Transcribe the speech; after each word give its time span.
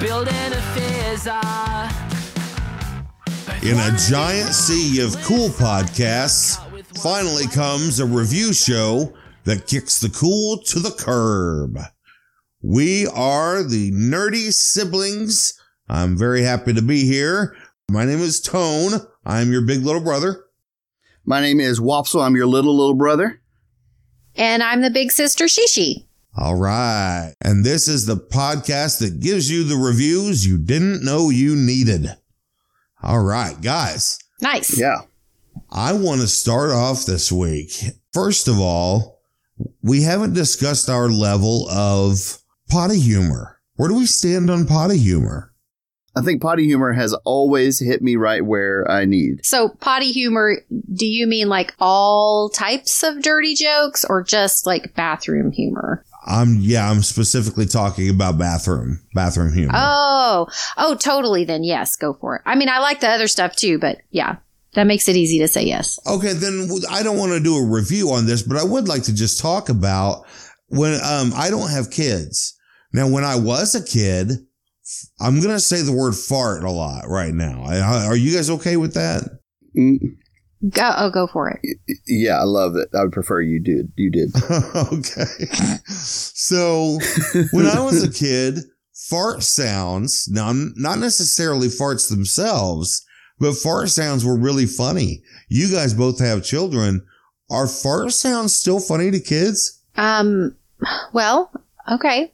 building 0.00 0.34
a 0.34 0.62
fizzer. 0.74 1.92
In 3.62 3.78
a 3.78 3.96
giant 4.08 4.54
sea 4.54 5.02
of 5.02 5.14
cool 5.22 5.50
podcasts, 5.50 6.58
finally 6.96 7.46
comes 7.46 8.00
a 8.00 8.06
review 8.06 8.54
show 8.54 9.12
that 9.44 9.66
kicks 9.66 10.00
the 10.00 10.08
cool 10.08 10.56
to 10.58 10.78
the 10.78 10.92
curb. 10.92 11.78
We 12.62 13.06
are 13.08 13.62
the 13.62 13.92
nerdy 13.92 14.52
siblings. 14.52 15.60
I'm 15.88 16.16
very 16.16 16.42
happy 16.42 16.72
to 16.72 16.82
be 16.82 17.04
here. 17.04 17.54
My 17.90 18.06
name 18.06 18.20
is 18.20 18.40
Tone. 18.40 19.06
I'm 19.26 19.52
your 19.52 19.62
big 19.62 19.82
little 19.82 20.02
brother. 20.02 20.46
My 21.26 21.42
name 21.42 21.60
is 21.60 21.78
Wopsle. 21.78 22.22
I'm 22.22 22.36
your 22.36 22.46
little, 22.46 22.74
little 22.74 22.94
brother. 22.94 23.42
And 24.34 24.62
I'm 24.62 24.80
the 24.80 24.90
big 24.90 25.12
sister 25.12 25.44
Shishi. 25.44 26.06
All 26.40 26.54
right. 26.54 27.34
And 27.42 27.66
this 27.66 27.86
is 27.86 28.06
the 28.06 28.16
podcast 28.16 29.00
that 29.00 29.20
gives 29.20 29.50
you 29.50 29.62
the 29.62 29.76
reviews 29.76 30.46
you 30.46 30.56
didn't 30.56 31.04
know 31.04 31.28
you 31.28 31.54
needed. 31.54 32.16
All 33.02 33.22
right, 33.22 33.60
guys. 33.60 34.18
Nice. 34.40 34.78
Yeah. 34.78 35.02
I 35.70 35.92
want 35.92 36.22
to 36.22 36.26
start 36.26 36.70
off 36.70 37.04
this 37.04 37.30
week. 37.30 37.72
First 38.14 38.48
of 38.48 38.58
all, 38.58 39.20
we 39.82 40.02
haven't 40.02 40.32
discussed 40.32 40.88
our 40.88 41.10
level 41.10 41.68
of 41.68 42.38
potty 42.70 42.98
humor. 42.98 43.58
Where 43.76 43.90
do 43.90 43.96
we 43.96 44.06
stand 44.06 44.48
on 44.48 44.66
potty 44.66 44.96
humor? 44.96 45.52
I 46.16 46.22
think 46.22 46.40
potty 46.40 46.64
humor 46.64 46.94
has 46.94 47.12
always 47.24 47.78
hit 47.78 48.00
me 48.00 48.16
right 48.16 48.44
where 48.44 48.90
I 48.90 49.04
need. 49.04 49.44
So, 49.44 49.68
potty 49.68 50.10
humor, 50.10 50.56
do 50.92 51.06
you 51.06 51.26
mean 51.26 51.48
like 51.48 51.74
all 51.78 52.48
types 52.48 53.02
of 53.02 53.22
dirty 53.22 53.54
jokes 53.54 54.06
or 54.08 54.22
just 54.24 54.66
like 54.66 54.94
bathroom 54.94 55.52
humor? 55.52 56.04
I'm 56.24 56.56
yeah, 56.60 56.90
I'm 56.90 57.02
specifically 57.02 57.66
talking 57.66 58.10
about 58.10 58.38
bathroom 58.38 59.00
bathroom 59.14 59.52
humor. 59.52 59.72
Oh, 59.74 60.46
oh, 60.76 60.94
totally. 60.94 61.44
Then 61.44 61.64
yes, 61.64 61.96
go 61.96 62.14
for 62.14 62.36
it. 62.36 62.42
I 62.44 62.54
mean, 62.54 62.68
I 62.68 62.78
like 62.78 63.00
the 63.00 63.08
other 63.08 63.28
stuff 63.28 63.56
too, 63.56 63.78
but 63.78 63.98
yeah, 64.10 64.36
that 64.74 64.86
makes 64.86 65.08
it 65.08 65.16
easy 65.16 65.38
to 65.38 65.48
say 65.48 65.64
yes. 65.64 65.98
Okay, 66.06 66.32
then 66.32 66.68
I 66.90 67.02
don't 67.02 67.18
want 67.18 67.32
to 67.32 67.40
do 67.40 67.56
a 67.56 67.66
review 67.66 68.10
on 68.10 68.26
this, 68.26 68.42
but 68.42 68.56
I 68.56 68.64
would 68.64 68.86
like 68.88 69.02
to 69.04 69.14
just 69.14 69.40
talk 69.40 69.68
about 69.68 70.26
when 70.68 70.94
um 71.02 71.32
I 71.34 71.50
don't 71.50 71.70
have 71.70 71.90
kids. 71.90 72.56
Now, 72.92 73.08
when 73.08 73.24
I 73.24 73.36
was 73.36 73.74
a 73.74 73.84
kid, 73.84 74.32
I'm 75.20 75.40
gonna 75.40 75.60
say 75.60 75.82
the 75.82 75.92
word 75.92 76.14
fart 76.14 76.64
a 76.64 76.70
lot 76.70 77.04
right 77.08 77.32
now. 77.32 77.62
Are 77.64 78.16
you 78.16 78.34
guys 78.34 78.50
okay 78.50 78.76
with 78.76 78.94
that? 78.94 79.22
Go, 80.68 80.92
oh, 80.94 81.10
go 81.10 81.26
for 81.26 81.48
it. 81.48 81.78
yeah, 82.06 82.38
I 82.38 82.44
love 82.44 82.76
it. 82.76 82.88
I 82.94 83.02
would 83.02 83.12
prefer 83.12 83.40
you 83.40 83.60
did. 83.60 83.92
You 83.96 84.10
did. 84.10 84.30
okay. 84.74 85.78
So 85.86 86.98
when 87.52 87.66
I 87.66 87.80
was 87.80 88.02
a 88.02 88.12
kid, 88.12 88.58
fart 88.92 89.42
sounds, 89.42 90.28
now 90.30 90.52
not 90.52 90.98
necessarily 90.98 91.68
farts 91.68 92.10
themselves, 92.10 93.06
but 93.38 93.56
fart 93.56 93.88
sounds 93.88 94.22
were 94.22 94.36
really 94.38 94.66
funny. 94.66 95.22
You 95.48 95.70
guys 95.70 95.94
both 95.94 96.18
have 96.20 96.44
children. 96.44 97.06
Are 97.50 97.66
fart 97.66 98.12
sounds 98.12 98.54
still 98.54 98.80
funny 98.80 99.10
to 99.10 99.18
kids? 99.18 99.80
Um, 99.96 100.54
well, 101.14 101.50
okay. 101.90 102.32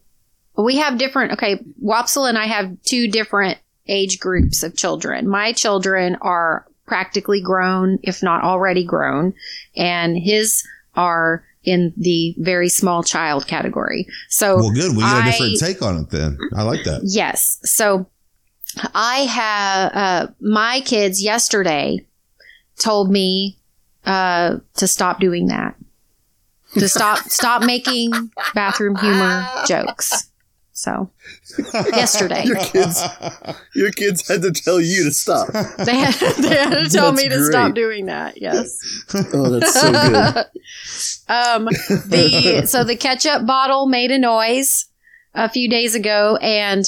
We 0.58 0.76
have 0.76 0.98
different, 0.98 1.34
okay, 1.34 1.60
Wopsle 1.82 2.28
and 2.28 2.36
I 2.36 2.46
have 2.46 2.76
two 2.82 3.08
different 3.08 3.58
age 3.86 4.18
groups 4.18 4.64
of 4.64 4.76
children. 4.76 5.28
My 5.28 5.52
children 5.52 6.16
are 6.20 6.65
practically 6.86 7.40
grown, 7.42 7.98
if 8.02 8.22
not 8.22 8.42
already 8.44 8.84
grown, 8.84 9.34
and 9.76 10.16
his 10.16 10.62
are 10.94 11.44
in 11.64 11.92
the 11.96 12.34
very 12.38 12.68
small 12.68 13.02
child 13.02 13.46
category. 13.48 14.06
So, 14.28 14.56
Well, 14.56 14.70
good. 14.70 14.96
We 14.96 15.02
got 15.02 15.16
a 15.26 15.28
I- 15.28 15.30
different 15.32 15.58
take 15.58 15.82
on 15.82 15.98
it 15.98 16.10
then. 16.10 16.38
I 16.54 16.62
like 16.62 16.84
that. 16.84 17.00
Yes. 17.04 17.58
So 17.64 18.06
I 18.94 19.18
have 19.24 19.92
uh, 19.94 20.26
my 20.40 20.80
kids 20.84 21.22
yesterday 21.22 22.06
told 22.78 23.10
me 23.10 23.58
uh, 24.04 24.58
to 24.74 24.86
stop 24.86 25.18
doing 25.18 25.46
that. 25.48 25.74
To 26.74 26.88
stop 26.88 27.18
stop 27.20 27.62
making 27.64 28.10
bathroom 28.54 28.96
humor 28.96 29.46
jokes. 29.66 30.30
So 30.78 31.08
yesterday 31.72 32.44
Your 32.44 32.56
kids, 32.58 33.02
your 33.74 33.90
kids 33.92 34.28
had 34.28 34.42
to 34.42 34.52
tell 34.52 34.78
you 34.78 35.04
to 35.04 35.10
stop. 35.10 35.48
they 35.48 35.96
had, 35.96 36.12
they 36.36 36.54
had 36.54 36.68
to 36.70 36.88
tell 36.90 37.12
That's 37.12 37.22
me 37.24 37.30
to 37.30 37.44
stop 37.46 37.74
doing 37.74 38.06
that. 38.06 38.40
Yes. 38.42 38.78
Oh, 39.32 39.48
that's 39.58 39.72
so 39.72 39.90
good. 39.90 41.32
um, 41.34 41.64
the 41.64 42.64
so 42.66 42.84
the 42.84 42.94
ketchup 42.94 43.46
bottle 43.46 43.86
made 43.86 44.10
a 44.10 44.18
noise 44.18 44.84
a 45.34 45.48
few 45.48 45.70
days 45.70 45.94
ago, 45.94 46.36
and 46.42 46.84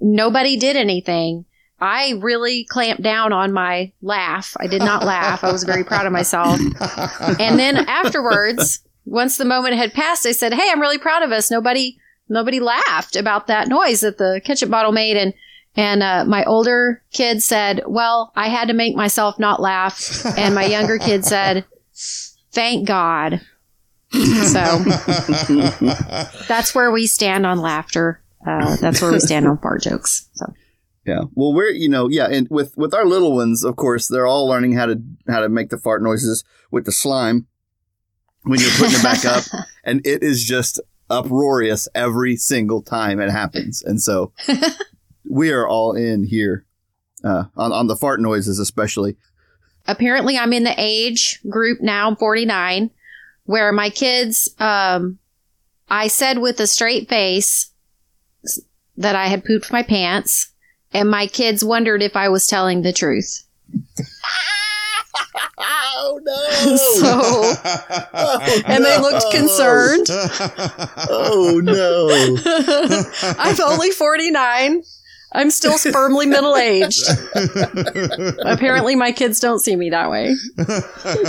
nobody 0.00 0.56
did 0.56 0.76
anything. 0.76 1.44
I 1.80 2.12
really 2.20 2.64
clamped 2.70 3.02
down 3.02 3.32
on 3.32 3.52
my 3.52 3.90
laugh. 4.02 4.56
I 4.60 4.68
did 4.68 4.82
not 4.82 5.04
laugh. 5.04 5.42
I 5.42 5.50
was 5.50 5.64
very 5.64 5.82
proud 5.82 6.06
of 6.06 6.12
myself. 6.12 6.60
And 7.40 7.58
then 7.58 7.76
afterwards, 7.76 8.84
once 9.04 9.36
the 9.36 9.44
moment 9.44 9.74
had 9.74 9.92
passed, 9.92 10.26
I 10.26 10.32
said, 10.32 10.54
"Hey, 10.54 10.70
I'm 10.70 10.80
really 10.80 10.98
proud 10.98 11.24
of 11.24 11.32
us. 11.32 11.50
Nobody, 11.50 11.98
nobody 12.28 12.60
laughed 12.60 13.16
about 13.16 13.46
that 13.46 13.68
noise 13.68 14.00
that 14.00 14.18
the 14.18 14.40
ketchup 14.44 14.70
bottle 14.70 14.92
made." 14.92 15.16
And 15.16 15.34
and 15.74 16.02
uh, 16.02 16.24
my 16.26 16.44
older 16.44 17.02
kid 17.12 17.42
said, 17.42 17.82
"Well, 17.86 18.32
I 18.36 18.48
had 18.48 18.68
to 18.68 18.74
make 18.74 18.94
myself 18.94 19.38
not 19.38 19.60
laugh." 19.60 20.24
And 20.36 20.54
my 20.54 20.64
younger 20.64 20.98
kid 20.98 21.24
said, 21.24 21.64
"Thank 22.52 22.86
God." 22.86 23.40
So 24.12 24.78
that's 26.48 26.74
where 26.74 26.90
we 26.90 27.06
stand 27.06 27.46
on 27.46 27.60
laughter. 27.60 28.22
Uh, 28.46 28.76
that's 28.76 29.00
where 29.00 29.12
we 29.12 29.20
stand 29.20 29.46
on 29.46 29.56
fart 29.58 29.82
jokes. 29.82 30.28
So 30.34 30.52
Yeah. 31.06 31.22
Well, 31.34 31.54
we're 31.54 31.70
you 31.70 31.88
know 31.88 32.08
yeah, 32.08 32.26
and 32.26 32.46
with 32.50 32.76
with 32.76 32.92
our 32.92 33.06
little 33.06 33.34
ones, 33.34 33.64
of 33.64 33.76
course, 33.76 34.08
they're 34.08 34.26
all 34.26 34.46
learning 34.46 34.72
how 34.72 34.86
to 34.86 35.00
how 35.28 35.40
to 35.40 35.48
make 35.48 35.70
the 35.70 35.78
fart 35.78 36.02
noises 36.02 36.44
with 36.70 36.84
the 36.84 36.92
slime 36.92 37.46
when 38.42 38.60
you're 38.60 38.70
putting 38.72 38.98
it 38.98 39.02
back 39.02 39.24
up, 39.24 39.44
and 39.84 40.06
it 40.06 40.22
is 40.22 40.44
just 40.44 40.80
uproarious 41.12 41.88
every 41.94 42.36
single 42.36 42.82
time 42.82 43.20
it 43.20 43.30
happens, 43.30 43.82
and 43.82 44.00
so 44.00 44.32
we 45.28 45.52
are 45.52 45.68
all 45.68 45.92
in 45.92 46.24
here 46.24 46.64
uh, 47.22 47.44
on 47.56 47.72
on 47.72 47.86
the 47.86 47.96
fart 47.96 48.20
noises, 48.20 48.58
especially. 48.58 49.16
apparently, 49.86 50.36
I'm 50.38 50.52
in 50.52 50.64
the 50.64 50.74
age 50.76 51.40
group 51.48 51.80
now. 51.80 52.08
I'm 52.08 52.16
49, 52.16 52.90
where 53.44 53.72
my 53.72 53.90
kids, 53.90 54.48
um, 54.58 55.18
I 55.88 56.08
said 56.08 56.38
with 56.38 56.58
a 56.60 56.66
straight 56.66 57.08
face 57.08 57.70
that 58.96 59.16
I 59.16 59.26
had 59.26 59.44
pooped 59.44 59.70
my 59.70 59.82
pants, 59.82 60.52
and 60.92 61.10
my 61.10 61.26
kids 61.26 61.64
wondered 61.64 62.02
if 62.02 62.16
I 62.16 62.28
was 62.28 62.46
telling 62.46 62.82
the 62.82 62.92
truth. 62.92 63.44
Oh 65.94 66.20
no! 66.24 66.34
So, 66.98 68.62
and 68.66 68.84
they 68.84 68.98
looked 68.98 69.30
concerned. 69.30 70.06
Oh 71.08 71.60
no! 71.62 73.36
I'm 73.38 73.56
only 73.60 73.90
49. 73.90 74.82
I'm 75.34 75.50
still 75.50 75.78
firmly 75.78 76.26
middle 76.26 76.56
aged. 76.56 77.08
Apparently, 78.44 78.94
my 78.96 79.12
kids 79.12 79.40
don't 79.40 79.60
see 79.60 79.76
me 79.76 79.90
that 79.90 80.10
way. 80.10 80.34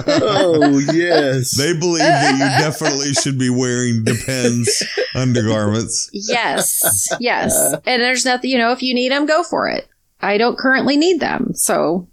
Oh 0.07 0.79
yes! 0.91 1.51
they 1.51 1.77
believe 1.77 1.99
that 2.03 2.33
you 2.33 2.63
definitely 2.63 3.13
should 3.13 3.39
be 3.39 3.49
wearing 3.49 4.03
Depends 4.03 4.83
undergarments. 5.15 6.09
Yes, 6.11 7.07
yes. 7.19 7.53
And 7.85 8.01
there's 8.01 8.25
nothing, 8.25 8.49
you 8.49 8.57
know, 8.57 8.71
if 8.71 8.81
you 8.81 8.93
need 8.93 9.11
them, 9.11 9.25
go 9.25 9.43
for 9.43 9.69
it. 9.69 9.87
I 10.21 10.37
don't 10.37 10.57
currently 10.57 10.97
need 10.97 11.19
them. 11.19 11.51
So, 11.53 12.07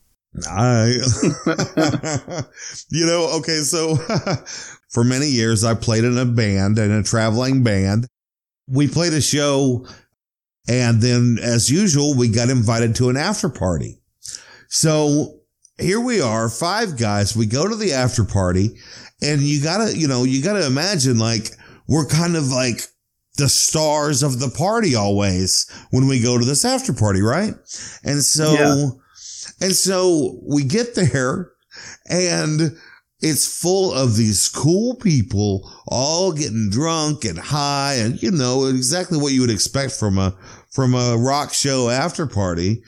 I, 0.49 0.87
you 2.91 3.07
know, 3.07 3.29
okay, 3.39 3.59
so 3.61 3.97
for 4.91 5.05
many 5.05 5.27
years 5.27 5.65
I 5.65 5.75
played 5.75 6.05
in 6.05 6.17
a 6.19 6.25
band, 6.25 6.79
in 6.79 6.91
a 6.93 7.03
traveling 7.03 7.63
band. 7.63 8.07
We 8.69 8.87
played 8.87 9.13
a 9.13 9.21
show 9.21 9.87
and 10.69 11.01
then 11.01 11.39
as 11.43 11.71
usual, 11.71 12.15
we 12.17 12.29
got 12.29 12.49
invited 12.49 12.95
to 12.97 13.09
an 13.09 13.17
after 13.17 13.49
party. 13.49 14.01
So 14.69 15.41
here 15.79 16.01
we 16.01 16.21
are, 16.21 16.49
five 16.49 16.97
guys. 16.97 17.37
We 17.37 17.47
go 17.47 17.67
to 17.69 17.75
the 17.75 17.93
after 17.93 18.25
party 18.25 18.77
and 19.21 19.41
you 19.41 19.61
gotta, 19.63 19.97
you 19.97 20.07
know, 20.07 20.23
you 20.23 20.43
gotta 20.43 20.65
imagine 20.67 21.19
like 21.19 21.51
we're 21.89 22.07
kind 22.07 22.37
of 22.37 22.49
like 22.49 22.83
the 23.37 23.49
stars 23.49 24.23
of 24.23 24.39
the 24.39 24.51
party 24.51 24.95
always 24.95 25.67
when 25.91 26.07
we 26.07 26.23
go 26.23 26.39
to 26.39 26.45
this 26.45 26.65
after 26.65 26.93
party, 26.93 27.21
right? 27.23 27.55
And 28.05 28.23
so, 28.23 28.53
Yeah. 28.53 28.91
And 29.61 29.75
so 29.75 30.39
we 30.43 30.65
get 30.65 30.95
there 30.95 31.53
and 32.09 32.77
it's 33.21 33.61
full 33.61 33.93
of 33.93 34.17
these 34.17 34.49
cool 34.49 34.95
people 34.95 35.71
all 35.87 36.33
getting 36.33 36.71
drunk 36.71 37.25
and 37.25 37.39
high 37.39 37.95
and 37.95 38.23
you 38.23 38.31
know 38.31 38.67
exactly 38.67 39.19
what 39.19 39.33
you 39.33 39.43
would 39.43 39.51
expect 39.51 39.93
from 39.93 40.19
a 40.19 40.35
from 40.71 40.95
a 40.95 41.17
rock 41.19 41.53
show 41.53 41.91
after 41.91 42.27
party. 42.27 42.83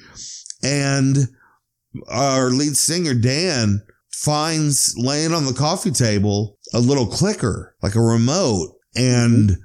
And 0.63 1.29
our 2.09 2.49
lead 2.51 2.77
singer 2.77 3.15
Dan 3.15 3.83
finds 4.11 4.97
laying 4.97 5.35
on 5.35 5.45
the 5.45 5.53
coffee 5.53 5.91
table 5.91 6.59
a 6.73 6.79
little 6.79 7.07
clicker 7.07 7.75
like 7.83 7.97
a 7.97 8.01
remote 8.01 8.77
and 8.95 9.51
mm-hmm. 9.51 9.61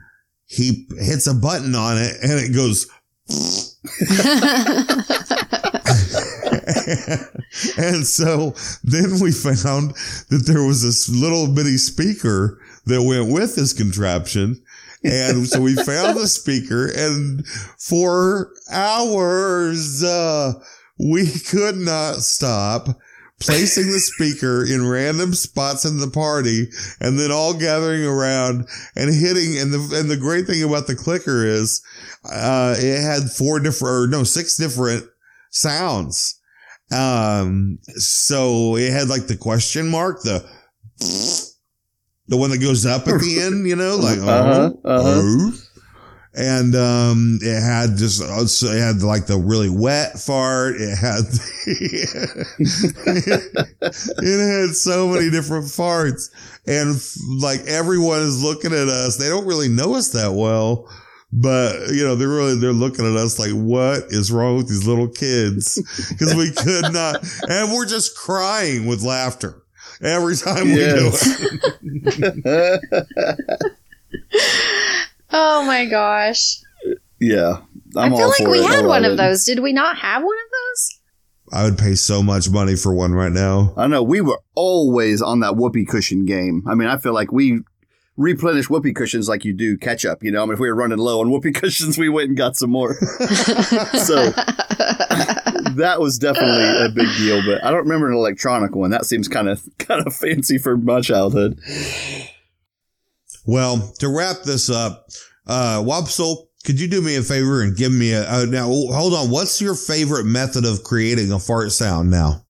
he 0.45 0.87
hits 0.99 1.27
a 1.27 1.33
button 1.33 1.75
on 1.75 1.97
it 1.97 2.17
and 2.21 2.33
it 2.33 2.53
goes 2.53 2.87
and 7.77 8.05
so 8.05 8.53
then 8.83 9.19
we 9.21 9.31
found 9.31 9.91
that 10.29 10.43
there 10.45 10.63
was 10.63 10.83
this 10.83 11.07
little 11.07 11.47
bitty 11.47 11.77
speaker 11.77 12.59
that 12.85 13.03
went 13.03 13.31
with 13.31 13.55
this 13.55 13.73
contraption. 13.73 14.61
And 15.03 15.47
so 15.47 15.61
we 15.61 15.75
found 15.75 16.17
the 16.17 16.27
speaker 16.27 16.91
and 16.93 17.47
for 17.47 18.51
hours, 18.69 20.03
uh, 20.03 20.53
we 20.99 21.31
could 21.31 21.77
not 21.77 22.15
stop 22.17 22.87
placing 23.39 23.91
the 23.91 23.99
speaker 23.99 24.65
in 24.65 24.87
random 24.87 25.33
spots 25.33 25.85
in 25.85 25.99
the 25.99 26.09
party 26.09 26.67
and 26.99 27.19
then 27.19 27.31
all 27.31 27.53
gathering 27.53 28.03
around 28.03 28.67
and 28.95 29.13
hitting. 29.13 29.57
And 29.57 29.71
the, 29.71 29.99
and 29.99 30.09
the 30.09 30.17
great 30.17 30.47
thing 30.47 30.63
about 30.63 30.87
the 30.87 30.95
clicker 30.95 31.45
is, 31.45 31.81
uh, 32.29 32.75
it 32.77 33.01
had 33.01 33.31
four 33.31 33.59
different, 33.59 33.93
or 33.93 34.07
no, 34.07 34.23
six 34.23 34.57
different 34.57 35.05
sounds. 35.51 36.39
Um, 36.91 37.79
so 37.95 38.77
it 38.77 38.91
had 38.91 39.09
like 39.09 39.27
the 39.27 39.37
question 39.37 39.89
mark, 39.89 40.21
the, 40.23 40.45
the 42.27 42.37
one 42.37 42.49
that 42.51 42.59
goes 42.59 42.85
up 42.85 43.07
at 43.07 43.19
the 43.19 43.39
end, 43.43 43.67
you 43.67 43.75
know, 43.75 43.95
like, 43.97 44.19
Uh-huh, 44.19 44.71
oh, 44.85 44.91
uh-huh. 44.91 45.21
oh. 45.23 45.51
And, 46.33 46.75
um, 46.75 47.39
it 47.41 47.61
had 47.61 47.97
just, 47.97 48.21
also 48.21 48.67
it 48.67 48.79
had 48.79 49.01
like 49.01 49.25
the 49.25 49.37
really 49.37 49.69
wet 49.69 50.19
fart. 50.19 50.75
It 50.77 50.95
had, 50.95 51.23
it 54.19 54.67
had 54.67 54.75
so 54.75 55.07
many 55.07 55.31
different 55.31 55.65
farts 55.65 56.29
and 56.67 57.01
like 57.41 57.61
everyone 57.65 58.19
is 58.21 58.43
looking 58.43 58.73
at 58.73 58.87
us. 58.87 59.17
They 59.17 59.29
don't 59.29 59.47
really 59.47 59.69
know 59.69 59.95
us 59.95 60.09
that 60.09 60.33
well, 60.33 60.87
but 61.31 61.89
you 61.91 62.03
know, 62.03 62.15
they're 62.15 62.27
really, 62.27 62.55
they're 62.57 62.71
looking 62.73 63.05
at 63.05 63.15
us 63.17 63.37
like, 63.39 63.51
what 63.51 64.03
is 64.09 64.31
wrong 64.31 64.57
with 64.57 64.67
these 64.69 64.87
little 64.87 65.07
kids? 65.07 65.75
Cause 66.19 66.35
we 66.35 66.51
could 66.51 66.93
not, 66.93 67.23
and 67.49 67.73
we're 67.73 67.85
just 67.85 68.15
crying 68.15 68.85
with 68.85 69.03
laughter 69.03 69.61
every 70.01 70.35
time 70.35 70.65
we 70.69 70.75
do 70.75 71.11
it. 71.13 72.81
oh 75.31 75.65
my 75.65 75.85
gosh. 75.85 76.57
yeah. 77.19 77.61
I'm 77.95 78.13
I 78.13 78.15
all 78.15 78.17
feel 78.17 78.27
like 78.29 78.37
for 78.43 78.49
we 78.51 78.59
it. 78.59 78.67
Had 78.69 78.85
one 78.85 79.03
love 79.03 79.11
of 79.13 79.17
those. 79.17 79.43
Did 79.43 79.59
we 79.59 79.73
not 79.73 79.97
have 79.97 80.21
one 80.23 80.35
of 80.35 80.51
those? 80.51 80.99
I 81.51 81.63
would 81.63 81.77
pay 81.77 81.95
so 81.95 82.21
much 82.21 82.49
money 82.49 82.75
for 82.75 82.93
one 82.93 83.13
right 83.13 83.31
now. 83.31 83.73
I 83.77 83.87
know 83.87 84.03
we 84.03 84.19
were 84.21 84.39
always 84.55 85.21
on 85.21 85.39
that 85.39 85.55
whoopee 85.55 85.85
cushion 85.85 86.25
game. 86.25 86.63
I 86.67 86.75
mean, 86.75 86.89
I 86.89 86.97
feel 86.97 87.13
like 87.13 87.31
we 87.31 87.61
replenish 88.17 88.69
whoopee 88.69 88.93
cushions 88.93 89.29
like 89.29 89.45
you 89.45 89.53
do 89.53 89.77
ketchup. 89.77 90.23
You 90.23 90.31
know, 90.31 90.41
I 90.41 90.45
mean, 90.45 90.53
if 90.53 90.59
we 90.59 90.67
were 90.67 90.75
running 90.75 90.97
low 90.97 91.21
on 91.21 91.29
whoopee 91.29 91.51
cushions, 91.53 91.97
we 91.97 92.09
went 92.09 92.29
and 92.29 92.37
got 92.37 92.55
some 92.55 92.71
more. 92.71 92.95
so 92.99 94.31
that 95.75 95.97
was 95.99 96.17
definitely 96.17 96.85
a 96.85 96.89
big 96.89 97.07
deal. 97.17 97.41
But 97.45 97.63
I 97.63 97.71
don't 97.71 97.83
remember 97.83 98.07
an 98.07 98.13
electronic 98.13 98.75
one. 98.75 98.89
That 98.91 99.05
seems 99.05 99.27
kind 99.27 99.47
of 99.47 99.63
kind 99.77 100.05
of 100.05 100.13
fancy 100.13 100.57
for 100.57 100.75
my 100.75 101.01
childhood. 101.01 101.59
Well, 103.45 103.93
to 103.99 104.09
wrap 104.09 104.43
this 104.43 104.69
up, 104.69 105.07
uh, 105.45 105.81
Wopsle, 105.81 106.47
could 106.65 106.81
you 106.81 106.87
do 106.89 107.01
me 107.01 107.15
a 107.15 107.21
favor 107.21 107.61
and 107.61 107.77
give 107.77 107.93
me 107.93 108.11
a, 108.11 108.29
uh, 108.29 108.45
now, 108.45 108.65
hold 108.65 109.13
on. 109.13 109.29
What's 109.29 109.61
your 109.61 109.73
favorite 109.73 110.25
method 110.25 110.65
of 110.65 110.83
creating 110.83 111.31
a 111.31 111.39
fart 111.39 111.71
sound 111.71 112.11
now? 112.11 112.45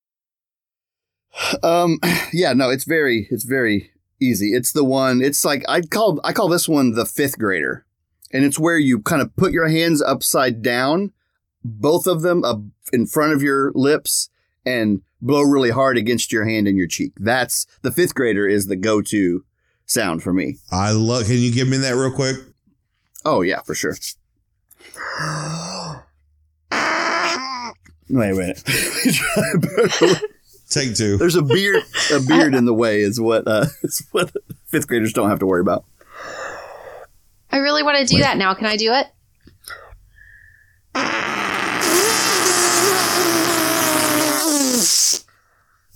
Um, 1.61 1.99
yeah, 2.33 2.53
no, 2.53 2.71
it's 2.71 2.85
very, 2.85 3.27
it's 3.29 3.43
very 3.43 3.91
easy. 4.19 4.53
It's 4.53 4.71
the 4.71 4.83
one. 4.83 5.21
It's 5.21 5.43
like 5.45 5.63
I 5.67 5.81
call, 5.81 6.19
I 6.23 6.33
call 6.33 6.47
this 6.47 6.67
one 6.67 6.91
the 6.91 7.05
fifth 7.05 7.37
grader, 7.37 7.85
and 8.31 8.45
it's 8.45 8.59
where 8.59 8.77
you 8.77 8.99
kind 8.99 9.21
of 9.21 9.35
put 9.35 9.51
your 9.51 9.67
hands 9.67 10.01
upside 10.01 10.61
down, 10.61 11.13
both 11.63 12.07
of 12.07 12.21
them 12.21 12.43
up 12.43 12.61
in 12.93 13.05
front 13.05 13.33
of 13.33 13.41
your 13.41 13.71
lips, 13.73 14.29
and 14.65 15.01
blow 15.21 15.41
really 15.41 15.71
hard 15.71 15.97
against 15.97 16.31
your 16.31 16.45
hand 16.45 16.67
and 16.67 16.77
your 16.77 16.87
cheek. 16.87 17.13
That's 17.17 17.65
the 17.81 17.91
fifth 17.91 18.15
grader 18.15 18.47
is 18.47 18.67
the 18.67 18.75
go-to 18.75 19.43
sound 19.85 20.23
for 20.23 20.33
me. 20.33 20.57
I 20.71 20.91
love, 20.91 21.25
can 21.25 21.37
you 21.37 21.51
give 21.51 21.67
me 21.67 21.77
that 21.77 21.95
real 21.95 22.11
quick? 22.11 22.37
Oh 23.25 23.41
yeah, 23.41 23.61
for 23.61 23.75
sure. 23.75 23.95
Wait, 28.09 28.33
wait. 28.37 28.63
Take 30.69 30.95
two. 30.95 31.17
There's 31.17 31.35
a 31.35 31.41
beard, 31.41 31.83
a 32.13 32.19
beard 32.27 32.53
in 32.53 32.65
the 32.65 32.73
way 32.73 33.01
is 33.01 33.19
what 33.21 33.47
uh, 33.47 33.65
is 33.83 34.05
what 34.11 34.31
fifth 34.65 34.87
graders 34.87 35.13
don't 35.13 35.29
have 35.29 35.39
to 35.39 35.45
worry 35.45 35.61
about. 35.61 35.85
I 37.51 37.57
really 37.57 37.83
want 37.83 37.97
to 37.97 38.05
do 38.05 38.19
that 38.21 38.37
now. 38.37 38.53
Can 38.53 38.65
I 38.65 38.75
do 38.75 38.91
it? 38.93 39.07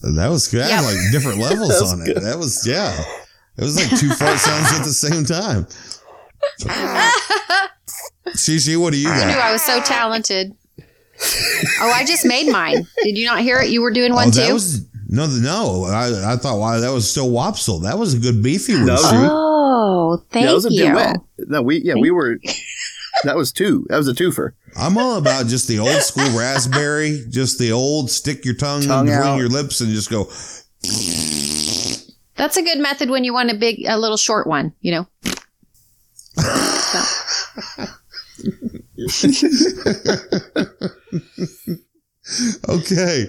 That 0.04 0.30
was 0.30 0.48
good. 0.48 0.64
I 0.64 0.70
Yep. 0.70 0.84
like 0.84 1.12
different 1.12 1.38
levels 1.50 1.70
That 1.70 1.82
was 1.82 1.94
on 1.94 2.02
it. 2.10 2.22
That 2.22 2.38
was, 2.38 2.66
yeah. 2.68 2.92
It 3.58 3.64
was 3.64 3.76
like 3.76 3.90
two 4.00 4.10
fart 4.14 4.40
sounds 4.40 4.72
at 4.74 4.84
the 4.84 4.94
same 4.94 5.26
time. 5.26 5.68
Shishi, 8.36 8.78
what 8.78 8.94
do 8.94 9.00
you 9.00 9.10
I 9.10 9.26
knew? 9.32 9.40
I 9.40 9.52
was 9.52 9.62
so 9.62 9.80
talented. 9.82 10.56
Oh, 11.82 11.92
I 11.94 12.04
just 12.06 12.26
made 12.26 12.52
mine. 12.52 12.88
Did 13.04 13.18
you 13.18 13.26
not 13.26 13.42
hear 13.42 13.60
it? 13.60 13.70
You 13.70 13.82
were 13.82 13.92
doing 13.92 14.14
one 14.14 14.30
Oh, 14.30 14.32
too? 14.32 14.54
was, 14.54 14.86
no, 15.08 15.28
no. 15.28 15.86
I, 15.86 16.34
I 16.34 16.36
thought, 16.38 16.58
wow, 16.60 16.80
that 16.80 16.92
was 16.92 17.10
still 17.10 17.30
Wopsle. 17.30 17.84
That 17.84 18.00
was 18.00 18.14
a 18.14 18.20
good 18.20 18.42
beefy 18.42 18.74
one. 18.74 18.86
That 18.86 18.94
was- 18.94 19.10
Sue. 19.10 19.18
oh, 19.20 20.24
thank 20.32 20.44
yeah, 20.46 20.50
that 20.50 20.56
was 20.56 20.66
a 20.66 20.72
you. 20.72 20.86
duet. 20.92 21.18
No, 21.40 21.62
we 21.62 21.78
yeah 21.82 21.96
we 21.96 22.12
were. 22.12 22.38
That 23.26 23.36
was 23.36 23.52
two. 23.52 23.86
That 23.90 23.98
was 23.98 24.08
a 24.08 24.14
twofer. 24.14 24.54
I'm 24.76 24.98
all 24.98 25.18
about 25.18 25.46
just 25.46 25.68
the 25.68 25.78
old 25.80 26.02
school 26.02 26.30
raspberry, 26.40 27.24
just 27.30 27.60
the 27.60 27.72
old 27.74 28.10
stick 28.10 28.46
your 28.46 28.56
tongue, 28.56 28.82
Tongue 28.84 29.06
between 29.06 29.22
out. 29.22 29.38
your 29.38 29.50
lips 29.50 29.82
and 29.82 29.92
just 29.94 30.10
go. 30.10 30.24
That's 32.38 32.56
a 32.58 32.64
good 32.64 32.80
method 32.80 33.10
when 33.12 33.24
you 33.26 33.34
want 33.34 33.52
a 33.52 33.56
big, 33.56 33.84
a 33.86 34.00
little 34.00 34.18
short 34.18 34.48
one. 34.48 34.74
You 34.80 34.92
know. 34.94 35.08
Okay. 42.70 43.26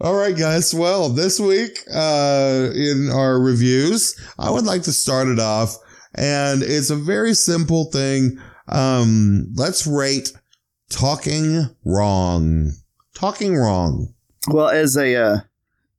All 0.00 0.14
right, 0.14 0.36
guys. 0.36 0.74
Well, 0.74 1.10
this 1.10 1.38
week, 1.38 1.78
uh, 1.94 2.70
in 2.74 3.10
our 3.12 3.38
reviews, 3.38 4.18
I 4.38 4.50
would 4.50 4.64
like 4.64 4.82
to 4.84 4.92
start 4.92 5.28
it 5.28 5.38
off 5.38 5.76
and 6.14 6.62
it's 6.62 6.90
a 6.90 6.96
very 6.96 7.34
simple 7.34 7.84
thing. 7.84 8.40
Um, 8.68 9.48
let's 9.54 9.86
rate 9.86 10.32
talking 10.88 11.68
wrong. 11.84 12.72
Talking 13.14 13.56
wrong. 13.56 14.14
Well, 14.48 14.68
as 14.68 14.96
a 14.96 15.16
uh, 15.16 15.38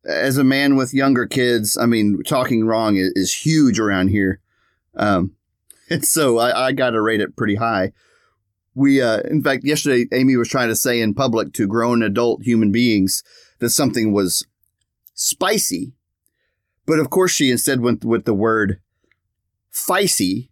as 0.06 0.38
a 0.38 0.44
man 0.44 0.76
with 0.76 0.94
younger 0.94 1.28
kids, 1.28 1.78
I 1.78 1.86
mean, 1.86 2.24
talking 2.24 2.66
wrong 2.66 2.98
is, 2.98 3.14
is 3.16 3.34
huge 3.34 3.80
around 3.80 4.10
here. 4.10 4.40
Um, 4.96 5.36
and 5.90 6.06
so 6.06 6.38
I, 6.38 6.68
I 6.68 6.72
got 6.72 6.92
to 6.92 7.02
rate 7.02 7.22
it 7.22 7.36
pretty 7.36 7.56
high. 7.56 7.94
We, 8.74 9.02
uh, 9.02 9.20
in 9.22 9.44
fact, 9.44 9.64
yesterday 9.66 10.08
Amy 10.14 10.36
was 10.38 10.48
trying 10.48 10.70
to 10.70 10.76
say 10.76 11.02
in 11.02 11.14
public 11.14 11.54
to 11.54 11.68
grown 11.68 12.02
adult 12.02 12.44
human 12.44 12.72
beings 12.72 13.22
that 13.60 13.70
something 13.72 14.14
was 14.14 14.46
spicy, 15.14 15.94
but 16.86 17.00
of 17.00 17.10
course 17.10 17.32
she 17.32 17.52
instead 17.52 17.82
went 17.82 18.06
with 18.06 18.26
the 18.26 18.34
word 18.34 18.80
feisty, 19.74 20.50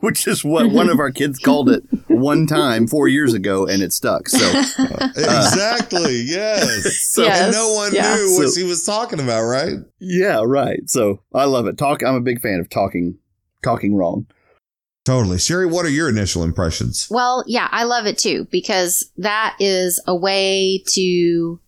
which 0.00 0.26
is 0.26 0.44
what 0.44 0.70
one 0.70 0.90
of 0.90 0.98
our 0.98 1.10
kids 1.10 1.38
called 1.38 1.68
it 1.70 1.82
one 2.08 2.46
time 2.46 2.86
four 2.86 3.08
years 3.08 3.34
ago, 3.34 3.66
and 3.66 3.82
it 3.82 3.92
stuck. 3.92 4.28
So, 4.28 4.38
exactly. 5.16 6.22
Yes. 6.26 6.98
so 7.10 7.22
Yes. 7.22 7.42
And 7.46 7.52
no 7.52 7.72
one 7.72 7.94
Yeah. 7.94 8.14
knew 8.16 8.36
what 8.36 8.48
So- 8.48 8.60
she 8.60 8.64
was 8.64 8.84
talking 8.84 9.20
about, 9.20 9.42
right? 9.44 9.74
Yeah, 9.98 10.42
right. 10.44 10.88
So 10.90 11.22
I 11.32 11.44
love 11.44 11.66
it. 11.66 11.78
Talk. 11.78 12.02
I'm 12.04 12.16
a 12.16 12.20
big 12.20 12.40
fan 12.40 12.60
of 12.60 12.68
talking, 12.68 13.18
talking 13.62 13.94
wrong. 13.94 14.26
Totally. 15.04 15.38
Sherry, 15.38 15.66
what 15.66 15.84
are 15.84 15.90
your 15.90 16.08
initial 16.08 16.44
impressions? 16.44 17.08
Well, 17.10 17.42
yeah, 17.46 17.68
I 17.72 17.84
love 17.84 18.06
it 18.06 18.18
too 18.18 18.46
because 18.50 19.10
that 19.16 19.56
is 19.58 20.00
a 20.06 20.14
way 20.14 20.84
to, 20.94 21.60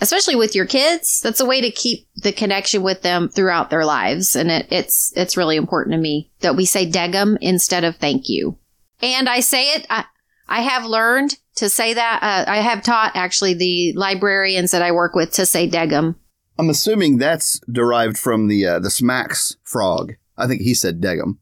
especially 0.00 0.36
with 0.36 0.54
your 0.54 0.64
kids, 0.64 1.20
that's 1.20 1.40
a 1.40 1.46
way 1.46 1.60
to 1.60 1.70
keep 1.70 2.08
the 2.16 2.32
connection 2.32 2.82
with 2.82 3.02
them 3.02 3.28
throughout 3.28 3.68
their 3.68 3.84
lives, 3.84 4.34
and 4.34 4.50
it, 4.50 4.68
it's 4.70 5.12
it's 5.14 5.36
really 5.36 5.56
important 5.56 5.94
to 5.94 6.00
me 6.00 6.30
that 6.40 6.56
we 6.56 6.64
say 6.64 6.90
"degum" 6.90 7.36
instead 7.42 7.84
of 7.84 7.96
"thank 7.96 8.28
you." 8.28 8.56
And 9.02 9.28
I 9.28 9.40
say 9.40 9.74
it. 9.74 9.86
I, 9.90 10.04
I 10.48 10.62
have 10.62 10.86
learned 10.86 11.36
to 11.56 11.68
say 11.68 11.92
that. 11.92 12.20
Uh, 12.22 12.50
I 12.50 12.58
have 12.58 12.82
taught 12.82 13.12
actually 13.14 13.52
the 13.52 13.92
librarians 13.96 14.70
that 14.70 14.82
I 14.82 14.92
work 14.92 15.14
with 15.14 15.32
to 15.32 15.44
say 15.44 15.68
"degum." 15.68 16.14
I'm 16.58 16.70
assuming 16.70 17.18
that's 17.18 17.60
derived 17.70 18.18
from 18.18 18.48
the 18.48 18.66
uh, 18.66 18.78
the 18.78 18.90
Smacks 18.90 19.56
frog. 19.62 20.14
I 20.38 20.46
think 20.46 20.62
he 20.62 20.72
said 20.72 21.02
degum, 21.02 21.36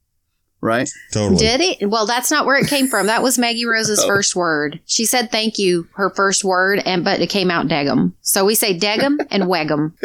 right? 0.67 0.91
Totally. 1.13 1.39
Did 1.39 1.61
it? 1.63 1.89
Well, 1.89 2.05
that's 2.05 2.31
not 2.31 2.45
where 2.45 2.59
it 2.59 2.69
came 2.69 2.89
from. 2.89 3.07
That 3.07 3.23
was 3.23 3.39
Maggie 3.39 3.65
Rose's 3.65 4.01
Oh. 4.05 4.07
first 4.07 4.37
word. 4.37 4.81
She 4.85 5.07
said 5.07 5.31
thank 5.31 5.57
you, 5.59 5.89
her 5.95 6.11
first 6.11 6.45
word, 6.45 6.83
and 6.85 7.03
but 7.05 7.23
it 7.23 7.31
came 7.31 7.51
out 7.51 7.69
degum. 7.69 8.13
So 8.21 8.45
we 8.45 8.55
say 8.55 8.79
degum 8.79 9.17
and 9.31 9.45
wegum. 9.45 9.95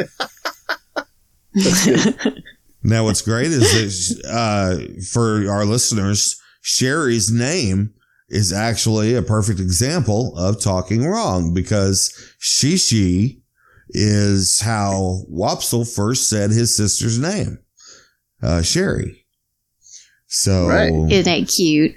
Now, 2.83 3.03
what's 3.03 3.21
great 3.21 3.51
is 3.51 4.19
that 4.23 4.27
uh, 4.27 5.03
for 5.13 5.47
our 5.51 5.65
listeners, 5.65 6.41
Sherry's 6.61 7.31
name 7.31 7.93
is 8.29 8.51
actually 8.51 9.13
a 9.13 9.21
perfect 9.21 9.59
example 9.59 10.35
of 10.35 10.59
talking 10.59 11.05
wrong 11.05 11.53
because 11.53 12.11
Shishi 12.41 13.39
is 13.89 14.61
how 14.61 15.21
Wopsle 15.31 15.93
first 15.93 16.27
said 16.27 16.49
his 16.49 16.75
sister's 16.75 17.19
name, 17.19 17.59
uh, 18.41 18.63
Sherry. 18.63 19.20
So 20.33 20.67
Right. 20.67 21.11
Isn't 21.11 21.33
it 21.33 21.45
cute? 21.45 21.93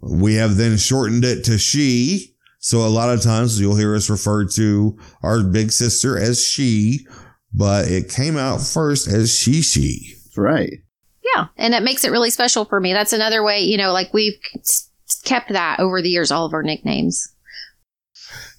we 0.00 0.34
have 0.34 0.56
then 0.56 0.78
shortened 0.78 1.24
it 1.24 1.44
to 1.44 1.58
she. 1.58 2.34
So 2.60 2.78
a 2.78 2.88
lot 2.88 3.10
of 3.10 3.22
times 3.22 3.60
you'll 3.60 3.76
hear 3.76 3.94
us 3.94 4.08
refer 4.08 4.46
to 4.46 4.98
our 5.22 5.42
big 5.42 5.70
sister 5.70 6.18
as 6.18 6.44
she, 6.44 7.06
but 7.52 7.88
it 7.88 8.08
came 8.08 8.36
out 8.38 8.62
first 8.62 9.06
as 9.06 9.32
she 9.38 9.60
she. 9.60 10.14
That's 10.24 10.38
right. 10.38 10.72
Yeah. 11.34 11.48
And 11.56 11.74
it 11.74 11.82
makes 11.82 12.04
it 12.04 12.10
really 12.10 12.30
special 12.30 12.64
for 12.64 12.80
me. 12.80 12.94
That's 12.94 13.12
another 13.12 13.42
way, 13.42 13.60
you 13.60 13.76
know, 13.76 13.92
like 13.92 14.14
we've 14.14 14.38
kept 15.24 15.52
that 15.52 15.78
over 15.78 16.00
the 16.00 16.08
years, 16.08 16.30
all 16.30 16.46
of 16.46 16.54
our 16.54 16.62
nicknames. 16.62 17.28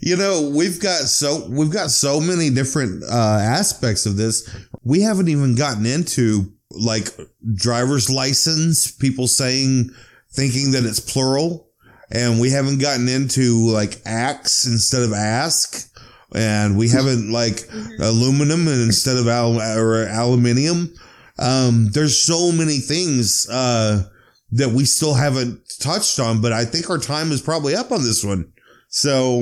You 0.01 0.17
know, 0.17 0.51
we've 0.55 0.79
got 0.79 1.01
so 1.01 1.47
we've 1.49 1.71
got 1.71 1.89
so 1.89 2.21
many 2.21 2.51
different 2.51 3.03
uh, 3.03 3.39
aspects 3.41 4.05
of 4.05 4.17
this. 4.17 4.49
We 4.83 5.01
haven't 5.01 5.29
even 5.29 5.55
gotten 5.55 5.85
into 5.85 6.53
like 6.71 7.07
driver's 7.55 8.09
license, 8.09 8.91
people 8.91 9.27
saying 9.27 9.89
thinking 10.31 10.71
that 10.71 10.85
it's 10.85 10.99
plural, 10.99 11.67
and 12.11 12.39
we 12.39 12.51
haven't 12.51 12.79
gotten 12.79 13.07
into 13.07 13.67
like 13.67 14.01
axe 14.05 14.65
instead 14.65 15.01
of 15.03 15.13
ask, 15.13 15.89
and 16.35 16.77
we 16.77 16.89
haven't 16.89 17.31
like 17.31 17.67
aluminum 17.99 18.67
and 18.67 18.81
instead 18.81 19.17
of 19.17 19.27
al- 19.27 19.61
or 19.61 20.07
aluminium. 20.07 20.93
Um, 21.39 21.89
there's 21.91 22.21
so 22.21 22.51
many 22.51 22.79
things 22.79 23.47
uh, 23.49 24.03
that 24.51 24.69
we 24.69 24.85
still 24.85 25.13
haven't 25.13 25.61
touched 25.79 26.19
on, 26.19 26.41
but 26.41 26.51
I 26.51 26.65
think 26.65 26.89
our 26.89 26.97
time 26.97 27.31
is 27.31 27.41
probably 27.41 27.75
up 27.75 27.91
on 27.91 28.03
this 28.03 28.23
one. 28.23 28.51
So 28.89 29.41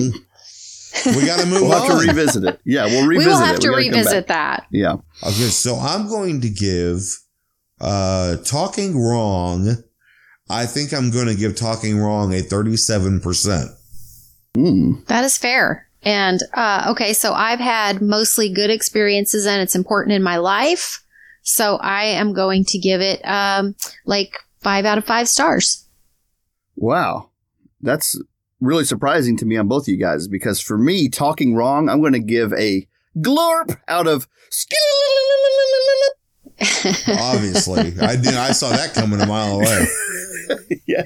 we 1.06 1.25
got 1.25 1.39
to 1.39 1.46
move 1.46 1.62
We'll 1.62 1.72
have 1.72 1.92
on. 1.92 2.01
to 2.01 2.08
revisit 2.08 2.44
it. 2.44 2.60
Yeah, 2.66 2.86
we'll 2.86 3.08
revisit 3.08 3.27
we 3.27 3.34
will 3.34 3.39
have 3.46 3.56
it. 3.56 3.62
to 3.62 3.70
We 3.70 3.74
gotta 3.75 3.89
come 3.89 3.98
revisit 3.98 4.27
that. 4.27 4.68
Yeah. 4.72 4.94
okay, 5.24 5.32
so 5.50 5.75
I'm 5.75 6.08
going 6.08 6.42
to 6.42 6.50
give 6.50 7.01
uh, 7.82 8.38
talking 8.38 9.00
wrong. 9.00 9.75
I 10.50 10.66
think 10.66 10.94
I'm 10.94 11.12
going 11.12 11.27
to 11.27 11.36
give 11.36 11.56
talking 11.56 11.98
wrong 12.00 12.34
a 12.34 12.38
37%. 12.38 13.70
Mm. 14.56 15.06
That 15.08 15.24
is 15.25 15.38
fair. 15.38 15.88
And 16.04 16.39
uh, 16.54 16.88
okay, 16.92 17.13
so 17.13 17.34
I've 17.34 17.60
had 17.60 18.01
mostly 18.01 18.51
good 18.54 18.70
experiences 18.70 19.46
and 19.46 19.62
it's 19.62 19.75
important 19.75 20.16
in 20.16 20.24
my 20.24 20.38
life. 20.38 21.04
So 21.42 21.77
I 21.77 22.06
am 22.06 22.34
going 22.34 22.63
to 22.66 22.77
give 22.80 23.01
it 23.01 23.22
um, 23.25 23.75
like 24.06 24.38
five 24.62 24.86
out 24.86 24.98
of 24.98 25.06
five 25.06 25.27
stars. 25.30 25.86
Wow. 26.75 27.30
That's 27.82 28.20
really 28.60 28.84
surprising 28.86 29.38
to 29.38 29.46
me 29.46 29.58
on 29.58 29.68
both 29.68 29.84
of 29.84 29.88
you 29.90 29.98
guys 29.98 30.28
because 30.28 30.60
for 30.60 30.78
me, 30.78 31.10
talking 31.10 31.56
wrong, 31.56 31.90
I'm 31.90 32.02
going 32.02 32.14
to 32.14 32.20
give 32.20 32.54
a 32.54 32.88
glorp 33.18 33.78
out 33.88 34.08
of. 34.08 34.28
Obviously, 37.08 37.94
I 38.02 38.16
did. 38.16 38.34
I 38.34 38.52
saw 38.52 38.70
that 38.70 38.94
coming 38.94 39.22
a 39.22 39.28
mile 39.28 39.58
away. 39.60 39.86
yeah. 40.88 41.04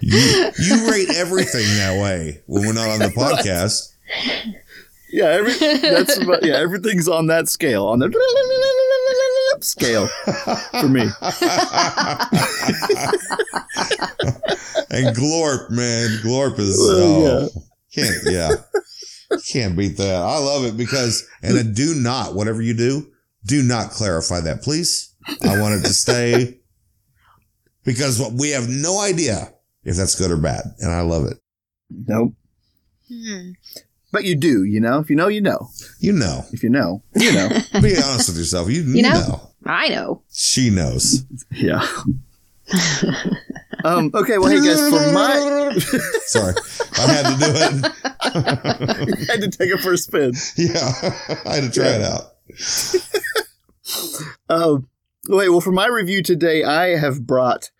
You, 0.00 0.50
you 0.58 0.90
rate 0.90 1.10
everything 1.16 1.66
that 1.76 2.00
way 2.00 2.42
when 2.46 2.66
we're 2.66 2.72
not 2.72 2.88
on 2.88 2.98
the 3.00 3.08
podcast. 3.16 3.92
Yeah, 5.10 5.26
every, 5.26 5.52
that's 5.78 6.18
about, 6.18 6.44
yeah, 6.44 6.56
everything's 6.56 7.08
on 7.08 7.28
that 7.28 7.48
scale, 7.48 7.86
on 7.86 7.98
the 7.98 8.08
scale 9.60 10.06
for 10.80 10.88
me. 10.88 11.00
and 14.90 15.16
Glorp, 15.16 15.70
man, 15.70 16.18
Glorp 16.22 16.58
is 16.58 16.78
Well, 16.78 17.48
oh, 17.54 17.62
can't 17.94 18.16
yeah, 18.24 18.50
can't 19.50 19.76
beat 19.76 19.96
that. 19.96 20.14
I 20.14 20.38
love 20.38 20.64
it 20.64 20.76
because 20.76 21.26
and 21.42 21.56
then 21.56 21.72
do 21.72 21.94
not 21.94 22.34
whatever 22.34 22.62
you 22.62 22.74
do, 22.74 23.10
do 23.46 23.62
not 23.62 23.90
clarify 23.90 24.40
that, 24.40 24.62
please. 24.62 25.14
I 25.42 25.60
want 25.60 25.74
it 25.74 25.82
to 25.82 25.92
stay 25.92 26.58
because 27.84 28.20
we 28.32 28.50
have 28.50 28.68
no 28.68 29.00
idea 29.00 29.52
if 29.84 29.96
that's 29.96 30.14
good 30.14 30.30
or 30.30 30.36
bad, 30.36 30.62
and 30.78 30.92
I 30.92 31.00
love 31.02 31.24
it. 31.24 31.38
Nope. 31.90 32.34
Hmm. 33.08 33.50
But 34.10 34.24
you 34.24 34.34
do, 34.36 34.64
you 34.64 34.80
know? 34.80 35.00
If 35.00 35.10
you 35.10 35.16
know, 35.16 35.28
you 35.28 35.40
know. 35.40 35.68
You 36.00 36.12
know, 36.12 36.44
If 36.52 36.62
you 36.62 36.70
know, 36.70 37.02
you 37.14 37.32
know. 37.32 37.48
be 37.82 37.94
honest 38.02 38.28
with 38.28 38.38
yourself. 38.38 38.70
You, 38.70 38.82
you 38.82 39.02
know? 39.02 39.10
know. 39.10 39.50
I 39.66 39.88
know. 39.88 40.22
She 40.32 40.70
knows. 40.70 41.24
yeah. 41.52 41.86
um, 43.84 44.10
okay, 44.14 44.38
well, 44.38 44.48
hey 44.48 44.60
guys, 44.64 44.80
for 44.80 45.12
my. 45.12 45.78
Sorry, 46.26 46.54
I 46.98 47.12
had 47.12 47.32
to 47.32 47.38
do 47.38 47.52
it. 47.56 47.92
I 49.28 49.32
had 49.32 49.40
to 49.40 49.50
take 49.50 49.70
it 49.70 49.80
for 49.80 49.92
a 49.92 49.98
spin. 49.98 50.32
yeah, 50.56 50.92
I 51.46 51.54
had 51.56 51.64
to 51.64 51.70
try 51.70 51.88
it 51.88 52.02
out. 52.02 52.34
Um, 54.50 54.88
wait, 55.28 55.48
well, 55.48 55.60
for 55.60 55.72
my 55.72 55.86
review 55.86 56.22
today, 56.22 56.62
I 56.64 56.96
have 56.96 57.26
brought 57.26 57.70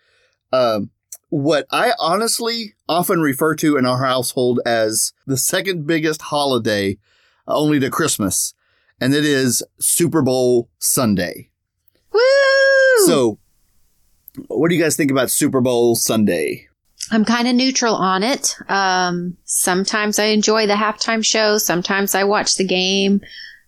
um, 0.52 0.90
what 1.28 1.66
I 1.70 1.92
honestly 1.98 2.74
often 2.88 3.20
refer 3.20 3.54
to 3.56 3.76
in 3.76 3.86
our 3.86 4.04
household 4.04 4.60
as 4.64 5.12
the 5.26 5.36
second 5.36 5.86
biggest 5.86 6.22
holiday, 6.22 6.98
uh, 7.46 7.56
only 7.56 7.80
to 7.80 7.90
Christmas, 7.90 8.54
and 9.00 9.14
it 9.14 9.24
is 9.24 9.62
Super 9.78 10.22
Bowl 10.22 10.68
Sunday. 10.78 11.50
Woo! 12.12 13.06
So, 13.06 13.38
what 14.48 14.68
do 14.68 14.74
you 14.74 14.82
guys 14.82 14.96
think 14.96 15.10
about 15.10 15.30
Super 15.30 15.60
Bowl 15.60 15.94
Sunday? 15.94 16.66
I'm 17.10 17.24
kind 17.24 17.48
of 17.48 17.54
neutral 17.54 17.94
on 17.94 18.22
it. 18.22 18.56
Um, 18.68 19.36
sometimes 19.44 20.18
I 20.18 20.26
enjoy 20.26 20.66
the 20.66 20.74
halftime 20.74 21.24
show. 21.24 21.58
Sometimes 21.58 22.14
I 22.14 22.24
watch 22.24 22.56
the 22.56 22.66
game. 22.66 23.22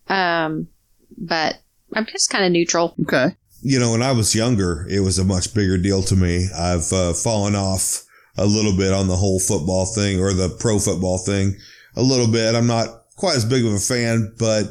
Um, 0.09 0.69
but 1.17 1.59
I'm 1.95 2.07
just 2.07 2.31
kind 2.31 2.45
of 2.45 2.53
neutral. 2.53 2.95
Okay. 3.03 3.37
You 3.63 3.79
know, 3.79 3.93
when 3.93 4.03
I 4.03 4.13
was 4.13 4.35
younger, 4.35 4.87
it 4.91 5.01
was 5.01 5.19
a 5.19 5.25
much 5.25 5.55
bigger 5.55 5.77
deal 5.79 6.03
to 6.05 6.17
me. 6.17 6.49
I've 6.57 6.93
uh, 6.93 7.13
fallen 7.15 7.55
off 7.55 8.03
a 8.37 8.47
little 8.47 8.77
bit 8.77 8.93
on 8.93 9.09
the 9.09 9.17
whole 9.17 9.41
football 9.41 9.87
thing 9.87 10.21
or 10.21 10.33
the 10.33 10.49
pro 10.61 10.79
football 10.79 11.19
thing 11.19 11.57
a 11.97 12.03
little 12.03 12.29
bit. 12.29 12.55
I'm 12.55 12.67
not 12.67 12.89
quite 13.17 13.37
as 13.37 13.45
big 13.45 13.65
of 13.67 13.73
a 13.73 13.79
fan, 13.79 14.33
but 14.39 14.65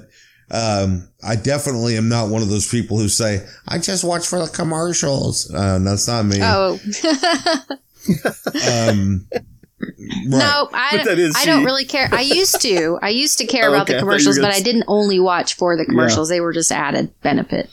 um, 0.51 1.08
I 1.24 1.36
definitely 1.36 1.98
am 1.98 2.10
not 2.10 2.29
one 2.29 2.41
of 2.41 2.50
those 2.50 2.67
people 2.67 2.98
who 2.98 3.10
say, 3.10 3.46
I 3.67 3.77
just 3.77 4.03
watch 4.03 4.25
for 4.27 4.39
the 4.39 4.48
commercials. 4.51 5.53
Uh, 5.53 5.77
that's 5.79 6.08
not 6.08 6.25
me. 6.25 6.38
Oh, 6.41 6.79
Um, 8.67 9.27
right. 9.31 9.43
no, 10.25 10.69
I, 10.74 10.98
But 10.98 11.05
that 11.05 11.19
is 11.19 11.36
I 11.38 11.46
don't 11.46 11.63
really 11.63 11.86
care. 11.86 12.10
I 12.12 12.22
used 12.22 12.60
to. 12.62 12.98
I 13.01 13.10
used 13.10 13.38
to 13.39 13.46
care 13.46 13.65
Oh, 13.69 13.74
about 13.74 13.84
okay. 13.89 13.93
The 13.93 14.00
thought 14.00 14.01
you 14.01 14.05
were 14.05 14.12
commercials, 14.13 14.38
gonna 14.38 14.48
but 14.48 14.55
I 14.55 14.62
didn't 14.62 14.86
only 14.88 15.19
watch 15.19 15.55
for 15.55 15.77
the 15.77 15.86
commercials. 15.86 16.29
They 16.29 16.41
were 16.41 16.53
just 16.53 16.72
added 16.72 17.13
benefit, 17.22 17.69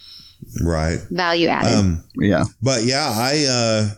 Right. 0.63 0.99
value 1.11 1.49
added. 1.49 1.79
Um, 1.79 2.05
Yeah. 2.17 2.45
But 2.63 2.85
yeah, 2.85 3.11
I 3.13 3.45
uh 3.49 3.89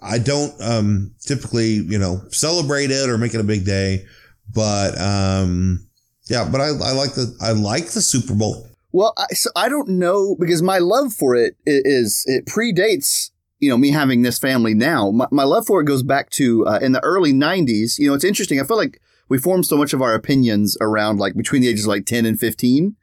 I 0.00 0.18
don't 0.18 0.54
um 0.60 1.14
typically, 1.20 1.74
you 1.74 1.98
know, 1.98 2.22
celebrate 2.30 2.90
it 2.90 3.08
or 3.08 3.18
make 3.18 3.34
it 3.34 3.40
a 3.40 3.44
big 3.44 3.64
day. 3.64 4.06
But 4.54 4.98
um 5.00 5.86
yeah, 6.28 6.48
but 6.50 6.60
I, 6.60 6.66
I 6.66 6.92
like 6.92 7.14
the 7.14 7.34
I 7.40 7.52
like 7.52 7.90
the 7.90 8.00
Super 8.00 8.34
Bowl. 8.34 8.66
Well, 8.92 9.12
I, 9.18 9.26
so 9.34 9.50
I 9.54 9.68
don't 9.68 9.88
know 9.88 10.36
because 10.38 10.62
my 10.62 10.78
love 10.78 11.12
for 11.12 11.34
it 11.34 11.56
is, 11.66 12.24
it 12.26 12.46
predates 12.46 13.30
you 13.58 13.68
know 13.68 13.76
me 13.76 13.90
having 13.90 14.22
this 14.22 14.38
family 14.38 14.74
now. 14.74 15.10
My, 15.10 15.26
my 15.30 15.44
love 15.44 15.66
for 15.66 15.80
it 15.80 15.84
goes 15.84 16.02
back 16.02 16.30
to 16.30 16.66
uh, 16.66 16.78
in 16.80 16.92
the 16.92 17.02
early 17.02 17.32
'90s. 17.32 17.98
You 17.98 18.08
know, 18.08 18.14
it's 18.14 18.24
interesting. 18.24 18.60
I 18.60 18.64
feel 18.64 18.76
like 18.76 19.00
we 19.28 19.38
formed 19.38 19.66
so 19.66 19.76
much 19.76 19.92
of 19.92 20.02
our 20.02 20.14
opinions 20.14 20.76
around 20.80 21.18
like 21.18 21.34
between 21.34 21.62
the 21.62 21.68
ages 21.68 21.84
of 21.84 21.88
like 21.88 22.06
10 22.06 22.24
and 22.24 22.38
15, 22.40 22.96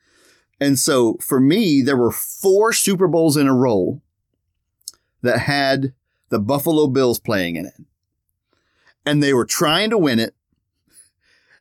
and 0.60 0.80
so 0.80 1.18
for 1.22 1.40
me, 1.40 1.82
there 1.82 1.98
were 1.98 2.12
four 2.12 2.74
Super 2.74 3.08
Bowls 3.08 3.38
in 3.38 3.48
a 3.48 3.56
row 3.56 4.02
that 5.22 5.40
had 5.40 5.94
the 6.30 6.40
Buffalo 6.40 6.88
Bills 6.88 7.20
playing 7.20 7.56
in 7.56 7.66
it, 7.66 7.82
and 9.06 9.22
they 9.22 9.34
were 9.34 9.46
trying 9.46 9.90
to 9.90 9.98
win 9.98 10.20
it 10.20 10.36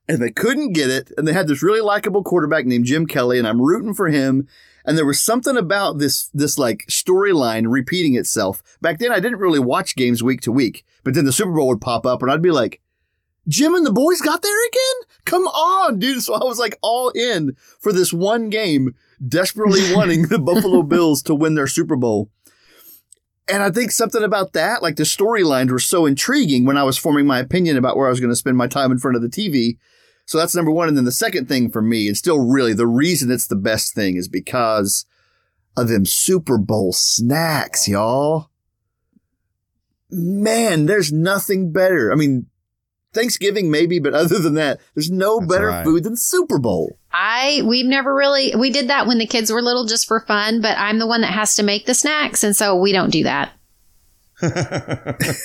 and 0.08 0.20
they 0.20 0.30
couldn't 0.30 0.72
get 0.72 0.90
it. 0.90 1.12
And 1.16 1.26
they 1.26 1.32
had 1.32 1.48
this 1.48 1.62
really 1.62 1.80
likable 1.80 2.22
quarterback 2.22 2.66
named 2.66 2.84
Jim 2.84 3.06
Kelly, 3.06 3.38
and 3.38 3.48
I'm 3.48 3.62
rooting 3.62 3.94
for 3.94 4.08
him. 4.08 4.48
And 4.84 4.98
there 4.98 5.06
was 5.06 5.20
something 5.20 5.56
about 5.56 5.98
this 5.98 6.28
this 6.34 6.58
like 6.58 6.86
storyline 6.88 7.64
repeating 7.68 8.14
itself. 8.14 8.62
Back 8.82 8.98
then, 8.98 9.12
I 9.12 9.20
didn't 9.20 9.38
really 9.38 9.58
watch 9.58 9.96
games 9.96 10.22
week 10.22 10.42
to 10.42 10.52
week, 10.52 10.84
but 11.04 11.14
then 11.14 11.24
the 11.24 11.32
Super 11.32 11.52
Bowl 11.52 11.68
would 11.68 11.80
pop 11.80 12.04
up, 12.04 12.22
and 12.22 12.30
I'd 12.30 12.42
be 12.42 12.50
like, 12.50 12.80
"Jim 13.48 13.74
and 13.74 13.84
the 13.84 13.92
boys 13.92 14.20
got 14.20 14.42
there 14.42 14.66
again? 14.66 15.08
Come 15.24 15.46
on, 15.46 15.98
dude!" 15.98 16.22
So 16.22 16.34
I 16.34 16.44
was 16.44 16.58
like 16.58 16.78
all 16.82 17.10
in 17.10 17.56
for 17.80 17.92
this 17.92 18.12
one 18.12 18.50
game, 18.50 18.94
desperately 19.26 19.80
wanting 19.94 20.28
the 20.28 20.38
Buffalo 20.38 20.82
Bills 20.82 21.22
to 21.24 21.34
win 21.34 21.54
their 21.54 21.66
Super 21.66 21.96
Bowl. 21.96 22.30
And 23.46 23.62
I 23.62 23.70
think 23.70 23.90
something 23.90 24.22
about 24.22 24.54
that, 24.54 24.82
like 24.82 24.96
the 24.96 25.02
storylines 25.02 25.70
were 25.70 25.78
so 25.78 26.06
intriguing 26.06 26.64
when 26.64 26.78
I 26.78 26.82
was 26.82 26.96
forming 26.96 27.26
my 27.26 27.38
opinion 27.38 27.76
about 27.76 27.96
where 27.96 28.06
I 28.06 28.10
was 28.10 28.20
going 28.20 28.30
to 28.32 28.36
spend 28.36 28.56
my 28.56 28.66
time 28.66 28.90
in 28.90 28.98
front 28.98 29.16
of 29.16 29.22
the 29.22 29.28
TV. 29.28 29.76
So 30.26 30.38
that's 30.38 30.54
number 30.54 30.70
one. 30.70 30.88
And 30.88 30.96
then 30.96 31.04
the 31.04 31.12
second 31.12 31.46
thing 31.46 31.70
for 31.70 31.82
me, 31.82 32.06
and 32.08 32.16
still 32.16 32.38
really 32.38 32.72
the 32.72 32.86
reason 32.86 33.30
it's 33.30 33.46
the 33.46 33.56
best 33.56 33.94
thing 33.94 34.16
is 34.16 34.28
because 34.28 35.04
of 35.76 35.88
them 35.88 36.06
Super 36.06 36.56
Bowl 36.56 36.92
snacks, 36.92 37.86
y'all. 37.88 38.50
man, 40.10 40.86
there's 40.86 41.12
nothing 41.12 41.72
better. 41.72 42.12
I 42.12 42.14
mean, 42.14 42.46
Thanksgiving 43.14 43.70
maybe, 43.70 43.98
but 43.98 44.12
other 44.14 44.38
than 44.38 44.54
that, 44.54 44.80
there's 44.94 45.10
no 45.10 45.38
That's 45.40 45.52
better 45.52 45.68
right. 45.68 45.84
food 45.84 46.04
than 46.04 46.16
Super 46.16 46.58
Bowl. 46.58 46.98
I 47.12 47.62
we've 47.64 47.86
never 47.86 48.14
really 48.14 48.54
we 48.56 48.70
did 48.70 48.88
that 48.88 49.06
when 49.06 49.18
the 49.18 49.26
kids 49.26 49.50
were 49.52 49.62
little 49.62 49.86
just 49.86 50.06
for 50.06 50.20
fun, 50.20 50.60
but 50.60 50.76
I'm 50.78 50.98
the 50.98 51.06
one 51.06 51.20
that 51.22 51.32
has 51.32 51.54
to 51.56 51.62
make 51.62 51.86
the 51.86 51.94
snacks, 51.94 52.42
and 52.44 52.56
so 52.56 52.76
we 52.76 52.92
don't 52.92 53.10
do 53.10 53.22
that. 53.24 53.52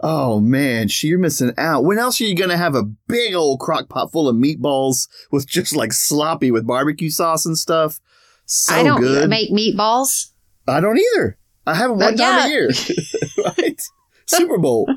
Oh 0.00 0.38
man, 0.38 0.86
she- 0.86 1.08
you're 1.08 1.18
missing 1.18 1.52
out. 1.58 1.84
When 1.84 1.98
else 1.98 2.20
are 2.20 2.24
you 2.24 2.36
gonna 2.36 2.56
have 2.56 2.76
a 2.76 2.84
big 2.84 3.34
old 3.34 3.58
crock 3.58 3.88
pot 3.88 4.12
full 4.12 4.28
of 4.28 4.36
meatballs 4.36 5.08
with 5.32 5.44
just 5.48 5.74
like 5.74 5.92
sloppy 5.92 6.52
with 6.52 6.66
barbecue 6.66 7.10
sauce 7.10 7.44
and 7.44 7.58
stuff? 7.58 7.98
So 8.46 8.74
I 8.76 8.82
don't 8.84 9.00
good. 9.00 9.28
make 9.28 9.50
meatballs. 9.50 10.30
I 10.68 10.78
don't 10.80 10.98
either. 10.98 11.36
I 11.66 11.74
have 11.74 11.90
them 11.90 11.98
one 11.98 12.14
Uh, 12.14 12.16
time 12.16 12.46
a 12.46 12.48
year. 12.48 12.70
right? 13.58 13.80
Super 14.26 14.56
Bowl. 14.58 14.88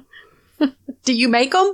Do 1.06 1.14
you 1.14 1.28
make 1.30 1.52
them? 1.52 1.74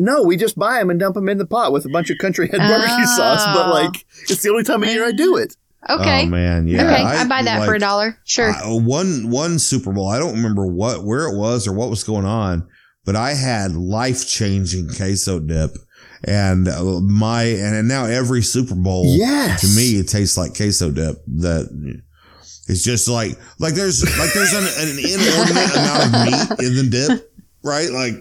No, 0.00 0.22
we 0.22 0.36
just 0.36 0.56
buy 0.58 0.78
them 0.78 0.90
and 0.90 1.00
dump 1.00 1.14
them 1.16 1.28
in 1.28 1.38
the 1.38 1.46
pot 1.46 1.72
with 1.72 1.84
a 1.84 1.88
bunch 1.88 2.08
of 2.10 2.18
country 2.18 2.48
head 2.48 2.58
barbecue 2.58 3.04
sauce. 3.06 3.44
But 3.46 3.66
Oh. 3.68 3.72
like, 3.72 4.04
it's 4.28 4.42
the 4.42 4.50
only 4.50 4.62
time 4.64 4.82
of 4.82 4.88
year 4.88 5.04
I 5.04 5.12
do 5.12 5.36
it. 5.36 5.56
Okay. 5.88 6.22
Oh 6.24 6.26
man, 6.26 6.66
yeah. 6.66 6.82
okay, 6.84 7.02
I, 7.02 7.24
buy 7.28 7.42
that 7.42 7.64
for 7.64 7.74
a 7.74 7.78
dollar. 7.78 8.18
Sure. 8.24 8.50
I- 8.50 8.62
one 8.66 9.30
one 9.30 9.58
Super 9.58 9.92
Bowl. 9.92 10.08
I 10.08 10.18
don't 10.18 10.34
remember 10.34 10.66
what 10.66 11.04
where 11.04 11.26
it 11.28 11.36
was 11.36 11.66
or 11.68 11.72
what 11.72 11.88
was 11.90 12.04
going 12.04 12.24
on, 12.26 12.66
but 13.04 13.16
I 13.16 13.34
had 13.34 13.72
life 13.72 14.26
changing 14.28 14.88
queso 14.88 15.38
dip, 15.38 15.70
and 16.24 16.66
uh, 16.68 16.82
my 17.00 17.44
and 17.44 17.86
now 17.88 18.04
every 18.06 18.42
Super 18.42 18.74
Bowl, 18.74 19.04
Yes. 19.16 19.60
to 19.62 19.66
me 19.76 19.98
it 20.00 20.08
tastes 20.08 20.36
like 20.36 20.56
queso 20.56 20.90
dip. 20.90 21.16
That 21.26 21.68
it's 22.68 22.82
just 22.82 23.08
like 23.08 23.38
like 23.60 23.74
there's 23.74 24.02
like 24.18 24.32
there's 24.34 24.52
an, 24.52 24.64
an 24.64 24.98
inordinate 24.98 25.74
amount 25.74 26.04
of 26.04 26.58
meat 26.58 26.66
in 26.66 26.74
the 26.76 26.88
dip, 26.90 27.32
right? 27.62 27.90
Like 27.90 28.14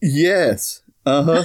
Yes. 0.00 0.82
Uh 1.04 1.42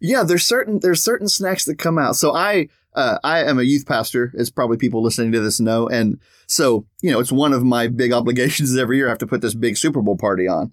yeah, 0.00 0.22
there's 0.22 0.46
certain 0.46 0.80
there's 0.80 1.02
certain 1.02 1.28
snacks 1.28 1.64
that 1.64 1.78
come 1.78 1.98
out. 1.98 2.16
So 2.16 2.34
I 2.34 2.68
uh, 2.94 3.18
I 3.24 3.44
am 3.44 3.58
a 3.58 3.62
youth 3.62 3.86
pastor, 3.86 4.32
as 4.36 4.50
probably 4.50 4.76
people 4.76 5.02
listening 5.02 5.32
to 5.32 5.40
this 5.40 5.60
know, 5.60 5.88
and 5.88 6.18
so 6.46 6.86
you 7.00 7.10
know 7.10 7.20
it's 7.20 7.32
one 7.32 7.52
of 7.52 7.64
my 7.64 7.88
big 7.88 8.12
obligations 8.12 8.76
every 8.76 8.96
year. 8.96 9.06
I 9.06 9.10
have 9.10 9.18
to 9.18 9.26
put 9.26 9.40
this 9.40 9.54
big 9.54 9.76
Super 9.76 10.02
Bowl 10.02 10.16
party 10.16 10.46
on. 10.46 10.72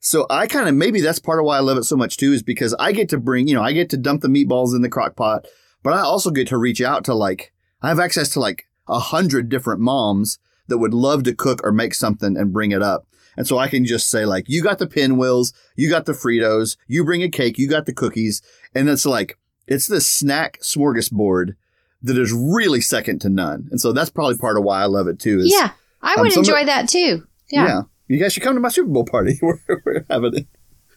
So 0.00 0.26
I 0.28 0.48
kind 0.48 0.68
of 0.68 0.74
maybe 0.74 1.00
that's 1.00 1.20
part 1.20 1.38
of 1.38 1.44
why 1.44 1.56
I 1.56 1.60
love 1.60 1.78
it 1.78 1.84
so 1.84 1.96
much 1.96 2.16
too, 2.16 2.32
is 2.32 2.42
because 2.42 2.74
I 2.74 2.92
get 2.92 3.08
to 3.10 3.18
bring 3.18 3.46
you 3.46 3.54
know 3.54 3.62
I 3.62 3.72
get 3.72 3.90
to 3.90 3.96
dump 3.96 4.22
the 4.22 4.28
meatballs 4.28 4.74
in 4.74 4.82
the 4.82 4.88
crock 4.88 5.16
pot, 5.16 5.46
but 5.82 5.92
I 5.92 6.00
also 6.00 6.30
get 6.30 6.48
to 6.48 6.56
reach 6.56 6.80
out 6.80 7.04
to 7.04 7.14
like 7.14 7.52
I 7.82 7.88
have 7.88 8.00
access 8.00 8.28
to 8.30 8.40
like 8.40 8.66
a 8.88 8.98
hundred 8.98 9.48
different 9.48 9.80
moms 9.80 10.38
that 10.68 10.78
would 10.78 10.94
love 10.94 11.22
to 11.24 11.34
cook 11.34 11.60
or 11.62 11.72
make 11.72 11.94
something 11.94 12.36
and 12.36 12.52
bring 12.52 12.72
it 12.72 12.82
up. 12.82 13.06
And 13.36 13.46
so 13.46 13.58
I 13.58 13.68
can 13.68 13.84
just 13.84 14.10
say 14.10 14.24
like, 14.26 14.44
you 14.48 14.62
got 14.62 14.78
the 14.78 14.86
pinwheels, 14.86 15.52
you 15.76 15.88
got 15.88 16.06
the 16.06 16.12
Fritos, 16.12 16.76
you 16.86 17.04
bring 17.04 17.22
a 17.22 17.28
cake, 17.28 17.58
you 17.58 17.68
got 17.68 17.86
the 17.86 17.92
cookies. 17.94 18.42
And 18.74 18.88
it's 18.88 19.06
like, 19.06 19.38
it's 19.66 19.86
this 19.86 20.06
snack 20.06 20.58
smorgasbord 20.60 21.54
that 22.02 22.18
is 22.18 22.32
really 22.32 22.80
second 22.80 23.20
to 23.20 23.28
none. 23.28 23.68
And 23.70 23.80
so 23.80 23.92
that's 23.92 24.10
probably 24.10 24.36
part 24.36 24.58
of 24.58 24.64
why 24.64 24.82
I 24.82 24.86
love 24.86 25.06
it 25.08 25.18
too. 25.18 25.38
Is, 25.38 25.52
yeah, 25.52 25.70
I 26.02 26.14
um, 26.14 26.22
would 26.22 26.32
some 26.32 26.42
of- 26.42 26.48
enjoy 26.48 26.64
that 26.66 26.88
too. 26.88 27.26
Yeah. 27.50 27.82
You 28.08 28.18
guys 28.18 28.32
should 28.32 28.42
come 28.42 28.54
to 28.54 28.60
my 28.60 28.68
Super 28.68 28.90
Bowl 28.90 29.04
party. 29.04 29.38
we're, 29.42 29.58
we're 29.84 30.04
having 30.10 30.34
it. 30.36 30.46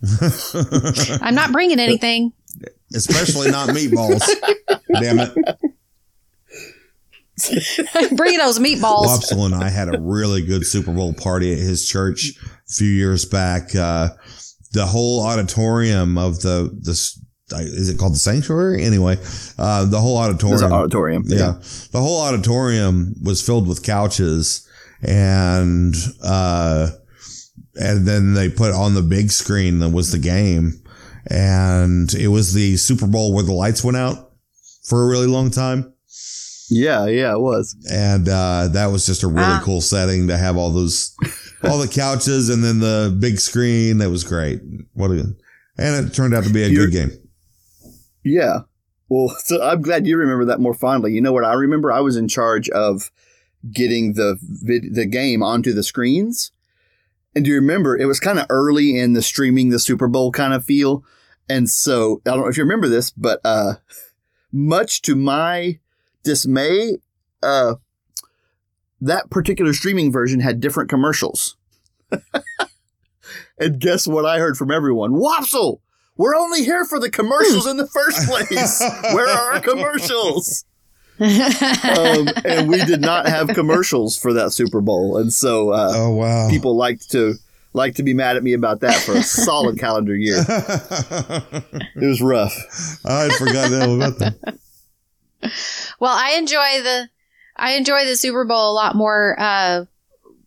I'm 1.22 1.36
not 1.36 1.52
bringing 1.52 1.80
anything. 1.80 2.34
especially 2.94 3.52
not 3.52 3.70
meatballs. 3.70 4.22
Damn 5.00 5.20
it. 5.20 5.38
Bring 8.16 8.38
those 8.38 8.60
meatballs. 8.60 9.06
Wopsle 9.08 9.46
and 9.46 9.56
I 9.56 9.70
had 9.70 9.94
a 9.94 10.00
really 10.00 10.42
good 10.42 10.66
Super 10.66 10.94
Bowl 10.94 11.14
party 11.14 11.52
at 11.52 11.60
his 11.60 11.88
church 11.88 12.34
a 12.44 12.74
few 12.74 12.88
years 12.88 13.26
back. 13.26 13.76
Uh, 13.76 14.10
the 14.72 14.86
whole 14.86 15.26
auditorium 15.26 16.18
of 16.18 16.42
the 16.42 16.70
this 16.82 17.20
is 17.52 17.90
it 17.90 18.00
called 18.00 18.14
the 18.14 18.20
sanctuary 18.20 18.84
anyway? 18.84 19.18
Uh, 19.58 19.86
the 19.86 20.00
whole 20.00 20.22
There's 20.22 20.34
auditorium. 20.34 20.64
an 20.64 20.72
auditorium. 20.72 21.24
yeah, 21.28 21.54
the 21.92 22.02
whole 22.02 22.22
auditorium 22.22 23.16
was 23.22 23.46
filled 23.46 23.68
with 23.68 23.84
couches, 23.84 24.68
and 25.02 25.94
uh, 26.24 26.88
and 27.76 28.08
then 28.08 28.34
they 28.34 28.50
put 28.50 28.74
on 28.74 28.94
the 28.96 29.02
big 29.02 29.32
screen 29.32 29.80
that 29.80 29.90
was 29.90 30.12
the 30.12 30.18
game, 30.18 30.82
and 31.28 32.14
it 32.14 32.30
was 32.30 32.54
the 32.54 32.78
Super 32.78 33.08
Bowl 33.08 33.34
where 33.34 33.44
the 33.44 33.54
lights 33.54 33.84
went 33.84 33.98
out 33.98 34.32
for 34.84 35.04
a 35.04 35.08
really 35.08 35.28
long 35.28 35.52
time 35.52 35.94
Yeah, 36.70 37.06
yeah, 37.08 37.34
it 37.34 37.40
was. 37.40 37.76
and 37.92 38.28
uh, 38.28 38.68
that 38.72 38.88
was 38.88 39.06
just 39.06 39.24
a 39.24 39.28
really 39.28 39.42
Ah. 39.44 39.62
cool 39.64 39.82
setting 39.82 40.28
to 40.30 40.38
have 40.38 40.58
all 40.58 40.72
those, 40.72 41.16
all 41.64 41.78
the 41.78 41.88
couches, 41.88 42.50
and 42.50 42.64
then 42.64 42.80
the 42.80 43.16
big 43.20 43.40
screen. 43.40 44.00
That 44.00 44.10
was 44.10 44.24
great. 44.24 44.62
What 44.94 45.12
a, 45.12 45.36
and 45.78 46.08
it 46.08 46.14
turned 46.14 46.34
out 46.34 46.44
to 46.46 46.54
be 46.54 46.64
a 46.64 46.68
You're- 46.68 46.86
good 46.90 46.94
game. 46.94 47.12
Yeah. 48.24 48.62
Well, 49.10 49.36
so 49.46 49.62
I'm 49.62 49.82
glad 49.82 50.08
you 50.08 50.18
remember 50.18 50.46
that 50.46 50.60
more 50.60 50.74
fondly. 50.74 51.14
You 51.14 51.22
know 51.22 51.34
what 51.34 51.44
I 51.46 51.54
remember? 51.54 51.92
I 51.92 52.00
was 52.00 52.16
in 52.18 52.28
charge 52.28 52.70
of 52.70 53.12
getting 53.72 54.14
the 54.14 54.38
vid- 54.42 54.96
the 54.96 55.06
game 55.06 55.44
onto 55.44 55.74
the 55.74 55.84
screens. 55.84 56.52
And 57.36 57.44
do 57.46 57.52
you 57.52 57.56
remember 57.58 57.98
it 57.98 58.06
was 58.06 58.20
kind 58.20 58.40
of 58.40 58.46
early 58.50 58.98
in 58.98 59.14
the 59.14 59.22
streaming 59.22 59.70
the 59.70 59.78
Super 59.80 60.08
Bowl 60.08 60.32
kind 60.32 60.54
of 60.54 60.64
feel? 60.64 61.04
And 61.50 61.70
so 61.70 62.22
I 62.26 62.32
don't 62.32 62.40
know 62.42 62.48
if 62.48 62.58
you 62.58 62.64
remember 62.64 62.88
this, 62.88 63.12
but 63.12 63.40
uh 63.44 63.76
much 64.52 65.02
to 65.04 65.16
my 65.16 65.80
dismay, 66.26 66.98
uh 67.42 67.76
that 69.00 69.30
particular 69.30 69.72
streaming 69.74 70.12
version 70.12 70.40
had 70.42 70.60
different 70.60 70.90
commercials. 70.90 71.56
and 73.60 73.80
guess 73.80 74.08
what 74.08 74.26
I 74.26 74.40
heard 74.40 74.58
from 74.58 74.72
everyone? 74.72 75.14
Wopsle! 75.14 75.80
We're 76.18 76.36
only 76.36 76.64
here 76.64 76.86
for 76.86 77.00
the 77.00 77.10
commercials 77.10 77.68
in 77.68 77.78
the 77.78 77.88
first 77.88 78.28
place. 78.30 78.82
Where 79.14 79.28
are 79.28 79.54
our 79.54 79.62
commercials? 79.62 80.66
Um, 81.18 82.28
and 82.44 82.68
we 82.68 82.84
did 82.84 83.00
not 83.00 83.26
have 83.26 83.48
commercials 83.48 84.18
for 84.18 84.34
that 84.34 84.52
Super 84.52 84.82
Bowl, 84.82 85.16
and 85.18 85.32
so 85.32 85.70
uh, 85.70 85.92
Oh 85.96 86.10
wow! 86.12 86.50
people 86.50 86.76
liked 86.76 87.10
to 87.12 87.36
like 87.72 87.96
to 87.96 88.04
be 88.04 88.14
mad 88.14 88.36
at 88.36 88.44
me 88.44 88.52
about 88.52 88.82
that 88.82 88.96
for 89.02 89.14
a 89.14 89.24
solid 89.24 89.80
calendar 89.80 90.14
year. 90.14 90.44
It 90.46 92.06
was 92.06 92.22
rough. 92.22 92.54
I 93.06 93.22
had 93.24 93.32
forgotten 93.34 93.82
all 93.82 93.96
about 93.96 94.20
that. 94.20 94.58
Well, 96.00 96.14
I 96.14 96.36
enjoy 96.38 96.84
the 96.84 97.10
I 97.56 97.74
enjoy 97.74 98.06
the 98.06 98.18
Super 98.18 98.46
Bowl 98.46 98.72
a 98.72 98.74
lot 98.74 98.96
more 98.96 99.36
uh, 99.40 99.86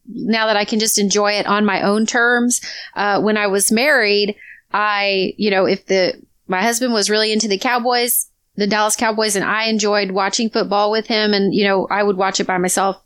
now 0.06 0.46
that 0.46 0.56
I 0.56 0.64
can 0.64 0.78
just 0.78 0.98
enjoy 0.98 1.32
it 1.32 1.46
on 1.46 1.64
my 1.64 1.82
own 1.82 2.06
terms. 2.06 2.60
Uh, 2.94 3.20
when 3.20 3.36
I 3.36 3.46
was 3.46 3.72
married, 3.72 4.36
I 4.72 5.34
you 5.36 5.50
know 5.50 5.66
if 5.66 5.86
the 5.86 6.20
my 6.46 6.62
husband 6.62 6.92
was 6.92 7.10
really 7.10 7.32
into 7.32 7.48
the 7.48 7.58
Cowboys, 7.58 8.28
the 8.56 8.66
Dallas 8.66 8.96
Cowboys, 8.96 9.36
and 9.36 9.44
I 9.44 9.64
enjoyed 9.64 10.10
watching 10.10 10.50
football 10.50 10.90
with 10.90 11.06
him, 11.06 11.32
and 11.32 11.54
you 11.54 11.64
know 11.64 11.86
I 11.90 12.02
would 12.02 12.16
watch 12.16 12.40
it 12.40 12.46
by 12.46 12.58
myself. 12.58 13.02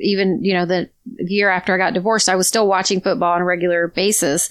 Even 0.00 0.42
you 0.42 0.54
know 0.54 0.64
the 0.64 0.88
year 1.18 1.50
after 1.50 1.74
I 1.74 1.78
got 1.78 1.94
divorced, 1.94 2.28
I 2.28 2.36
was 2.36 2.48
still 2.48 2.66
watching 2.66 3.00
football 3.00 3.34
on 3.34 3.42
a 3.42 3.44
regular 3.44 3.88
basis. 3.88 4.48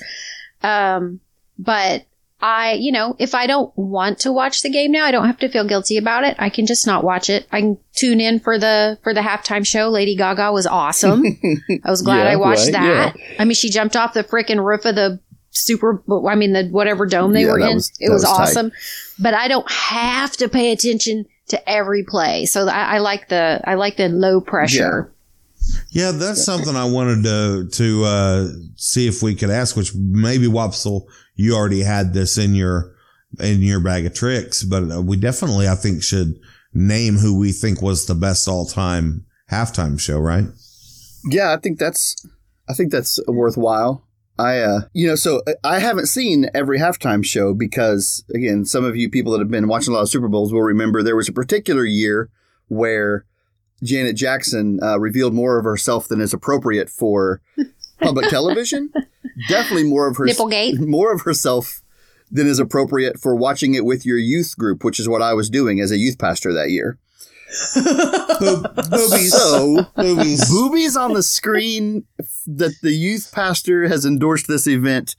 Um, 0.61 1.19
but 1.57 2.05
I, 2.39 2.73
you 2.73 2.91
know, 2.91 3.15
if 3.17 3.33
I 3.33 3.47
don't 3.47 3.75
want 3.75 4.19
to 4.19 4.31
watch 4.31 4.61
the 4.61 4.69
game 4.69 4.91
now, 4.91 5.05
I 5.05 5.11
don't 5.11 5.25
have 5.25 5.39
to 5.39 5.49
feel 5.49 5.65
guilty 5.67 5.97
about 5.97 6.23
it. 6.23 6.35
I 6.37 6.49
can 6.49 6.67
just 6.67 6.85
not 6.85 7.03
watch 7.03 7.29
it. 7.31 7.47
I 7.51 7.61
can 7.61 7.77
tune 7.95 8.21
in 8.21 8.39
for 8.39 8.59
the 8.59 8.99
for 9.03 9.13
the 9.13 9.21
halftime 9.21 9.65
show. 9.65 9.89
Lady 9.89 10.15
Gaga 10.15 10.51
was 10.51 10.67
awesome. 10.67 11.23
I 11.83 11.89
was 11.89 12.03
glad 12.03 12.25
Yeah, 12.25 12.33
I 12.33 12.35
watched 12.35 12.65
right, 12.65 12.73
that. 12.73 13.15
I 13.39 13.45
mean, 13.45 13.55
she 13.55 13.69
jumped 13.71 13.95
off 13.95 14.13
the 14.13 14.23
freaking 14.23 14.63
roof 14.63 14.85
of 14.85 14.93
the 14.95 15.19
super. 15.49 16.03
I 16.29 16.35
mean, 16.35 16.53
the 16.53 16.65
whatever 16.67 17.07
dome 17.07 17.33
they 17.33 17.41
Yeah, 17.41 17.53
were 17.53 17.59
in. 17.59 17.73
was- 17.75 17.91
it 17.99 18.11
was, 18.11 18.21
was 18.21 18.25
awesome. 18.25 18.71
But 19.17 19.33
I 19.33 19.47
don't 19.47 19.69
have 19.71 20.37
to 20.37 20.47
pay 20.47 20.71
attention 20.71 21.25
to 21.47 21.67
every 21.69 22.03
play. 22.03 22.45
So 22.45 22.67
I, 22.67 22.95
I 22.95 22.97
like 22.99 23.29
the 23.29 23.61
I 23.65 23.73
like 23.73 23.97
the 23.97 24.09
low 24.09 24.41
pressure. 24.41 25.11
Yeah, 25.89 26.11
that's 26.11 26.43
something 26.43 26.75
I 26.75 26.85
wanted 26.85 27.23
to 27.23 27.67
to 27.71 28.03
uh, 28.03 28.47
see 28.75 29.07
if 29.07 29.21
we 29.23 29.35
could 29.35 29.49
ask. 29.49 29.75
Which 29.75 29.93
maybe 29.95 30.47
Wopsle, 30.47 31.03
you 31.35 31.55
already 31.55 31.81
had 31.81 32.13
this 32.13 32.37
in 32.37 32.55
your 32.55 32.95
in 33.39 33.61
your 33.61 33.79
bag 33.79 34.05
of 34.05 34.13
tricks, 34.13 34.63
but 34.63 34.91
uh, 34.91 35.01
we 35.01 35.17
definitely, 35.17 35.67
I 35.67 35.75
think, 35.75 36.03
should 36.03 36.39
name 36.73 37.15
who 37.15 37.37
we 37.37 37.51
think 37.51 37.81
was 37.81 38.05
the 38.05 38.15
best 38.15 38.47
all 38.47 38.65
time 38.65 39.25
halftime 39.51 39.99
show. 39.99 40.19
Right? 40.19 40.45
Yeah, 41.25 41.53
I 41.53 41.57
think 41.57 41.79
that's 41.79 42.15
I 42.69 42.73
think 42.73 42.91
that's 42.91 43.19
worthwhile. 43.27 44.03
I 44.39 44.59
uh 44.59 44.81
you 44.93 45.07
know, 45.07 45.15
so 45.15 45.41
I 45.63 45.79
haven't 45.79 46.07
seen 46.07 46.49
every 46.53 46.79
halftime 46.79 47.25
show 47.25 47.53
because 47.53 48.23
again, 48.33 48.65
some 48.65 48.85
of 48.85 48.95
you 48.95 49.09
people 49.09 49.31
that 49.31 49.39
have 49.39 49.49
been 49.49 49.67
watching 49.67 49.93
a 49.93 49.95
lot 49.95 50.03
of 50.03 50.09
Super 50.09 50.27
Bowls 50.27 50.53
will 50.53 50.61
remember 50.61 51.01
there 51.01 51.15
was 51.15 51.29
a 51.29 51.33
particular 51.33 51.85
year 51.85 52.29
where 52.67 53.25
Janet 53.83 54.15
Jackson 54.15 54.79
uh, 54.81 54.99
revealed 54.99 55.33
more 55.33 55.57
of 55.57 55.65
herself 55.65 56.07
than 56.07 56.21
is 56.21 56.33
appropriate 56.33 56.89
for 56.89 57.41
public 58.01 58.29
television. 58.29 58.91
Definitely 59.47 59.85
more 59.85 60.07
of 60.07 60.17
her 60.17 60.25
Nipplegate. 60.25 60.79
more 60.87 61.13
of 61.13 61.21
herself 61.21 61.81
than 62.31 62.47
is 62.47 62.59
appropriate 62.59 63.19
for 63.19 63.35
watching 63.35 63.73
it 63.73 63.85
with 63.85 64.05
your 64.05 64.17
youth 64.17 64.55
group, 64.57 64.83
which 64.83 64.99
is 64.99 65.07
what 65.07 65.21
I 65.21 65.33
was 65.33 65.49
doing 65.49 65.79
as 65.79 65.91
a 65.91 65.97
youth 65.97 66.17
pastor 66.17 66.51
that 66.53 66.71
year. 66.71 66.97
Boob- 67.75 68.75
boobies. 68.89 69.31
So, 69.31 69.85
boobies. 69.95 70.49
boobies 70.49 70.97
on 70.97 71.13
the 71.13 71.23
screen 71.23 72.05
that 72.45 72.75
the 72.81 72.91
youth 72.91 73.31
pastor 73.31 73.87
has 73.87 74.05
endorsed 74.05 74.47
this 74.47 74.67
event 74.67 75.15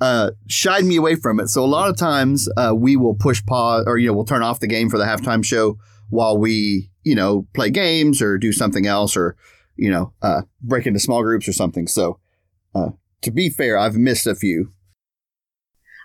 uh, 0.00 0.30
shied 0.46 0.84
me 0.84 0.96
away 0.96 1.16
from 1.16 1.40
it. 1.40 1.48
So 1.48 1.64
a 1.64 1.66
lot 1.66 1.90
of 1.90 1.96
times 1.96 2.48
uh, 2.56 2.72
we 2.74 2.96
will 2.96 3.14
push 3.14 3.44
pause 3.44 3.84
or, 3.86 3.98
you 3.98 4.06
know, 4.06 4.14
we'll 4.14 4.24
turn 4.24 4.42
off 4.42 4.60
the 4.60 4.66
game 4.66 4.88
for 4.88 4.98
the 4.98 5.04
halftime 5.04 5.44
show 5.44 5.78
while 6.08 6.38
we, 6.38 6.90
you 7.08 7.14
know, 7.14 7.46
play 7.54 7.70
games 7.70 8.20
or 8.20 8.36
do 8.36 8.52
something 8.52 8.86
else 8.86 9.16
or, 9.16 9.36
you 9.76 9.90
know, 9.90 10.12
uh, 10.20 10.42
break 10.60 10.86
into 10.86 11.00
small 11.00 11.22
groups 11.22 11.48
or 11.48 11.52
something. 11.52 11.86
So 11.86 12.18
uh, 12.74 12.90
to 13.22 13.30
be 13.30 13.48
fair, 13.48 13.78
I've 13.78 13.96
missed 13.96 14.26
a 14.26 14.34
few. 14.34 14.70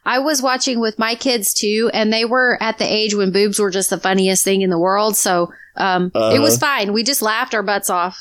I 0.05 0.19
was 0.19 0.41
watching 0.41 0.79
with 0.79 0.99
my 0.99 1.15
kids 1.15 1.53
too, 1.53 1.89
and 1.93 2.11
they 2.11 2.25
were 2.25 2.57
at 2.61 2.77
the 2.77 2.85
age 2.85 3.15
when 3.15 3.31
boobs 3.31 3.59
were 3.59 3.69
just 3.69 3.89
the 3.89 3.99
funniest 3.99 4.43
thing 4.43 4.61
in 4.61 4.69
the 4.69 4.79
world. 4.79 5.15
So 5.15 5.51
um, 5.75 6.11
it 6.13 6.39
was 6.39 6.57
fine. 6.57 6.93
We 6.93 7.03
just 7.03 7.21
laughed 7.21 7.53
our 7.53 7.63
butts 7.63 7.89
off. 7.89 8.17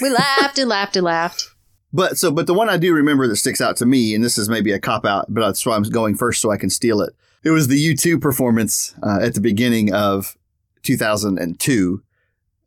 We 0.00 0.10
laughed 0.10 0.58
and 0.58 0.68
laughed 0.68 0.96
and 0.96 1.04
laughed. 1.04 1.44
But 1.92 2.16
so, 2.16 2.30
but 2.30 2.46
the 2.46 2.54
one 2.54 2.70
I 2.70 2.78
do 2.78 2.94
remember 2.94 3.28
that 3.28 3.36
sticks 3.36 3.60
out 3.60 3.76
to 3.78 3.86
me, 3.86 4.14
and 4.14 4.24
this 4.24 4.38
is 4.38 4.48
maybe 4.48 4.72
a 4.72 4.80
cop 4.80 5.04
out, 5.04 5.26
but 5.28 5.42
that's 5.42 5.64
why 5.66 5.76
I'm 5.76 5.82
going 5.82 6.14
first 6.14 6.40
so 6.40 6.50
I 6.50 6.56
can 6.56 6.70
steal 6.70 7.02
it. 7.02 7.14
It 7.44 7.50
was 7.50 7.68
the 7.68 7.94
U2 7.94 8.20
performance 8.20 8.94
uh, 9.02 9.18
at 9.20 9.34
the 9.34 9.40
beginning 9.40 9.92
of 9.92 10.36
2002 10.82 12.02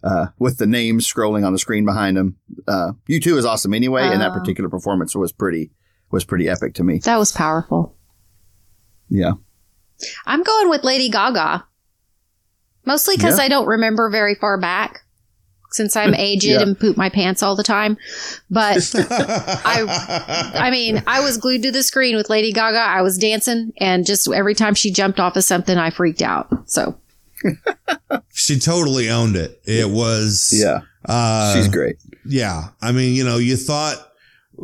uh, 0.03 0.27
with 0.39 0.57
the 0.57 0.67
names 0.67 1.11
scrolling 1.11 1.45
on 1.45 1.51
the 1.53 1.59
screen 1.59 1.85
behind 1.85 2.15
them. 2.17 2.35
Uh, 2.67 2.91
U2 3.09 3.37
is 3.37 3.45
awesome 3.45 3.73
anyway, 3.73 4.03
and 4.03 4.21
that 4.21 4.31
Oh. 4.31 4.39
particular 4.39 4.69
performance 4.69 5.15
was 5.15 5.31
pretty 5.31 5.71
was 6.11 6.23
pretty 6.23 6.47
epic 6.47 6.73
to 6.75 6.83
me. 6.83 6.99
That 6.99 7.17
was 7.17 7.31
powerful. 7.31 7.95
Yeah, 9.09 9.33
I'm 10.25 10.43
going 10.43 10.69
with 10.69 10.83
Lady 10.83 11.09
Gaga. 11.09 11.65
Mostly 12.85 13.15
because 13.17 13.37
Yeah. 13.39 13.45
I 13.45 13.47
don't 13.47 13.65
remember 13.67 14.09
very 14.11 14.35
far 14.35 14.59
back 14.59 15.01
since 15.71 15.95
I'm 15.95 16.13
aged 16.15 16.43
Yeah. 16.45 16.61
and 16.61 16.79
poop 16.79 16.95
my 16.97 17.09
pants 17.09 17.41
all 17.41 17.55
the 17.55 17.63
time. 17.63 17.97
But 18.49 18.77
I 18.95 20.51
I 20.55 20.69
mean, 20.71 21.03
I 21.07 21.19
was 21.21 21.37
glued 21.37 21.63
to 21.63 21.71
the 21.71 21.81
screen 21.83 22.15
with 22.15 22.29
Lady 22.29 22.51
Gaga. 22.53 22.77
I 22.77 23.01
was 23.01 23.17
dancing 23.17 23.73
and 23.79 24.05
just 24.05 24.31
every 24.31 24.53
time 24.53 24.75
she 24.75 24.91
jumped 24.91 25.19
off 25.19 25.35
of 25.35 25.43
something, 25.43 25.77
I 25.77 25.89
freaked 25.89 26.21
out. 26.21 26.47
So 26.69 26.95
she 28.33 28.59
totally 28.59 29.09
owned 29.09 29.35
it. 29.35 29.61
It 29.65 29.89
was 29.89 30.53
yeah, 30.55 30.81
Uh, 31.05 31.53
she's 31.53 31.67
great. 31.67 31.97
Yeah. 32.25 32.69
I 32.81 32.91
mean, 32.91 33.15
you 33.15 33.23
know, 33.23 33.37
you 33.37 33.55
thought, 33.55 33.97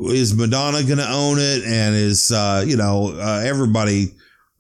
is 0.10 0.34
Madonna 0.34 0.84
going 0.84 0.98
to 0.98 1.10
own 1.10 1.38
it? 1.40 1.64
And 1.64 1.96
is, 1.96 2.32
uh, 2.32 2.64
you 2.66 2.78
know, 2.78 3.14
uh, 3.20 3.42
everybody, 3.46 4.14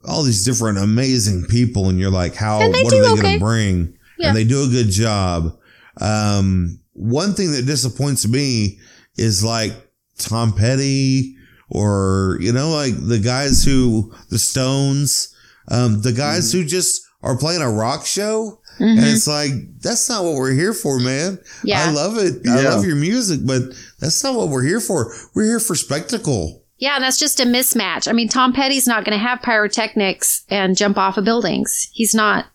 all 0.08 0.24
these 0.24 0.44
different 0.44 0.78
amazing 0.78 1.46
people. 1.46 1.90
And 1.90 2.00
you're 2.00 2.12
like, 2.12 2.36
how, 2.36 2.62
And 2.62 2.74
they 2.74 2.84
what 2.84 2.94
are 2.94 2.96
do 2.98 3.02
they 3.02 3.08
going 3.08 3.20
okay. 3.20 3.34
to 3.36 3.40
bring? 3.40 3.98
Yeah. 4.20 4.28
And 4.30 4.38
they 4.38 4.44
do 4.44 4.64
a 4.64 4.68
good 4.68 4.90
job. 4.90 5.58
Um, 6.00 6.80
one 6.94 7.34
thing 7.34 7.52
that 7.54 7.66
disappoints 7.66 8.28
me 8.28 8.80
is 9.18 9.44
like 9.44 9.72
Tom 10.18 10.54
Petty 10.54 11.36
or, 11.70 12.38
you 12.42 12.52
know, 12.52 12.70
like 12.70 12.94
the 12.98 13.20
guys 13.20 13.64
who, 13.64 14.14
the 14.30 14.38
Stones, 14.40 15.34
um, 15.70 16.02
the 16.02 16.12
guys 16.12 16.50
Mm-hmm. 16.50 16.60
who 16.62 16.66
just 16.66 17.02
are 17.24 17.38
playing 17.38 17.62
a 17.62 17.70
rock 17.72 18.06
show. 18.06 18.60
mhm. 18.80 18.98
And 18.98 19.06
it's 19.06 19.28
like, 19.28 19.52
that's 19.82 20.10
not 20.10 20.24
what 20.24 20.34
we're 20.36 20.54
here 20.54 20.74
for, 20.74 21.00
man. 21.00 21.40
yeah. 21.64 21.86
I 21.88 21.92
love 21.92 22.18
it. 22.18 22.48
I 22.48 22.62
love 22.64 22.86
your 22.86 22.96
music, 22.96 23.42
but 23.46 23.62
that's 24.00 24.24
not 24.24 24.36
what 24.36 24.50
we're 24.50 24.64
here 24.64 24.80
for. 24.80 25.14
We're 25.36 25.46
here 25.46 25.60
for 25.60 25.76
spectacle. 25.76 26.64
Yeah, 26.78 26.96
and 26.96 27.04
that's 27.04 27.20
just 27.20 27.40
a 27.40 27.44
mismatch. 27.44 28.08
I 28.08 28.12
mean, 28.12 28.28
Tom 28.28 28.54
Petty's 28.54 28.88
not 28.88 29.06
going 29.06 29.16
to 29.18 29.24
have 29.24 29.42
pyrotechnics 29.44 30.46
and 30.50 30.76
jump 30.76 30.98
off 30.98 31.16
of 31.18 31.26
buildings. 31.26 31.90
He's 31.94 32.16
not 32.16 32.48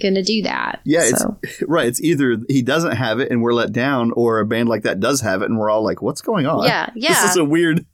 going 0.00 0.14
to 0.14 0.22
do 0.22 0.40
that. 0.42 0.80
Yeah, 0.86 1.00
it's 1.02 1.62
right. 1.68 1.86
It's 1.86 2.00
either 2.00 2.38
he 2.48 2.62
doesn't 2.62 2.92
have 2.96 3.20
it 3.20 3.30
and 3.30 3.42
we're 3.42 3.52
let 3.52 3.72
down, 3.72 4.12
or 4.12 4.40
a 4.40 4.46
band 4.46 4.70
like 4.70 4.84
that 4.84 5.00
does 5.00 5.20
have 5.20 5.42
it 5.42 5.50
and 5.50 5.58
we're 5.58 5.68
all 5.68 5.84
like, 5.84 6.00
"What's 6.00 6.22
going 6.22 6.46
on?" 6.46 6.64
yeah, 6.64 6.88
yeah. 6.94 7.08
This 7.22 7.32
is 7.32 7.36
a 7.36 7.44
weird. 7.44 7.84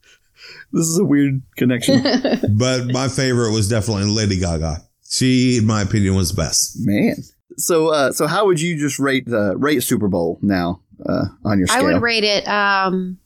This 0.73 0.87
is 0.87 0.99
a 0.99 1.05
weird 1.05 1.43
connection, 1.57 2.03
But 2.57 2.87
my 2.87 3.09
favorite 3.09 3.53
was 3.53 3.69
definitely 3.69 4.05
Lady 4.05 4.39
Gaga. 4.39 4.83
She, 5.17 5.59
in 5.59 5.67
my 5.67 5.83
opinion, 5.83 6.15
was 6.17 6.31
the 6.31 6.37
best. 6.43 6.77
man. 6.81 7.17
So, 7.57 7.89
uh, 7.89 8.11
so 8.11 8.27
how 8.27 8.47
would 8.47 8.61
you 8.61 8.77
just 8.77 8.99
rate 8.99 9.29
uh, 9.31 9.57
rate 9.57 9.83
Super 9.85 10.09
Bowl 10.09 10.39
now 10.43 10.81
uh, 11.07 11.27
on 11.45 11.59
your 11.59 11.69
I 11.71 11.83
would 11.83 12.03
rate 12.03 12.25
it. 12.25 12.49
Um, 12.49 13.19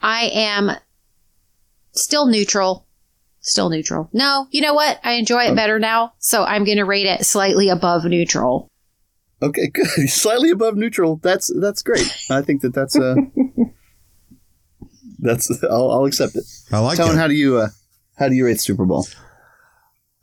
I 0.00 0.30
am 0.32 0.70
still 1.92 2.26
neutral. 2.26 2.86
Still 3.40 3.70
neutral. 3.70 4.08
No, 4.12 4.46
you 4.50 4.60
know 4.60 4.74
what? 4.74 5.00
I 5.02 5.12
enjoy 5.12 5.44
it 5.44 5.56
better 5.56 5.78
now, 5.80 6.12
so 6.18 6.44
I'm 6.44 6.64
going 6.64 6.76
to 6.76 6.84
rate 6.84 7.06
it 7.06 7.24
slightly 7.24 7.70
above 7.70 8.04
neutral. 8.04 8.68
okay, 9.42 9.66
good. 9.72 9.86
Slightly 10.08 10.50
above 10.50 10.76
neutral. 10.76 11.16
That's 11.16 11.50
that's 11.60 11.82
great. 11.82 12.06
I 12.30 12.42
think 12.42 12.60
that 12.60 12.74
that's 12.74 12.96
uh, 12.96 13.14
that's 15.18 15.50
I'll, 15.64 15.90
I'll 15.90 16.04
accept 16.04 16.36
it. 16.36 16.44
I 16.70 16.78
like 16.78 16.98
Tone, 16.98 17.16
it. 17.16 17.18
how 17.18 17.28
do 17.28 17.34
you 17.34 17.58
uh, 17.58 17.68
how 18.16 18.28
do 18.28 18.34
you 18.34 18.44
rate 18.44 18.60
Super 18.60 18.84
Bowl? 18.84 19.06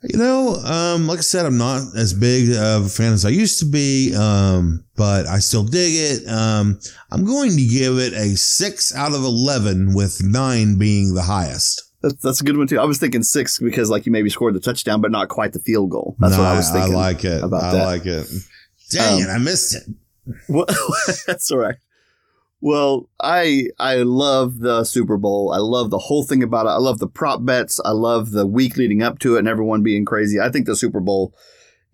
You 0.02 0.16
know, 0.16 0.54
um, 0.64 1.08
like 1.08 1.18
I 1.18 1.22
said, 1.22 1.44
I'm 1.44 1.58
not 1.58 1.82
as 1.96 2.14
big 2.14 2.50
of 2.56 2.86
a 2.86 2.88
fan 2.88 3.12
as 3.12 3.24
I 3.24 3.30
used 3.30 3.58
to 3.60 3.64
be, 3.66 4.14
um, 4.14 4.84
but 4.96 5.26
I 5.26 5.40
still 5.40 5.64
dig 5.64 5.92
it. 5.94 6.28
Um, 6.28 6.78
I'm 7.10 7.24
going 7.24 7.56
to 7.56 7.66
give 7.66 7.98
it 7.98 8.12
a 8.12 8.36
six 8.36 8.94
out 8.94 9.12
of 9.12 9.24
11 9.24 9.94
with 9.94 10.22
nine 10.22 10.78
being 10.78 11.14
the 11.14 11.22
highest. 11.22 11.82
That's, 12.00 12.14
that's 12.22 12.40
a 12.40 12.44
good 12.44 12.56
one 12.56 12.68
too. 12.68 12.78
I 12.78 12.84
was 12.84 12.98
thinking 12.98 13.24
six 13.24 13.58
because 13.58 13.90
like 13.90 14.06
you 14.06 14.12
maybe 14.12 14.30
scored 14.30 14.54
the 14.54 14.60
touchdown, 14.60 15.00
but 15.00 15.10
not 15.10 15.28
quite 15.28 15.52
the 15.52 15.58
field 15.58 15.90
goal. 15.90 16.14
That's 16.20 16.36
No, 16.36 16.42
what 16.44 16.48
I 16.52 16.54
was 16.56 16.70
thinking. 16.70 16.92
I 16.94 16.96
like 16.96 17.24
it. 17.24 17.42
about 17.42 17.62
I 17.64 17.72
that. 17.72 17.84
like 17.84 18.06
it. 18.06 18.26
Dang 18.90 19.24
Um, 19.24 19.28
it. 19.28 19.32
I 19.32 19.38
missed 19.38 19.74
it. 19.74 19.82
Well, 20.48 20.66
that's 21.26 21.50
all 21.50 21.58
right. 21.58 21.76
Well, 22.60 23.08
I 23.20 23.68
I 23.78 23.96
love 23.96 24.58
the 24.58 24.84
Super 24.84 25.16
Bowl. 25.16 25.52
I 25.52 25.58
love 25.58 25.90
the 25.90 25.98
whole 25.98 26.24
thing 26.24 26.42
about 26.42 26.66
it. 26.66 26.70
I 26.70 26.78
love 26.78 26.98
the 26.98 27.06
prop 27.06 27.44
bets. 27.44 27.80
I 27.84 27.92
love 27.92 28.32
the 28.32 28.46
week 28.46 28.76
leading 28.76 29.02
up 29.02 29.20
to 29.20 29.36
it 29.36 29.40
and 29.40 29.48
everyone 29.48 29.82
being 29.82 30.04
crazy. 30.04 30.40
I 30.40 30.50
think 30.50 30.66
the 30.66 30.74
Super 30.76 31.00
Bowl 31.00 31.34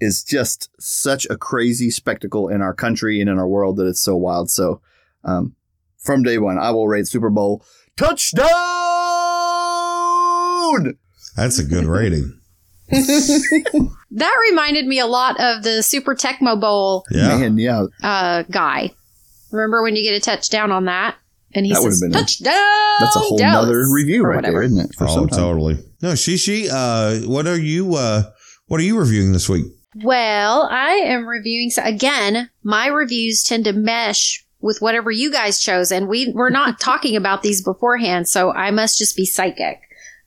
is 0.00 0.24
just 0.24 0.70
such 0.80 1.26
a 1.26 1.36
crazy 1.36 1.90
spectacle 1.90 2.48
in 2.48 2.62
our 2.62 2.74
country 2.74 3.20
and 3.20 3.28
in 3.28 3.38
our 3.38 3.48
world 3.48 3.76
that 3.76 3.86
it's 3.86 4.00
so 4.00 4.16
wild. 4.16 4.50
So, 4.50 4.80
um, 5.22 5.54
from 5.98 6.22
day 6.22 6.38
one, 6.38 6.58
I 6.58 6.70
will 6.70 6.88
rate 6.88 7.06
Super 7.08 7.30
Bowl 7.30 7.64
touchdown. 7.96 8.48
That's 11.36 11.58
a 11.58 11.64
good 11.64 11.84
rating. 11.84 12.40
That 14.16 14.32
reminded 14.50 14.86
me 14.86 15.00
a 15.00 15.06
lot 15.06 15.40
of 15.40 15.64
the 15.64 15.82
Super 15.82 16.14
Tecmo 16.14 16.60
Bowl 16.60 17.04
Yeah. 17.10 17.36
Man, 17.36 17.58
yeah, 17.58 17.86
uh, 18.02 18.44
guy. 18.44 18.92
Remember 19.54 19.82
when 19.82 19.96
you 19.96 20.02
get 20.02 20.14
a 20.16 20.20
touchdown 20.20 20.70
on 20.72 20.84
that? 20.86 21.16
And 21.54 21.64
he 21.64 21.72
That 21.72 21.82
would've 21.82 21.92
says, 21.94 22.00
been 22.02 22.10
a- 22.16 22.20
touchdown! 22.20 22.96
that's 23.00 23.16
a 23.16 23.20
whole 23.20 23.38
Dallas," 23.38 23.68
nother 23.68 23.84
review 23.90 24.24
or 24.24 24.30
right 24.30 24.36
whatever. 24.36 24.54
there, 24.58 24.62
isn't 24.64 24.90
it? 24.90 24.94
For 24.96 25.04
oh, 25.08 25.14
some 25.14 25.28
totally. 25.28 25.78
No, 26.02 26.12
Shishi, 26.12 26.68
uh, 26.70 27.26
what 27.28 27.46
are 27.46 27.58
you, 27.58 27.94
uh, 27.94 28.24
what 28.66 28.80
are 28.80 28.84
you 28.84 28.98
reviewing 28.98 29.32
this 29.32 29.48
week? 29.48 29.64
Well, 30.02 30.68
I 30.70 30.90
am 30.94 31.26
reviewing. 31.26 31.70
So 31.70 31.82
again, 31.84 32.50
my 32.64 32.88
reviews 32.88 33.44
tend 33.44 33.64
to 33.66 33.72
mesh 33.72 34.44
with 34.60 34.78
whatever 34.80 35.12
you 35.12 35.30
guys 35.30 35.60
chose, 35.60 35.92
and 35.92 36.08
we 36.08 36.32
we're 36.34 36.50
not 36.50 36.80
talking 36.80 37.14
about 37.14 37.42
these 37.42 37.62
beforehand, 37.62 38.28
so 38.28 38.50
I 38.52 38.72
must 38.72 38.98
just 38.98 39.16
be 39.16 39.24
psychic. 39.24 39.80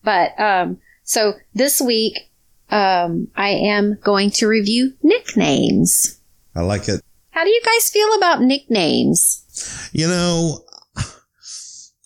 But 0.03 0.39
um, 0.39 0.77
so 1.03 1.33
this 1.53 1.81
week, 1.81 2.31
um, 2.69 3.27
I 3.35 3.49
am 3.49 3.97
going 4.01 4.31
to 4.31 4.47
review 4.47 4.93
nicknames. 5.03 6.19
I 6.55 6.61
like 6.61 6.87
it. 6.87 7.01
How 7.37 7.43
do 7.43 7.51
you 7.51 7.61
guys 7.63 7.91
feel 7.91 8.15
about 8.15 8.41
nicknames? 8.41 9.91
You 9.93 10.07
know, 10.07 10.65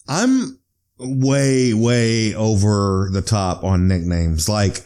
I'm 0.05 0.59
way, 0.99 1.73
way 1.73 2.35
over 2.35 3.07
the 3.13 3.21
top 3.21 3.63
on 3.63 3.87
nicknames. 3.87 4.49
Like, 4.49 4.85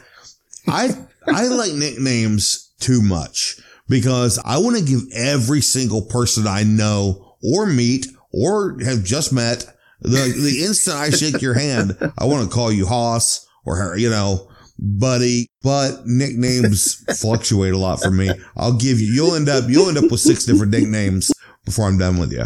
I, 0.68 0.90
I 1.26 1.48
like 1.48 1.74
nicknames 1.74 2.72
too 2.80 3.02
much 3.02 3.60
because 3.90 4.38
I 4.46 4.60
want 4.60 4.78
to 4.78 4.86
give 4.86 5.02
every 5.16 5.62
single 5.62 6.04
person 6.04 6.46
I 6.46 6.62
know 6.62 7.38
or 7.42 7.66
meet 7.66 8.06
or 8.32 8.78
have 8.86 9.04
just 9.04 9.34
met 9.34 9.66
the, 10.02 10.32
the 10.32 10.64
instant 10.64 10.98
I 10.98 11.10
shake 11.10 11.42
your 11.42 11.56
hand, 11.56 11.98
I 12.20 12.26
want 12.26 12.48
to 12.48 12.54
call 12.54 12.72
you 12.72 12.86
Hoss 12.86 13.48
or, 13.66 13.78
her, 13.78 13.98
you 13.98 14.12
know, 14.12 14.48
buddy, 14.78 15.48
but 15.62 16.06
nicknames 16.06 16.96
fluctuate 17.20 17.74
a 17.74 17.78
lot 17.78 18.02
for 18.02 18.12
me. 18.12 18.30
I'll 18.56 18.78
give 18.78 19.00
you, 19.00 19.12
you'll 19.12 19.36
end 19.36 19.50
up, 19.50 19.66
you'll 19.68 19.88
end 19.88 19.98
up 19.98 20.12
with 20.12 20.20
six 20.20 20.46
different 20.46 20.72
nicknames 20.72 21.32
before 21.64 21.88
I'm 21.88 21.98
done 21.98 22.18
with 22.18 22.32
you. 22.32 22.46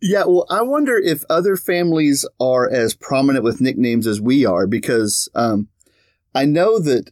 Yeah, 0.00 0.24
well, 0.26 0.46
I 0.50 0.62
wonder 0.62 0.98
if 0.98 1.24
other 1.30 1.56
families 1.56 2.28
are 2.38 2.68
as 2.70 2.94
prominent 2.94 3.42
with 3.42 3.62
nicknames 3.62 4.06
as 4.06 4.20
we 4.20 4.44
are 4.44 4.66
because 4.66 5.30
um, 5.34 5.68
I 6.34 6.44
know 6.44 6.78
that 6.78 7.10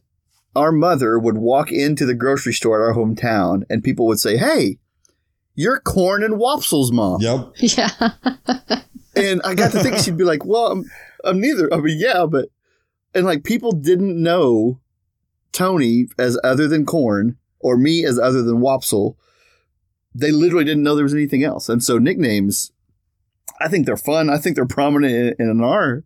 our 0.55 0.71
mother 0.71 1.17
would 1.17 1.37
walk 1.37 1.71
into 1.71 2.05
the 2.05 2.13
grocery 2.13 2.53
store 2.53 2.79
at 2.79 2.87
our 2.87 2.93
hometown 2.93 3.63
and 3.69 3.83
people 3.83 4.05
would 4.05 4.19
say, 4.19 4.37
Hey, 4.37 4.77
you're 5.55 5.79
Corn 5.79 6.23
and 6.23 6.37
Wopsle's 6.37 6.91
mom. 6.91 7.21
Yep. 7.21 7.53
Yeah, 7.57 7.89
And 9.15 9.41
I 9.43 9.55
got 9.55 9.71
to 9.71 9.81
think 9.81 9.97
she'd 9.97 10.17
be 10.17 10.23
like, 10.23 10.45
Well, 10.45 10.67
I'm, 10.71 10.85
I'm 11.23 11.41
neither. 11.41 11.73
I 11.73 11.77
mean, 11.77 11.97
yeah, 11.99 12.25
but, 12.29 12.49
and 13.15 13.25
like 13.25 13.43
people 13.43 13.71
didn't 13.71 14.21
know 14.21 14.79
Tony 15.51 16.07
as 16.17 16.39
other 16.43 16.67
than 16.67 16.85
Corn 16.85 17.37
or 17.59 17.77
me 17.77 18.05
as 18.05 18.17
other 18.19 18.41
than 18.41 18.57
Wopsle 18.57 19.15
they 20.15 20.31
literally 20.31 20.63
didn't 20.63 20.83
know 20.83 20.93
there 20.93 21.03
was 21.03 21.13
anything 21.15 21.43
else. 21.43 21.67
And 21.69 21.83
so 21.83 21.97
nicknames, 21.97 22.71
I 23.59 23.67
think 23.67 23.87
they're 23.87 23.97
fun. 23.97 24.29
I 24.29 24.37
think 24.37 24.55
they're 24.55 24.67
prominent 24.67 25.39
in, 25.39 25.49
in 25.49 25.61
our 25.63 26.03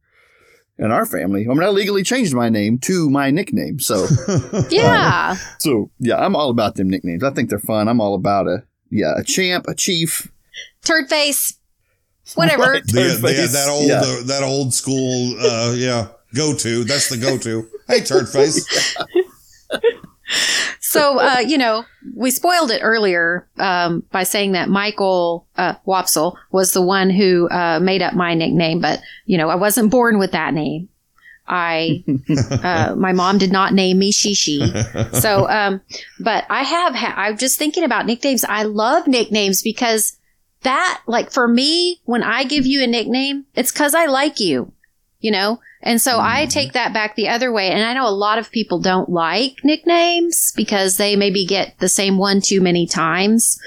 in 0.79 0.91
our 0.91 1.05
family. 1.05 1.45
I 1.45 1.49
mean, 1.53 1.61
I 1.63 1.67
legally 1.67 2.03
changed 2.03 2.33
my 2.33 2.47
name 2.47 2.77
to 2.83 3.09
my 3.09 3.31
nickname. 3.31 3.79
So 3.79 4.07
Yeah. 4.69 5.35
so 5.59 5.91
yeah, 5.99 6.17
I'm 6.23 6.37
all 6.37 6.49
about 6.51 6.75
them 6.75 6.89
nicknames. 6.89 7.21
I 7.21 7.31
think 7.31 7.49
they're 7.49 7.59
fun. 7.59 7.89
I'm 7.89 7.99
all 7.99 8.15
about 8.15 8.47
a 8.47 8.63
yeah 8.89 9.13
a 9.17 9.23
champ, 9.25 9.65
a 9.67 9.75
chief, 9.75 10.31
Turd 10.85 11.09
face. 11.09 11.57
Whatever. 12.35 12.63
Right. 12.71 12.83
The, 12.85 12.91
Turd 12.93 13.11
the- 13.21 13.27
face. 13.27 13.51
that 13.51 13.67
old 13.69 13.87
Yeah. 13.89 14.01
uh, 14.05 14.23
that 14.27 14.43
old 14.43 14.73
school 14.73 15.35
uh, 15.41 15.73
yeah 15.75 16.07
go 16.35 16.53
to 16.55 16.83
that's 16.83 17.09
the 17.09 17.17
go 17.17 17.37
to. 17.37 17.67
Hey, 17.87 18.01
turd 18.01 18.29
face. 18.29 18.95
So, 20.89 21.19
uh, 21.19 21.39
you 21.39 21.57
know, 21.57 21.83
we 22.15 22.31
spoiled 22.31 22.71
it 22.71 22.79
earlier 22.81 23.45
um, 23.57 24.03
by 24.11 24.23
saying 24.23 24.53
that 24.53 24.69
Michael 24.69 25.45
uh, 25.57 25.75
Wopsle 25.85 26.37
was 26.49 26.71
the 26.71 26.81
one 26.81 27.09
who 27.09 27.49
uh, 27.49 27.79
made 27.81 28.01
up 28.01 28.13
my 28.13 28.33
nickname, 28.33 28.79
but, 28.79 29.01
you 29.25 29.37
know, 29.37 29.49
I 29.49 29.55
wasn't 29.55 29.91
born 29.91 30.17
with 30.17 30.31
that 30.31 30.53
name. 30.53 30.87
I, 31.45 32.05
uh, 32.63 32.95
my 32.95 33.11
mom 33.11 33.37
did 33.37 33.51
not 33.51 33.73
name 33.73 33.99
me 33.99 34.13
Shishi. 34.13 35.13
So, 35.15 35.49
um, 35.49 35.81
but 36.21 36.45
I 36.49 36.63
have, 36.63 36.95
ha- 36.95 37.15
I'm 37.17 37.37
just 37.37 37.59
thinking 37.59 37.83
about 37.83 38.05
nicknames. 38.05 38.45
I 38.45 38.63
love 38.63 39.07
nicknames 39.07 39.61
because 39.61 40.17
that, 40.63 41.01
like 41.05 41.31
for 41.31 41.49
me, 41.49 41.99
when 42.05 42.23
I 42.23 42.45
give 42.45 42.65
you 42.65 42.81
a 42.81 42.87
nickname, 42.87 43.45
it's 43.55 43.71
cause 43.71 43.93
I 43.93 44.05
like 44.05 44.39
you, 44.39 44.71
you 45.19 45.31
know? 45.31 45.59
And 45.83 46.01
so 46.01 46.19
I 46.19 46.47
take 46.47 46.73
that 46.73 46.93
back 46.93 47.15
the 47.15 47.27
other 47.29 47.51
way. 47.51 47.69
And 47.69 47.83
I 47.83 47.93
know 47.93 48.07
a 48.07 48.09
lot 48.09 48.39
of 48.39 48.51
people 48.51 48.79
don't 48.81 49.09
like 49.09 49.57
nicknames 49.63 50.51
because 50.55 50.97
they 50.97 51.15
maybe 51.15 51.45
get 51.45 51.77
the 51.79 51.87
same 51.89 52.17
one 52.17 52.41
too 52.41 52.61
many 52.61 52.87
times 52.87 53.59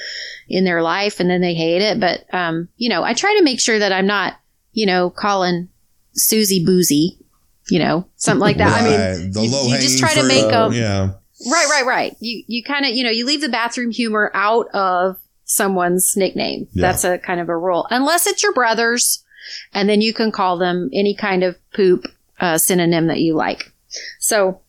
in 0.49 0.65
their 0.65 0.83
life 0.83 1.21
and 1.21 1.31
then 1.31 1.41
they 1.41 1.55
hate 1.55 1.83
it. 1.83 2.01
But, 2.01 2.25
um, 2.35 2.69
you 2.77 2.89
know, 2.89 3.05
I 3.05 3.15
try 3.15 3.37
to 3.39 3.45
make 3.45 3.61
sure 3.61 3.79
that 3.79 3.93
I'm 3.93 4.07
not, 4.07 4.35
you 4.73 4.87
know, 4.87 5.09
calling 5.11 5.69
Susie 6.15 6.65
Boozy, 6.65 7.17
you 7.71 7.79
know, 7.79 8.05
something 8.17 8.41
like 8.41 8.57
that. 8.59 8.83
I 8.83 8.85
mean, 9.19 9.33
the 9.33 9.43
you- 9.43 9.69
you 9.75 9.79
just 9.81 9.99
try 10.01 10.15
to 10.15 10.25
make 10.25 10.49
them. 10.51 10.73
Yeah, 10.73 11.11
Right, 11.51 11.67
right, 11.71 11.87
right. 11.87 12.17
You 12.21 12.43
you 12.49 12.63
kind 12.65 12.85
of 12.85 12.91
you 12.91 13.03
know 13.05 13.09
you 13.11 13.25
leave 13.25 13.41
the 13.41 13.49
bathroom 13.49 13.91
humor 13.93 14.31
out 14.35 14.67
of 14.75 15.17
someone's 15.45 16.13
nickname. 16.17 16.67
Yeah. 16.73 16.83
That's 16.83 17.05
a 17.05 17.19
kind 17.19 17.41
of 17.41 17.49
a 17.49 17.57
rule, 17.57 17.87
unless 17.91 18.27
it's 18.27 18.43
your 18.43 18.53
brothers, 18.53 19.25
and 19.73 19.89
then 19.89 20.01
you 20.01 20.13
can 20.13 20.31
call 20.33 20.59
them 20.59 20.91
any 20.93 21.15
kind 21.15 21.43
of 21.45 21.57
poop 21.75 22.05
uh, 22.41 22.59
synonym 22.59 23.07
that 23.09 23.21
you 23.21 23.35
like. 23.35 23.73
So, 24.19 24.61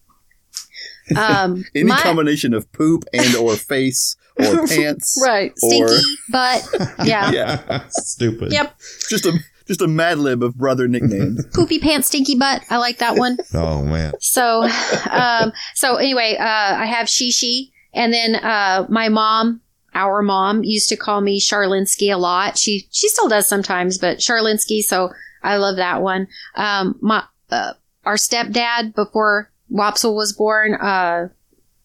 um, 1.18 1.64
any 1.76 1.86
my- 1.86 2.00
combination 2.02 2.54
of 2.54 2.72
poop 2.72 3.04
and 3.14 3.36
or 3.36 3.56
face 3.56 4.16
or 4.40 4.66
pants. 4.68 5.20
right, 5.24 5.52
or- 5.52 5.88
stinky 5.88 6.16
butt, 6.32 6.68
yeah, 7.06 7.32
Yeah, 7.34 7.84
stupid. 7.90 8.52
yep, 8.52 8.76
just 9.10 9.26
a 9.26 9.34
just 9.68 9.82
a 9.82 9.88
mad 9.88 10.18
lib 10.18 10.44
of 10.44 10.56
brother 10.58 10.88
nicknames. 10.88 11.46
poopy 11.54 11.80
pants, 11.80 12.08
stinky 12.08 12.36
butt. 12.38 12.64
I 12.70 12.78
like 12.78 12.98
that 13.00 13.16
one. 13.16 13.38
Oh 13.54 13.84
man. 13.84 14.14
So, 14.20 14.68
um, 15.10 15.54
so 15.76 15.96
anyway, 15.96 16.36
uh, 16.40 16.44
I 16.44 16.86
have 16.86 17.08
Shishi, 17.08 17.72
and 17.94 18.12
then 18.14 18.36
uh, 18.36 18.86
my 18.90 19.10
mom, 19.10 19.62
our 19.94 20.22
mom, 20.22 20.64
used 20.64 20.90
to 20.90 20.96
call 20.96 21.22
me 21.22 21.40
Charlinsky 21.40 22.14
a 22.14 22.18
lot. 22.18 22.58
She 22.58 22.88
she 22.92 23.10
still 23.10 23.28
does 23.28 23.48
sometimes, 23.48 23.98
but 23.98 24.20
Charlinsky. 24.20 24.82
So 24.82 25.12
I 25.44 25.58
love 25.58 25.78
that 25.78 26.02
one. 26.02 26.28
Um, 26.56 26.98
my 27.02 27.24
uh, 27.50 27.74
our 28.06 28.16
stepdad 28.16 28.96
before 28.96 29.52
Wopsle 29.72 30.16
was 30.16 30.34
born 30.34 30.76
uh, 30.76 31.30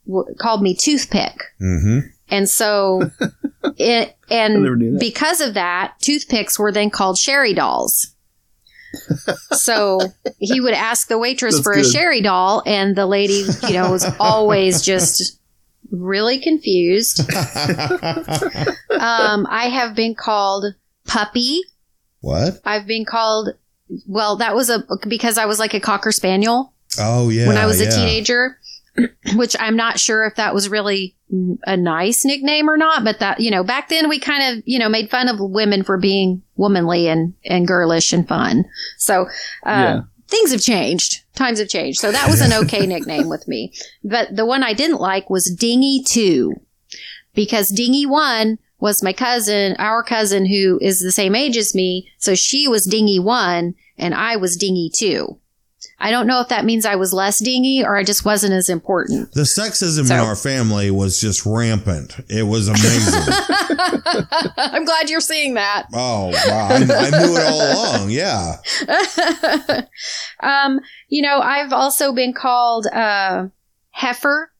w- 0.07 0.35
called 0.39 0.63
me 0.63 0.75
Toothpick. 0.75 1.39
Mm-hmm. 1.61 2.09
And 2.29 2.49
so, 2.49 3.11
it, 3.77 4.17
I 4.31 4.49
never 4.49 4.77
knew 4.77 4.91
and 4.91 4.99
because 4.99 5.41
of 5.41 5.55
that, 5.55 5.95
toothpicks 6.01 6.59
were 6.59 6.73
then 6.73 6.91
called 6.91 7.19
sherry 7.19 7.55
dolls. 7.55 8.13
so 9.53 10.01
he 10.39 10.61
would 10.61 10.75
ask 10.75 11.09
the 11.09 11.19
waitress 11.19 11.57
That's 11.57 11.65
for 11.65 11.73
a 11.73 11.85
sherry 11.85 12.23
doll, 12.23 12.63
and 12.67 12.97
the 12.97 13.07
lady, 13.07 13.45
you 13.69 13.75
know, 13.75 13.91
was 13.91 14.07
always 14.19 14.83
just 14.83 15.39
really 15.91 16.39
confused. 16.41 17.21
Um, 18.99 19.47
I 19.51 19.69
have 19.69 19.95
been 19.95 20.15
called 20.15 20.65
puppy. 21.07 21.61
what? 22.21 22.61
I've 22.65 22.87
been 22.87 23.05
called, 23.05 23.51
well, 24.07 24.37
that 24.37 24.55
was 24.55 24.71
a 24.71 24.85
because 25.07 25.37
I 25.39 25.45
was 25.47 25.59
like 25.59 25.75
a 25.75 25.81
cocker 25.81 26.13
spaniel 26.13 26.73
Oh 26.99 27.29
yeah. 27.29 27.47
when 27.47 27.59
I 27.59 27.67
was 27.67 27.81
a 27.81 27.91
teenager, 27.91 28.59
which 29.35 29.55
I'm 29.61 29.77
not 29.77 30.01
sure 30.01 30.25
if 30.27 30.37
that 30.37 30.55
was 30.55 30.71
really 30.71 31.15
a 31.67 31.77
nice 31.77 32.25
nickname 32.25 32.71
or 32.71 32.77
not, 32.79 33.05
but 33.05 33.19
that, 33.19 33.41
you 33.41 33.51
know, 33.51 33.63
back 33.63 33.91
then 33.91 34.09
we 34.09 34.19
kind 34.19 34.57
of, 34.59 34.63
you 34.67 34.79
know, 34.79 34.89
made 34.89 35.11
fun 35.11 35.29
of 35.29 35.37
women 35.41 35.83
for 35.85 35.99
being 35.99 36.43
womanly 36.57 37.07
and, 37.09 37.35
and 37.45 37.67
girlish 37.69 38.13
and 38.15 38.27
fun. 38.27 38.65
So, 38.97 39.23
uh, 39.65 39.67
Yeah. 39.67 40.01
Things 40.29 40.53
have 40.53 40.61
changed. 40.61 41.23
Times 41.35 41.59
have 41.59 41.69
changed. 41.69 41.99
So 41.99 42.13
that 42.13 42.29
was 42.29 42.41
an 42.41 42.53
okay 42.65 42.87
nickname 42.87 43.29
with 43.29 43.47
me. 43.47 43.73
But 44.05 44.35
the 44.35 44.47
one 44.47 44.63
I 44.63 44.73
didn't 44.73 45.01
like 45.01 45.31
was 45.31 45.51
Dingy 45.51 46.03
2 46.07 46.55
because 47.35 47.69
Dingy 47.69 48.07
1 48.07 48.59
was 48.79 49.03
my 49.03 49.13
cousin, 49.13 49.75
our 49.79 50.03
cousin 50.03 50.47
who 50.47 50.79
is 50.83 51.01
the 51.01 51.13
same 51.13 51.35
age 51.35 51.57
as 51.57 51.75
me. 51.75 52.11
So 52.19 52.35
she 52.35 52.69
was 52.69 52.85
Dingy 52.85 53.19
1 53.19 53.75
and 53.99 54.15
I 54.15 54.37
was 54.37 54.57
Dingy 54.57 54.91
2. 54.95 55.39
I 55.99 56.11
don't 56.11 56.27
know 56.27 56.41
if 56.41 56.49
that 56.49 56.67
means 56.67 56.85
I 56.85 56.97
was 56.97 57.15
less 57.15 57.39
dingy 57.39 57.83
or 57.83 57.97
I 57.97 58.05
just 58.05 58.25
wasn't 58.25 58.53
as 58.53 58.69
important. 58.69 59.33
The 59.33 59.43
sexism 59.43 60.11
in 60.11 60.13
our 60.13 60.37
family 60.37 60.91
was 60.91 61.19
just 61.19 61.47
rampant. 61.47 62.17
It 62.29 62.43
was 62.43 62.69
amazing. 62.69 63.23
I'm 64.59 64.85
glad 64.85 65.09
you're 65.09 65.21
seeing 65.21 65.55
that. 65.55 65.87
oh, 65.95 66.27
wow. 66.29 66.69
I, 66.71 66.75
I 66.75 67.11
knew 67.11 67.37
it 67.37 67.43
all 67.43 67.73
along. 67.73 68.11
Yeah. 68.11 68.57
um, 70.41 70.81
you 71.09 71.23
know, 71.23 71.41
I've 71.41 71.73
also 71.73 72.13
been 72.13 72.35
called 72.35 72.87
uh, 72.89 73.49
heifer, 73.91 74.53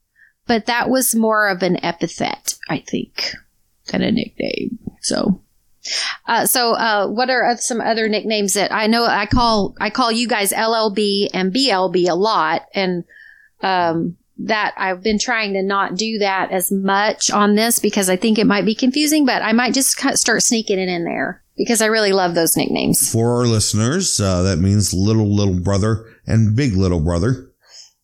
but 0.47 0.67
that 0.67 0.89
was 0.89 1.15
more 1.15 1.49
of 1.49 1.63
an 1.63 1.85
epithet, 1.85 2.57
I 2.71 2.79
think, 2.79 3.35
than 3.89 4.03
a 4.03 4.11
nickname. 4.11 4.79
So, 5.03 5.43
uh, 6.27 6.47
so 6.47 6.73
uh, 6.73 7.07
what 7.09 7.31
are 7.31 7.57
some 7.59 7.81
other 7.81 8.09
nicknames 8.09 8.55
that 8.55 8.73
I 8.73 8.87
know? 8.87 9.05
I 9.05 9.27
call 9.27 9.75
I 9.81 9.91
call 9.91 10.11
you 10.13 10.29
guys 10.29 10.53
LLB 10.53 11.29
and 11.35 11.53
BLB 11.53 12.09
a 12.09 12.15
lot, 12.15 12.63
and 12.75 13.05
um, 13.63 14.17
that 14.39 14.75
I've 14.77 15.03
been 15.03 15.19
trying 15.19 15.55
to 15.55 15.63
not 15.63 15.97
do 15.97 16.19
that 16.19 16.51
as 16.51 16.71
much 16.71 17.31
on 17.31 17.55
this 17.55 17.79
because 17.79 18.09
I 18.11 18.17
think 18.17 18.39
it 18.39 18.47
might 18.47 18.65
be 18.67 18.75
confusing. 18.75 19.25
But 19.27 19.43
I 19.43 19.53
might 19.53 19.75
just 19.75 19.99
start 20.19 20.43
sneaking 20.43 20.79
it 20.79 20.89
in 20.89 21.05
there 21.05 21.43
because 21.57 21.81
I 21.81 21.87
really 21.87 22.13
love 22.13 22.35
those 22.35 22.57
nicknames. 22.57 23.11
For 23.11 23.37
our 23.39 23.47
listeners, 23.47 24.21
uh, 24.21 24.43
that 24.43 24.59
means 24.59 24.93
little 24.93 25.35
little 25.35 25.59
brother 25.61 26.05
and 26.27 26.55
big 26.57 26.75
little 26.75 27.01
brother. 27.01 27.51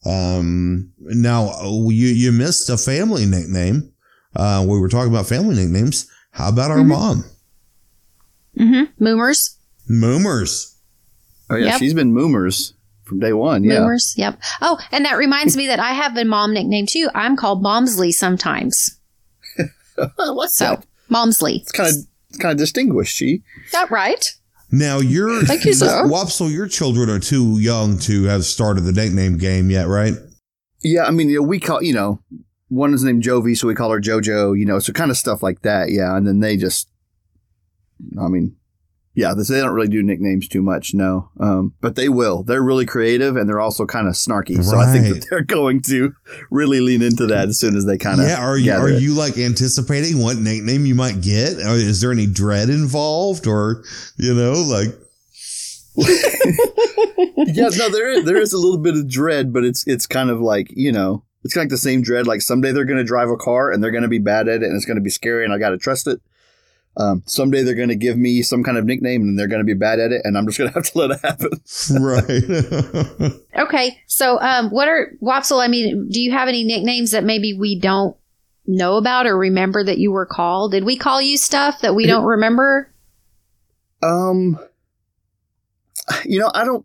Um, 0.05 0.93
now 0.99 1.53
you 1.89 2.09
you 2.09 2.33
missed 2.33 2.69
a 2.71 2.77
family 2.77 3.27
nickname. 3.27 3.93
Uh, 4.35 4.65
we 4.67 4.79
were 4.79 4.89
talking 4.89 5.13
about 5.13 5.27
family 5.27 5.55
nicknames. 5.55 6.07
How 6.33 6.49
about 6.49 6.71
our 6.71 6.79
Mhm. 6.79 6.87
mom, 6.89 7.25
Mm-hmm. 8.59 9.05
Moomers. 9.05 9.57
Moomers? 9.91 10.75
Oh 11.51 11.57
yeah, 11.57 11.67
Yep. 11.73 11.79
she's 11.81 11.95
been 11.95 12.13
moomers 12.15 12.73
from 13.05 13.19
day 13.21 13.33
one. 13.33 13.65
Yeah, 13.65 13.81
Moomers. 13.81 14.15
Yep. 14.17 14.41
Oh, 14.61 14.79
and 14.91 15.05
that 15.05 15.17
reminds 15.19 15.57
me 15.57 15.67
that 15.67 15.81
I 15.81 15.91
have 15.93 16.17
a 16.17 16.25
mom 16.25 16.55
nickname 16.55 16.87
too. 16.87 17.09
I'm 17.15 17.37
called 17.37 17.63
Momsley 17.63 18.13
sometimes. 18.13 18.99
I 20.19 20.29
like 20.31 20.51
So 20.51 20.65
that. 20.77 20.87
Momsley. 21.11 21.57
It's 21.61 21.73
kind 21.73 21.89
of 21.89 22.39
kind 22.41 22.53
of 22.53 22.59
distinguished. 22.59 23.15
She. 23.15 23.43
that 23.73 23.91
right? 23.91 24.33
Now 24.71 24.99
you're 25.01 25.43
Thank 25.43 25.67
you, 25.67 25.75
sir. 25.75 26.05
Wopsle, 26.07 26.51
your 26.51 26.67
children 26.67 27.11
are 27.11 27.19
too 27.19 27.59
young 27.59 27.99
to 28.01 28.25
have 28.25 28.45
started 28.45 28.83
the 28.85 28.93
nickname 28.93 29.37
game 29.37 29.69
yet, 29.71 29.87
right? 29.87 30.15
Yeah, 30.83 31.05
I 31.05 31.11
mean, 31.11 31.29
you 31.29 31.37
know, 31.37 31.47
we 31.47 31.61
call 31.61 31.83
you 31.83 31.93
know, 31.93 32.23
one 32.69 32.95
is 32.95 33.05
named 33.05 33.23
Jovi, 33.23 33.55
so 33.57 33.69
we 33.69 33.75
call 33.75 33.91
her 33.91 34.01
JoJo. 34.01 34.59
You 34.59 34.65
know, 34.65 34.79
so 34.79 34.93
kind 34.95 35.11
of 35.11 35.19
stuff 35.19 35.43
like 35.43 35.61
that. 35.63 35.91
Yeah, 35.91 36.17
and 36.17 36.27
then 36.27 36.41
they 36.41 36.57
just, 36.57 36.89
I 38.21 38.29
mean, 38.29 38.57
yeah, 39.15 39.35
they 39.35 39.61
don't 39.61 39.75
really 39.75 39.89
do 39.89 40.03
nicknames 40.03 40.49
too 40.49 40.63
much, 40.63 40.95
no. 40.95 41.29
Um, 41.39 41.75
but 41.83 41.97
they 41.97 42.09
will. 42.09 42.43
They're 42.43 42.63
really 42.63 42.87
creative 42.87 43.37
and 43.37 43.47
they're 43.47 43.61
also 43.61 43.85
kind 43.85 44.09
of 44.09 44.15
snarky. 44.15 44.65
So 44.65 44.79
I 44.79 44.91
think 44.91 45.07
that 45.15 45.27
they're 45.29 45.43
going 45.43 45.83
to 45.83 46.15
really 46.51 46.81
lean 46.81 47.03
into 47.03 47.27
that 47.27 47.49
as 47.49 47.61
soon 47.61 47.77
as 47.77 47.85
they 47.85 47.99
kind 47.99 48.23
of 48.23 48.29
yeah. 48.29 48.41
Are 48.41 48.57
you 48.57 48.73
are 48.73 48.89
you 48.89 49.13
like 49.13 49.37
anticipating 49.37 50.19
what 50.19 50.39
nickname 50.39 50.87
you 50.87 50.95
might 50.95 51.21
get? 51.21 51.59
Or 51.59 51.75
is 51.75 52.01
there 52.01 52.11
any 52.11 52.27
dread 52.27 52.71
involved, 52.71 53.47
or 53.47 53.85
you 54.17 54.33
know, 54.33 54.53
like 54.53 54.89
yeah, 57.45 57.69
no, 57.77 57.91
there 57.91 58.09
is 58.09 58.25
there 58.25 58.39
is 58.39 58.55
a 58.55 58.59
little 58.59 58.79
bit 58.79 58.97
of 58.97 59.07
dread, 59.11 59.53
but 59.53 59.63
it's 59.63 59.87
it's 59.87 60.07
kind 60.07 60.31
of 60.31 60.41
like 60.41 60.69
you 60.75 60.91
know, 60.91 61.23
it's 61.45 61.53
kind 61.53 61.67
of 61.67 61.71
like 61.71 61.77
the 61.77 61.79
same 61.79 62.01
dread. 62.01 62.27
Like 62.27 62.41
someday 62.41 62.73
they're 62.73 62.87
going 62.87 62.97
to 62.97 63.05
drive 63.05 63.29
a 63.29 63.37
car 63.37 63.71
and 63.71 63.85
they're 63.85 63.91
going 63.91 64.05
to 64.05 64.09
be 64.09 64.19
bad 64.19 64.49
at 64.49 64.63
it, 64.63 64.69
and 64.69 64.75
it's 64.75 64.87
going 64.87 64.97
to 64.97 65.03
be 65.03 65.11
scary, 65.11 65.45
and 65.45 65.53
I 65.53 65.59
got 65.59 65.71
to 65.71 65.79
trust 65.79 66.07
it. 66.07 66.23
Um, 66.97 67.23
someday 67.27 67.63
they're 67.63 67.75
going 67.75 67.89
to 67.89 67.97
give 67.97 68.19
me 68.19 68.43
some 68.43 68.63
kind 68.63 68.77
of 68.77 68.85
nickname, 68.85 69.23
and 69.23 69.39
they're 69.39 69.47
going 69.49 69.61
to 69.61 69.65
be 69.65 69.73
bad 69.75 69.99
at 69.99 70.13
it, 70.13 70.21
and 70.25 70.37
I'm 70.37 70.47
just 70.47 70.59
going 70.59 70.71
to 70.73 70.75
have 70.75 70.85
to 70.93 70.99
let 70.99 71.11
it 71.11 71.21
happen. 71.23 71.51
right? 72.03 73.33
Okay. 73.63 73.99
So, 74.07 74.41
um, 74.41 74.71
what 74.71 74.89
are 74.89 75.13
Wopsle? 75.23 75.63
I 75.63 75.69
mean, 75.69 76.09
do 76.11 76.21
you 76.21 76.33
have 76.33 76.49
any 76.49 76.65
nicknames 76.65 77.11
that 77.11 77.23
maybe 77.23 77.53
we 77.55 77.79
don't 77.79 78.17
know 78.67 78.97
about 78.97 79.27
or 79.27 79.37
remember 79.37 79.85
that 79.85 79.99
you 79.99 80.11
were 80.11 80.27
called? 80.27 80.73
Did 80.73 80.85
we 80.85 80.97
call 80.97 81.21
you 81.21 81.37
stuff 81.37 81.81
that 81.83 81.95
we 81.95 82.07
don't 82.07 82.25
remember? 82.25 82.93
Um, 84.03 84.59
you 86.25 86.41
know, 86.41 86.51
I 86.55 86.65
don't 86.65 86.85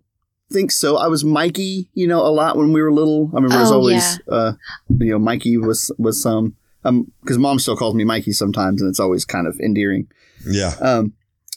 think 0.51 0.71
so. 0.71 0.97
I 0.97 1.07
was 1.07 1.23
Mikey, 1.23 1.89
you 1.93 2.05
know, 2.07 2.19
a 2.21 2.29
lot 2.29 2.57
when 2.57 2.73
we 2.73 2.81
were 2.81 2.91
little. 2.91 3.29
I 3.33 3.35
remember 3.37 3.55
it 3.55 3.61
was 3.61 3.71
Oh, 3.71 3.75
always, 3.75 4.19
uh, 4.29 4.53
you 4.99 5.11
know, 5.11 5.19
Mikey 5.19 5.55
was 5.57 5.89
was 5.97 6.21
some 6.21 6.55
um 6.83 7.11
because 7.21 7.37
mom 7.37 7.59
still 7.59 7.75
calls 7.77 7.95
me 7.95 8.03
Mikey 8.03 8.31
sometimes, 8.31 8.81
and 8.81 8.89
it's 8.89 8.99
always 8.99 9.25
kind 9.25 9.47
of 9.47 9.59
endearing. 9.59 10.07
Yeah. 10.45 10.75
Um, 10.79 11.13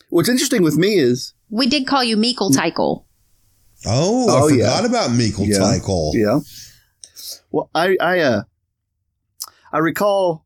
what's 0.08 0.28
interesting 0.28 0.62
with 0.62 0.76
me 0.76 0.94
is, 0.98 1.34
We 1.50 1.66
did 1.66 1.86
call 1.86 2.02
you 2.04 2.16
Meekle 2.16 2.50
Tykel. 2.52 3.04
Oh, 3.86 4.26
Oh, 4.28 4.48
I 4.48 4.52
yeah. 4.54 4.70
forgot 4.76 4.84
about 4.84 5.10
Meekle 5.10 5.46
Yeah. 5.46 5.58
Tykel. 5.58 6.12
yeah. 6.14 6.40
Well, 7.50 7.70
I 7.74 7.96
I 8.00 8.20
uh 8.20 8.42
I 9.72 9.78
recall. 9.78 10.44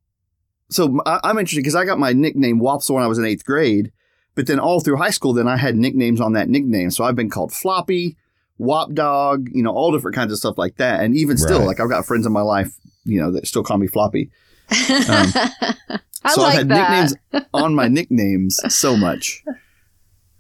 So 0.71 1.01
I, 1.07 1.21
I'm 1.25 1.39
interested 1.39 1.61
because 1.61 1.75
I 1.75 1.85
got 1.85 1.99
my 1.99 2.13
nickname 2.13 2.59
Wopsle 2.61 2.95
when 2.95 3.05
I 3.05 3.07
was 3.07 3.19
in 3.19 3.25
eighth 3.25 3.45
grade, 3.45 3.93
but 4.35 4.47
then 4.47 4.59
all 4.59 4.81
through 4.81 4.97
high 4.97 5.11
school, 5.11 5.33
then 5.33 5.47
I 5.47 5.57
had 5.57 5.77
nicknames 5.77 6.21
on 6.21 6.33
that 6.33 6.49
nickname. 6.49 6.91
So 6.91 7.05
I've 7.05 7.15
been 7.15 7.31
called 7.31 7.53
Floppy, 7.53 8.17
Wop 8.59 8.93
Dog, 8.93 9.49
you 9.53 9.63
know, 9.63 9.71
all 9.73 9.93
different 9.93 10.17
kinds 10.17 10.33
of 10.33 10.39
stuff 10.39 10.59
like 10.59 10.77
that. 10.77 11.01
And 11.01 11.17
even 11.17 11.37
still, 11.37 11.59
Right. 11.61 11.67
like 11.67 11.81
I've 11.81 11.91
got 11.91 12.07
friends 12.07 12.27
in 12.27 12.33
my 12.33 12.41
life, 12.43 12.75
you 13.05 13.21
know, 13.21 13.31
that 13.33 13.47
still 13.47 13.63
call 13.63 13.79
me 13.79 13.87
Floppy. 13.87 14.31
I 14.71 16.33
so 16.33 16.41
like 16.41 16.53
I've 16.53 16.59
had 16.59 16.69
that. 16.71 17.11
nicknames 17.31 17.47
on 17.55 17.75
my 17.75 17.89
nicknames 17.89 18.61
so 18.75 18.97
much. 18.97 19.43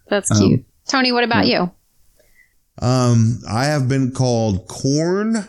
That's 0.08 0.30
um, 0.30 0.38
cute. 0.38 0.64
Tony, 0.88 1.12
what 1.12 1.24
about 1.24 1.46
you? 1.46 1.70
Um, 2.80 3.40
I 3.48 3.66
have 3.66 3.88
been 3.88 4.12
called 4.12 4.66
Corn, 4.66 5.48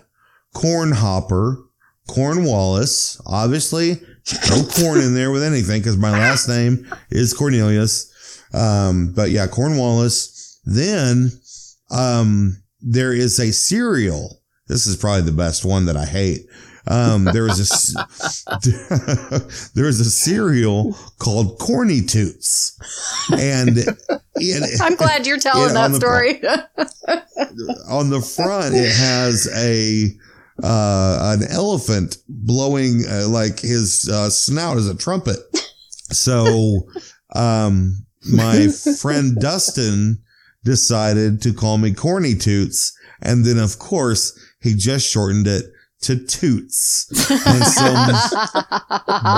Corn 0.53 0.91
Hopper, 0.91 1.63
Cornwallis. 2.07 3.19
Obviously, 3.25 3.95
no 4.49 4.63
corn 4.63 5.01
in 5.01 5.15
there 5.15 5.31
with 5.31 5.43
anything 5.43 5.81
because 5.81 5.97
my 5.97 6.11
last 6.11 6.47
name 6.47 6.87
is 7.09 7.33
Cornelius. 7.33 8.11
Um, 8.53 9.13
but 9.15 9.31
yeah, 9.31 9.47
Cornwallis. 9.47 10.59
Then, 10.65 11.31
um, 11.91 12.61
there 12.81 13.13
is 13.13 13.39
a 13.39 13.51
cereal. 13.51 14.41
This 14.67 14.87
is 14.87 14.97
probably 14.97 15.21
the 15.21 15.31
best 15.31 15.63
one 15.63 15.85
that 15.85 15.97
I 15.97 16.05
hate. 16.05 16.47
Um, 16.87 17.27
a 17.27 17.31
there 19.73 19.85
was 19.85 19.99
a 19.99 20.05
cereal 20.05 20.95
called 21.19 21.57
Corny 21.59 22.01
Toots, 22.01 22.77
and 23.31 23.77
it, 23.77 24.79
I'm 24.81 24.95
glad 24.95 25.25
you're 25.25 25.39
telling 25.39 25.73
Yeah, 25.73 25.83
on 25.83 25.91
that 25.91 25.99
the- 25.99 25.99
story. 25.99 26.41
on 27.89 28.09
the 28.09 28.21
front 28.21 28.75
it 28.75 28.91
has 28.95 29.47
a 29.55 30.09
uh, 30.63 31.35
an 31.37 31.43
elephant 31.51 32.17
blowing 32.29 33.03
uh, 33.09 33.27
like 33.27 33.59
his 33.59 34.07
uh, 34.09 34.29
snout 34.29 34.77
is 34.77 34.87
a 34.87 34.95
trumpet. 34.95 35.39
So, 36.11 36.87
um, 37.33 38.05
my 38.31 38.67
friend 39.01 39.35
Dustin 39.39 40.21
decided 40.63 41.41
to 41.41 41.53
call 41.53 41.77
me 41.77 41.93
Corny 41.93 42.35
Toots, 42.35 42.95
and 43.21 43.43
then 43.43 43.57
of 43.57 43.79
course 43.79 44.37
he 44.61 44.75
just 44.75 45.07
shortened 45.11 45.47
it 45.47 45.65
to 46.05 46.23
Toots. 46.25 47.07
And 47.09 47.63
so 47.65 47.83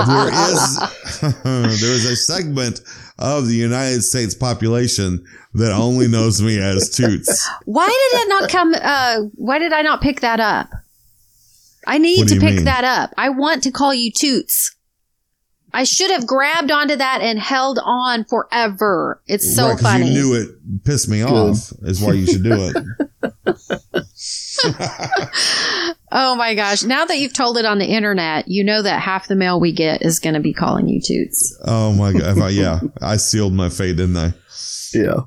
there 0.06 0.28
is 0.50 1.80
there 1.80 1.92
is 1.92 2.04
a 2.04 2.16
segment 2.16 2.80
of 3.18 3.46
the 3.48 3.54
United 3.54 4.02
States 4.02 4.34
population 4.34 5.24
that 5.54 5.72
only 5.72 6.08
knows 6.08 6.42
me 6.42 6.58
as 6.58 6.90
Toots. 6.90 7.48
why 7.64 7.86
did 7.86 8.20
it 8.20 8.28
not 8.28 8.50
come? 8.50 8.74
Uh, 8.74 9.20
why 9.34 9.58
did 9.58 9.72
I 9.72 9.82
not 9.82 10.00
pick 10.00 10.20
that 10.20 10.40
up? 10.40 10.68
I 11.86 11.98
need 11.98 12.28
to 12.28 12.38
pick 12.38 12.56
mean? 12.56 12.64
that 12.64 12.84
up. 12.84 13.14
I 13.16 13.30
want 13.30 13.62
to 13.62 13.70
call 13.70 13.94
you 13.94 14.10
Toots. 14.12 14.76
I 15.78 15.84
should 15.84 16.10
have 16.10 16.26
grabbed 16.26 16.72
onto 16.72 16.96
that 16.96 17.20
and 17.22 17.38
held 17.38 17.78
on 17.80 18.24
forever. 18.24 19.22
It's 19.28 19.54
so 19.54 19.66
Right, 19.68 19.72
'cause 19.74 19.82
funny. 19.82 20.12
You 20.12 20.12
knew 20.12 20.34
it 20.34 20.48
pissed 20.84 21.08
me 21.08 21.22
off. 21.22 21.72
Is 21.82 22.00
why 22.02 22.14
you 22.14 22.26
should 22.26 22.42
do 22.42 22.72
it. 22.74 22.76
Oh 26.10 26.34
my 26.36 26.54
gosh. 26.54 26.82
Now 26.84 27.04
that 27.04 27.18
you've 27.18 27.34
told 27.34 27.58
it 27.58 27.66
on 27.66 27.78
the 27.78 27.84
internet, 27.86 28.48
you 28.48 28.64
know 28.64 28.80
that 28.82 29.00
half 29.02 29.28
the 29.28 29.36
mail 29.36 29.60
we 29.60 29.72
get 29.72 30.00
is 30.02 30.18
going 30.20 30.32
to 30.34 30.40
be 30.40 30.54
calling 30.54 30.88
you 30.88 31.00
Toots. 31.02 31.54
oh 31.66 31.92
my 31.92 32.12
god! 32.12 32.38
I- 32.38 32.48
yeah, 32.48 32.80
I 33.02 33.16
sealed 33.18 33.52
my 33.52 33.68
fate, 33.68 33.96
didn't 33.98 34.16
I? 34.16 34.32
Yeah. 34.94 35.20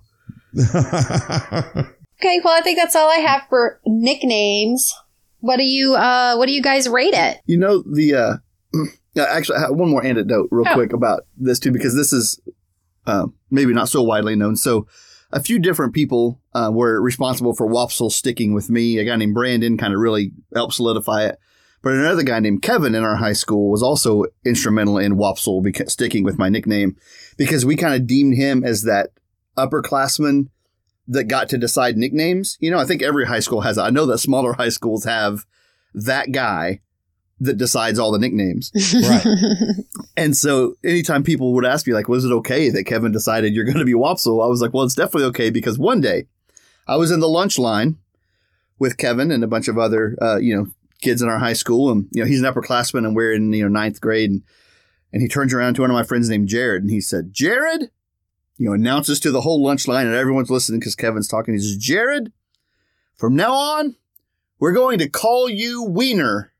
Okay, 2.23 2.39
well, 2.43 2.55
I 2.55 2.61
think 2.61 2.77
that's 2.77 2.95
all 2.95 3.09
I 3.09 3.15
have 3.15 3.47
for 3.49 3.79
nicknames. 3.85 4.93
What 5.39 5.57
do 5.57 5.63
you 5.63 5.95
uh 5.95 6.35
what 6.35 6.45
do 6.45 6.51
you 6.51 6.61
guys 6.61 6.87
rate 6.87 7.15
it? 7.15 7.37
You 7.47 7.57
know 7.57 7.81
the 7.81 8.13
uh 8.15 8.37
yeah, 9.13 9.25
actually 9.29 9.57
I 9.57 9.61
have 9.61 9.71
one 9.75 9.89
more 9.89 10.03
anecdote 10.03 10.47
real 10.51 10.65
Oh. 10.69 10.73
quick 10.73 10.93
about 10.93 11.23
this 11.37 11.59
too 11.59 11.71
because 11.71 11.95
this 11.95 12.13
is 12.13 12.39
uh, 13.07 13.27
maybe 13.49 13.73
not 13.73 13.89
so 13.89 14.01
widely 14.03 14.35
known. 14.35 14.55
So 14.55 14.87
a 15.31 15.41
few 15.41 15.59
different 15.59 15.93
people 15.93 16.39
uh, 16.53 16.69
were 16.73 17.01
responsible 17.01 17.55
for 17.55 17.67
Wopsle 17.67 18.11
sticking 18.11 18.53
with 18.53 18.69
me. 18.69 18.97
A 18.99 19.05
guy 19.05 19.15
named 19.15 19.33
Brandon 19.33 19.77
kind 19.77 19.93
of 19.93 19.99
really 19.99 20.31
helped 20.53 20.73
solidify 20.75 21.25
it. 21.25 21.37
But 21.83 21.93
another 21.93 22.21
guy 22.21 22.39
named 22.39 22.61
Kevin 22.61 22.93
in 22.93 23.03
our 23.03 23.15
high 23.15 23.33
school 23.33 23.71
was 23.71 23.81
also 23.81 24.25
instrumental 24.45 24.99
in 24.99 25.15
Wopsle 25.17 25.63
beca- 25.65 25.89
sticking 25.89 26.23
with 26.23 26.37
my 26.37 26.47
nickname 26.47 26.95
because 27.37 27.65
we 27.65 27.75
kind 27.75 27.95
of 27.95 28.05
deemed 28.05 28.35
him 28.35 28.63
as 28.63 28.83
that 28.83 29.09
upperclassman 29.57 30.47
that 31.07 31.23
got 31.25 31.49
to 31.49 31.57
decide 31.57 31.97
nicknames. 31.97 32.57
You 32.59 32.71
know, 32.71 32.77
I 32.79 32.85
think 32.85 33.01
every 33.01 33.25
high 33.25 33.39
school 33.39 33.61
has. 33.61 33.77
I 33.77 33.89
know 33.89 34.05
that 34.05 34.19
smaller 34.19 34.53
high 34.53 34.69
schools 34.69 35.05
have 35.05 35.45
that 35.93 36.31
guy 36.31 36.81
that 37.41 37.57
decides 37.57 37.99
all 37.99 38.11
the 38.11 38.19
nicknames. 38.19 38.71
Right. 38.93 39.25
And 40.17 40.35
so 40.35 40.75
anytime 40.83 41.23
people 41.23 41.53
would 41.53 41.65
ask 41.65 41.87
me, 41.87 41.93
like, 41.93 42.09
was 42.09 42.25
it 42.25 42.31
okay 42.31 42.69
that 42.69 42.83
Kevin 42.83 43.11
decided 43.11 43.53
you're 43.53 43.65
going 43.65 43.77
to 43.77 43.85
be 43.85 43.93
Wopsle? 43.93 44.43
I 44.43 44.47
was 44.47 44.61
like, 44.61 44.73
well, 44.73 44.83
it's 44.83 44.93
definitely 44.93 45.29
okay 45.29 45.49
because 45.49 45.79
one 45.79 46.01
day 46.01 46.25
I 46.85 46.97
was 46.97 47.11
in 47.11 47.21
the 47.21 47.29
lunch 47.29 47.57
line 47.57 47.97
with 48.77 48.97
Kevin 48.97 49.31
and 49.31 49.43
a 49.43 49.47
bunch 49.47 49.67
of 49.67 49.77
other, 49.77 50.17
uh, 50.21 50.37
you 50.37 50.55
know, 50.55 50.67
kids 51.01 51.21
in 51.21 51.29
our 51.29 51.39
high 51.39 51.53
school. 51.53 51.91
And, 51.91 52.07
you 52.11 52.21
know, 52.21 52.27
he's 52.27 52.41
an 52.41 52.53
upperclassman 52.53 53.05
and 53.05 53.15
we're 53.15 53.31
in, 53.31 53.53
you 53.53 53.63
know, 53.63 53.69
ninth 53.69 54.01
grade. 54.01 54.29
And, 54.29 54.43
and 55.13 55.21
he 55.21 55.27
turns 55.27 55.53
around 55.53 55.75
to 55.75 55.81
one 55.81 55.89
of 55.89 55.95
my 55.95 56.03
friends 56.03 56.29
named 56.29 56.49
Jared 56.49 56.83
and 56.83 56.91
he 56.91 57.01
said, 57.01 57.33
Jared, 57.33 57.89
you 58.57 58.67
know, 58.67 58.73
announces 58.73 59.19
to 59.21 59.31
the 59.31 59.41
whole 59.41 59.63
lunch 59.63 59.87
line 59.87 60.05
and 60.05 60.15
everyone's 60.15 60.51
listening 60.51 60.81
because 60.81 60.95
Kevin's 60.95 61.27
talking. 61.27 61.53
He 61.53 61.59
says, 61.61 61.77
Jared, 61.77 62.33
from 63.15 63.35
now 63.35 63.53
on, 63.53 63.95
we're 64.59 64.73
going 64.73 64.99
to 64.99 65.09
call 65.09 65.49
you 65.49 65.83
Wiener 65.83 66.50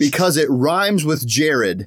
because 0.00 0.36
it 0.38 0.48
rhymes 0.50 1.04
with 1.04 1.24
Jared. 1.26 1.86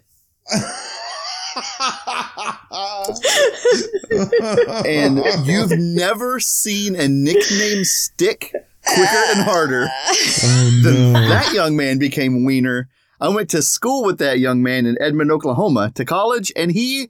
and 4.85 5.19
you've 5.45 5.77
never 5.77 6.39
seen 6.39 6.95
a 6.95 7.07
nickname 7.07 7.83
stick 7.83 8.53
quicker 8.85 9.23
and 9.31 9.41
harder 9.41 9.87
oh 9.89 10.81
than 10.83 11.13
no! 11.13 11.27
that 11.27 11.53
young 11.53 11.75
man 11.75 11.97
became 11.97 12.45
Wiener. 12.45 12.87
I 13.19 13.29
went 13.29 13.49
to 13.51 13.61
school 13.61 14.03
with 14.03 14.19
that 14.19 14.39
young 14.39 14.61
man 14.61 14.85
in 14.85 14.95
Edmond, 15.01 15.31
Oklahoma 15.31 15.91
to 15.95 16.05
college, 16.05 16.51
and 16.55 16.71
he 16.71 17.09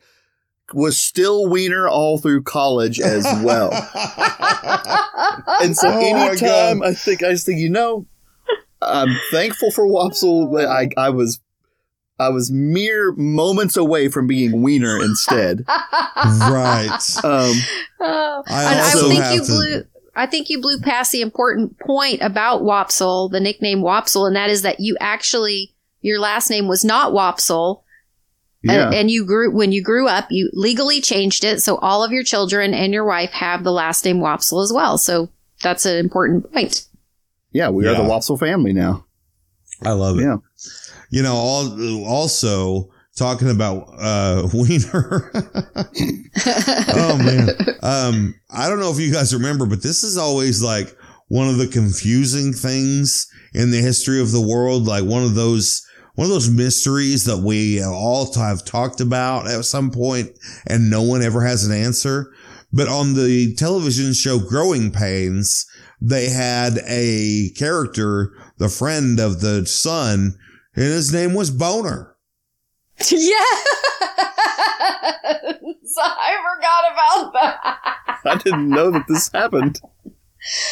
was 0.74 0.98
still 0.98 1.50
Wiener 1.50 1.90
all 1.90 2.18
through 2.18 2.44
college 2.44 3.00
as 3.00 3.26
well. 3.44 3.72
And 5.62 5.76
so 5.76 5.90
Oh 5.90 6.00
anytime 6.00 6.84
I 6.84 6.94
think, 6.94 7.24
I 7.24 7.32
just 7.32 7.46
think, 7.46 7.60
you 7.60 7.70
know, 7.70 8.06
I'm 8.88 9.18
thankful 9.32 9.72
for 9.72 9.86
Wopsle. 9.88 10.52
but 10.52 10.66
I, 10.68 10.90
I 10.98 11.10
was, 11.10 11.40
I 12.20 12.30
was 12.30 12.52
mere 12.52 13.12
moments 13.14 13.76
away 13.78 14.08
from 14.10 14.28
being 14.28 14.62
Wiener 14.62 15.02
instead. 15.04 15.66
right. 16.26 17.00
Um, 17.24 17.54
Oh, 18.06 18.44
I 18.48 18.72
and 18.72 18.82
I 18.82 18.92
think 18.92 19.24
have 19.24 19.34
you 19.34 19.42
to- 19.42 19.48
blew. 19.48 19.84
I 20.16 20.28
think 20.28 20.50
you 20.50 20.62
blew 20.62 20.80
past 20.80 21.12
the 21.12 21.22
important 21.22 21.80
point 21.80 22.22
about 22.22 22.62
Wopsle, 22.62 23.32
the 23.32 23.40
nickname 23.40 23.80
Wopsle, 23.80 24.28
and 24.28 24.36
that 24.36 24.50
is 24.50 24.62
that 24.62 24.80
you 24.80 24.96
actually 25.00 25.74
your 26.02 26.20
last 26.20 26.50
name 26.50 26.68
was 26.68 26.84
not 26.84 27.14
Wopsle, 27.14 27.82
yeah. 28.62 28.88
and, 28.88 28.94
and 28.94 29.12
you 29.12 29.26
grew 29.26 29.50
when 29.52 29.72
you 29.72 29.82
grew 29.82 30.08
up, 30.08 30.28
you 30.30 30.50
legally 30.54 31.00
changed 31.02 31.44
it, 31.46 31.62
so 31.62 31.78
all 31.78 32.04
of 32.04 32.12
your 32.12 32.24
children 32.24 32.74
and 32.74 32.94
your 32.94 33.06
wife 33.06 33.32
have 33.32 33.64
the 33.64 33.72
last 33.72 34.04
name 34.06 34.20
Wopsle 34.20 34.62
as 34.64 34.72
well. 34.74 34.98
So 34.98 35.30
that's 35.62 35.86
an 35.86 35.98
important 35.98 36.52
point. 36.52 36.86
Yeah, 37.54 37.70
we 37.70 37.88
are 37.88 37.96
the 37.96 38.02
Yeah. 38.04 38.10
Wopsle 38.10 38.40
family 38.40 38.74
now. 38.74 39.06
I 39.84 39.92
love 39.92 40.18
it. 40.20 40.24
Yeah. 40.24 40.38
You 41.10 41.24
know, 41.24 41.36
all, 41.36 42.06
also 42.06 42.90
talking 43.16 43.50
about 43.50 43.88
uh 44.00 44.48
wiener. 44.54 45.32
oh 46.96 47.18
man. 47.18 47.50
Um 47.84 48.34
I 48.50 48.70
don't 48.70 48.80
know 48.80 48.92
if 48.92 49.00
you 49.00 49.12
guys 49.12 49.34
remember, 49.34 49.66
but 49.66 49.84
this 49.84 50.04
is 50.04 50.18
always 50.18 50.64
like 50.64 50.96
one 51.28 51.48
of 51.50 51.58
the 51.58 51.68
confusing 51.68 52.54
things 52.54 53.28
in 53.54 53.72
the 53.72 53.82
history 53.82 54.22
of 54.22 54.32
the 54.32 54.42
world, 54.42 54.86
like 54.88 55.04
one 55.04 55.24
of 55.24 55.36
those 55.36 55.86
one 56.16 56.26
of 56.26 56.32
those 56.32 56.50
mysteries 56.50 57.26
that 57.26 57.38
we 57.38 57.84
all 57.84 58.32
have 58.36 58.64
talked 58.64 59.02
about 59.02 59.48
at 59.50 59.66
some 59.66 59.92
point 59.92 60.30
and 60.68 60.90
no 60.90 61.02
one 61.02 61.22
ever 61.22 61.44
has 61.44 61.66
an 61.66 61.74
answer. 61.76 62.32
But 62.72 62.88
on 62.88 63.14
the 63.16 63.54
television 63.56 64.14
show 64.14 64.40
Growing 64.40 64.92
Pains, 64.92 65.66
they 66.04 66.30
had 66.30 66.80
a 66.86 67.50
character, 67.58 68.34
the 68.58 68.68
friend 68.68 69.20
of 69.20 69.40
the 69.40 69.66
son, 69.66 70.38
and 70.76 70.84
his 70.84 71.14
name 71.14 71.34
was 71.34 71.50
Boner. 71.50 72.16
Yes, 73.10 73.68
I 75.98 76.36
forgot 76.56 76.84
about 76.92 77.34
that. 77.34 78.20
I 78.26 78.36
didn't 78.44 78.70
know 78.70 78.92
that 78.92 79.06
this 79.08 79.30
happened. 79.34 79.80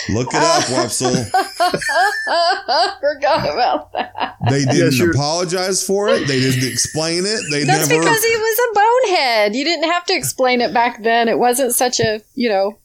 Look 0.09 0.27
it 0.33 0.41
up, 0.41 0.63
Wopsle. 0.65 1.15
forgot 2.99 3.49
about 3.53 3.93
that. 3.93 4.35
They 4.49 4.65
didn't 4.65 4.93
sure. 4.93 5.11
apologize 5.11 5.85
for 5.85 6.09
it. 6.09 6.27
They 6.27 6.39
didn't 6.41 6.69
explain 6.69 7.25
it. 7.25 7.39
They 7.49 7.63
That's 7.63 7.87
never. 7.87 8.01
because 8.01 8.23
he 8.23 8.35
was 8.35 8.59
a 8.59 8.73
bonehead. 8.75 9.55
You 9.55 9.63
didn't 9.63 9.89
have 9.89 10.05
to 10.05 10.13
explain 10.13 10.59
it 10.59 10.73
back 10.73 11.01
then. 11.03 11.29
It 11.29 11.39
wasn't 11.39 11.73
such 11.73 12.01
a, 12.01 12.21
you 12.35 12.49
know, 12.49 12.77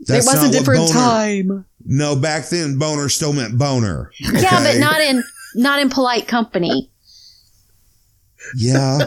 That's 0.00 0.24
it 0.26 0.30
was 0.30 0.42
not 0.42 0.48
a 0.48 0.52
different 0.52 0.86
boner- 0.86 0.92
time. 0.92 1.66
No, 1.84 2.14
back 2.16 2.48
then 2.48 2.78
boner 2.78 3.08
still 3.08 3.32
meant 3.32 3.58
boner. 3.58 4.10
Yeah, 4.20 4.62
but 4.62 4.78
not 4.78 5.00
in 5.00 5.22
not 5.54 5.80
in 5.80 5.88
polite 5.90 6.26
company. 6.28 6.90
Yeah. 8.56 8.98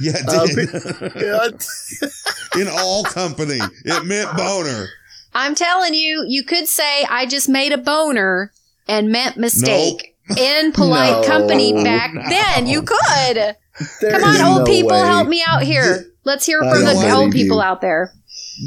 Yeah, 0.00 0.12
it 0.16 0.28
Uh, 0.28 0.46
did. 0.46 1.12
Yeah, 1.16 2.60
In 2.62 2.68
all 2.68 3.04
company, 3.04 3.58
it 3.84 4.04
meant 4.04 4.36
boner. 4.36 4.86
I'm 5.34 5.54
telling 5.54 5.94
you, 5.94 6.24
you 6.28 6.42
could 6.44 6.66
say 6.66 7.04
I 7.08 7.26
just 7.26 7.48
made 7.48 7.72
a 7.72 7.78
boner 7.78 8.52
and 8.88 9.10
meant 9.10 9.36
mistake. 9.36 10.16
In 10.36 10.72
polite 10.72 11.22
No. 11.22 11.26
company 11.26 11.72
back 11.84 12.12
then, 12.28 12.66
you 12.66 12.82
could. 12.82 13.56
there 14.00 14.10
Come 14.12 14.24
on, 14.24 14.40
old 14.42 14.58
no 14.60 14.64
people, 14.64 14.90
way. 14.92 15.06
help 15.06 15.28
me 15.28 15.42
out 15.46 15.62
here. 15.62 16.06
Let's 16.24 16.46
hear 16.46 16.60
from 16.60 16.84
the 16.84 17.10
old 17.12 17.32
people 17.32 17.56
you. 17.58 17.62
out 17.62 17.80
there. 17.80 18.12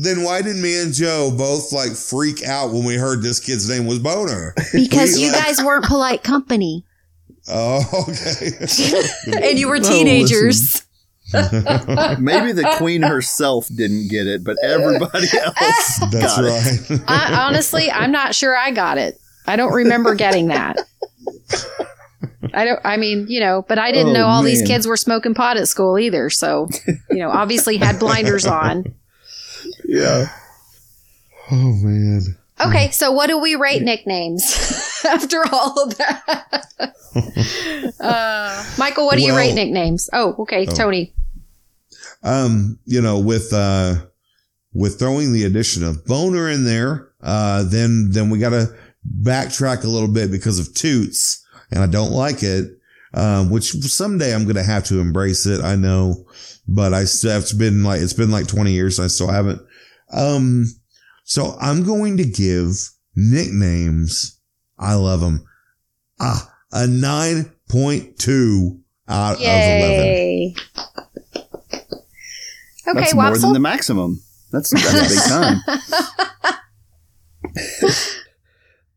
Then 0.02 0.24
why 0.24 0.42
did 0.42 0.56
me 0.56 0.82
and 0.82 0.94
Joe 0.94 1.32
both 1.38 1.72
like 1.72 1.92
freak 1.92 2.44
out 2.44 2.72
when 2.72 2.84
we 2.84 2.96
heard 2.96 3.22
this 3.22 3.40
kid's 3.40 3.70
name 3.70 3.86
was 3.86 4.00
Boner? 4.00 4.54
Because 4.74 5.16
We, 5.16 5.26
you 5.26 5.32
like- 5.32 5.44
guys 5.46 5.64
weren't 5.64 5.86
polite 5.86 6.24
company. 6.24 6.84
Oh, 7.48 7.84
okay. 8.10 8.52
and 9.50 9.60
you 9.60 9.68
were 9.68 9.78
No, 9.80 9.90
teenagers. 9.90 10.84
Maybe 11.34 12.52
the 12.54 12.74
queen 12.78 13.02
herself 13.02 13.68
didn't 13.76 14.08
get 14.10 14.28
it, 14.28 14.44
but 14.44 14.56
everybody 14.64 15.28
else 15.38 16.00
That's 16.12 16.38
got 16.38 16.44
it. 16.46 16.90
right. 16.90 17.02
I, 17.08 17.46
honestly, 17.48 17.92
I'm 17.92 18.12
not 18.12 18.34
sure 18.36 18.56
I 18.56 18.72
got 18.72 18.98
it. 18.98 19.20
I 19.46 19.56
don't 19.58 19.74
remember 19.74 20.16
getting 20.16 20.48
that. 20.48 20.78
I 22.54 22.66
don't. 22.66 22.80
I 22.86 22.98
mean, 22.98 23.26
you 23.30 23.40
know, 23.40 23.66
but 23.68 23.78
I 23.80 23.92
didn't 23.92 24.10
Oh, 24.10 24.14
know 24.14 24.28
all 24.28 24.44
these 24.44 24.62
kids 24.62 24.88
were 24.88 24.98
smoking 24.98 25.34
pot 25.34 25.58
at 25.58 25.68
school 25.68 25.98
either. 26.00 26.30
So, 26.30 26.70
you 27.10 27.18
know, 27.18 27.30
obviously 27.30 27.78
had 27.78 28.00
blinders 28.00 28.46
on. 28.46 28.94
Yeah. 29.94 30.26
Oh 31.52 31.74
man. 31.84 32.22
Okay, 32.60 32.90
so 32.92 33.12
what 33.12 33.28
do 33.28 33.38
we 33.38 33.56
rate 33.56 33.82
nicknames 33.84 35.02
after 35.08 35.44
all 35.52 35.84
of 35.84 35.98
that? 35.98 36.66
uh, 38.00 38.64
Michael, 38.80 39.06
what 39.06 39.18
do 39.18 39.24
you 39.24 39.36
rate 39.36 39.54
nicknames? 39.54 40.10
Oh, 40.14 40.36
okay, 40.40 40.66
Oh. 40.68 40.74
Tony. 40.74 41.14
Um, 42.24 42.80
you 42.86 43.02
know, 43.02 43.20
with 43.20 43.52
uh 43.54 43.96
with 44.74 44.98
throwing 44.98 45.32
the 45.34 45.44
addition 45.44 45.84
of 45.84 46.06
boner 46.06 46.50
in 46.50 46.64
there, 46.64 47.12
uh 47.22 47.64
then 47.64 48.10
then 48.12 48.30
we 48.32 48.40
gotta 48.40 48.76
backtrack 49.22 49.84
a 49.84 49.88
little 49.88 50.08
bit 50.08 50.32
because 50.32 50.58
of 50.58 50.74
toots, 50.74 51.46
and 51.70 51.84
I 51.84 51.88
don't 51.88 52.12
like 52.12 52.42
it. 52.42 52.80
Um, 53.14 53.52
which 53.52 53.74
someday 53.74 54.34
I'm 54.34 54.48
gonna 54.48 54.64
have 54.64 54.86
to 54.86 55.00
embrace 55.00 55.46
it, 55.46 55.62
I 55.62 55.76
know. 55.76 56.26
But 56.68 56.94
I 56.94 57.04
still 57.04 57.38
it's 57.38 57.54
been 57.54 57.84
like 57.84 58.02
it's 58.02 58.14
been 58.14 58.32
like 58.32 58.48
20 58.48 58.72
years, 58.72 58.98
and 58.98 59.06
I 59.06 59.08
still 59.10 59.30
haven't. 59.30 59.62
Um 60.14 60.66
so 61.24 61.56
I'm 61.60 61.84
going 61.84 62.18
to 62.18 62.26
give 62.26 62.76
nicknames. 63.16 64.40
I 64.78 64.96
love 64.96 65.22
them. 65.22 65.46
Ah, 66.20 66.54
a 66.72 66.82
9.2 66.82 68.80
out 69.08 69.36
of 69.36 69.42
11. 69.42 70.06
Yay. 70.06 70.56
Okay, 72.86 73.00
That's 73.00 73.16
more 73.16 73.38
than 73.38 73.54
the 73.54 73.60
maximum. 73.60 74.22
That's 74.52 74.70
that's 74.70 75.14
big 75.14 75.24
time. 75.30 75.62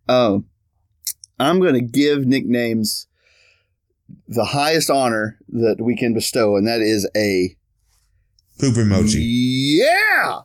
Oh, 0.08 0.44
I'm 1.40 1.58
going 1.58 1.74
to 1.74 1.80
give 1.80 2.26
nicknames 2.26 3.08
the 4.28 4.44
highest 4.44 4.88
honor 4.88 5.36
that 5.48 5.78
we 5.80 5.96
can 5.96 6.14
bestow, 6.14 6.54
and 6.56 6.64
that 6.68 6.80
is 6.80 7.10
a 7.16 7.56
Poop 8.60 8.76
emoji. 8.76 9.18
Yeah, 9.20 10.42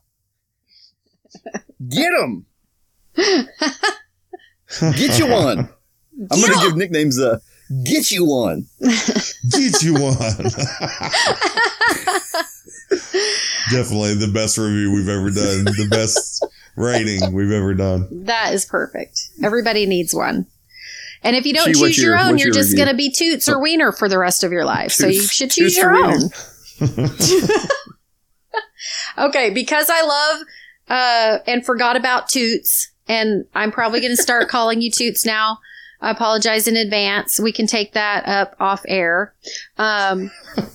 get 1.89 2.11
him. 2.13 2.45
Get 3.15 5.19
you 5.19 5.27
one. 5.27 5.69
I'm 6.31 6.41
going 6.41 6.53
to 6.53 6.59
give 6.65 6.75
nicknames 6.77 7.19
a 7.19 7.41
get 7.83 8.11
you 8.11 8.25
one. 8.25 8.65
Get 9.51 9.81
you 9.81 9.93
one. 9.93 10.17
Definitely 13.71 14.15
the 14.15 14.31
best 14.33 14.57
review 14.57 14.91
we've 14.93 15.07
ever 15.09 15.29
done. 15.29 15.65
The 15.65 15.87
best 15.89 16.45
rating 16.75 17.33
we've 17.33 17.51
ever 17.51 17.73
done. 17.73 18.07
That 18.25 18.53
is 18.53 18.65
perfect. 18.65 19.19
Everybody 19.43 19.85
needs 19.85 20.13
one. 20.13 20.47
And 21.23 21.35
if 21.35 21.45
you 21.45 21.53
don't 21.53 21.67
She, 21.67 21.73
choose 21.73 21.97
your, 21.97 22.15
your- 22.15 22.19
own, 22.19 22.37
you're 22.37 22.47
your 22.47 22.53
just 22.53 22.75
going 22.75 22.87
to 22.89 22.95
be 22.95 23.11
Toots 23.11 23.47
or 23.47 23.61
Wiener 23.61 23.91
for 23.91 24.09
the 24.09 24.17
rest 24.17 24.43
of 24.43 24.51
your 24.51 24.65
life. 24.65 24.91
so 24.91 25.07
you 25.07 25.21
should 25.21 25.51
choose 25.51 25.77
your 25.77 25.95
own. 25.95 26.29
Okay, 29.17 29.51
because 29.51 29.87
I 29.89 30.01
love 30.01 30.41
uh, 30.91 31.39
and 31.47 31.65
forgot 31.65 31.95
about 31.95 32.27
Toots, 32.29 32.91
and 33.07 33.45
I'm 33.55 33.71
probably 33.71 33.99
going 34.01 34.15
to 34.15 34.21
start 34.21 34.49
calling 34.55 34.81
you 34.81 34.91
Toots 34.91 35.25
now. 35.25 35.57
I 36.01 36.09
apologize 36.11 36.67
in 36.67 36.75
advance. 36.75 37.39
We 37.39 37.51
can 37.51 37.67
take 37.67 37.93
that 37.93 38.27
up 38.27 38.55
off 38.59 38.81
air. 38.87 39.33
Um, 39.77 40.31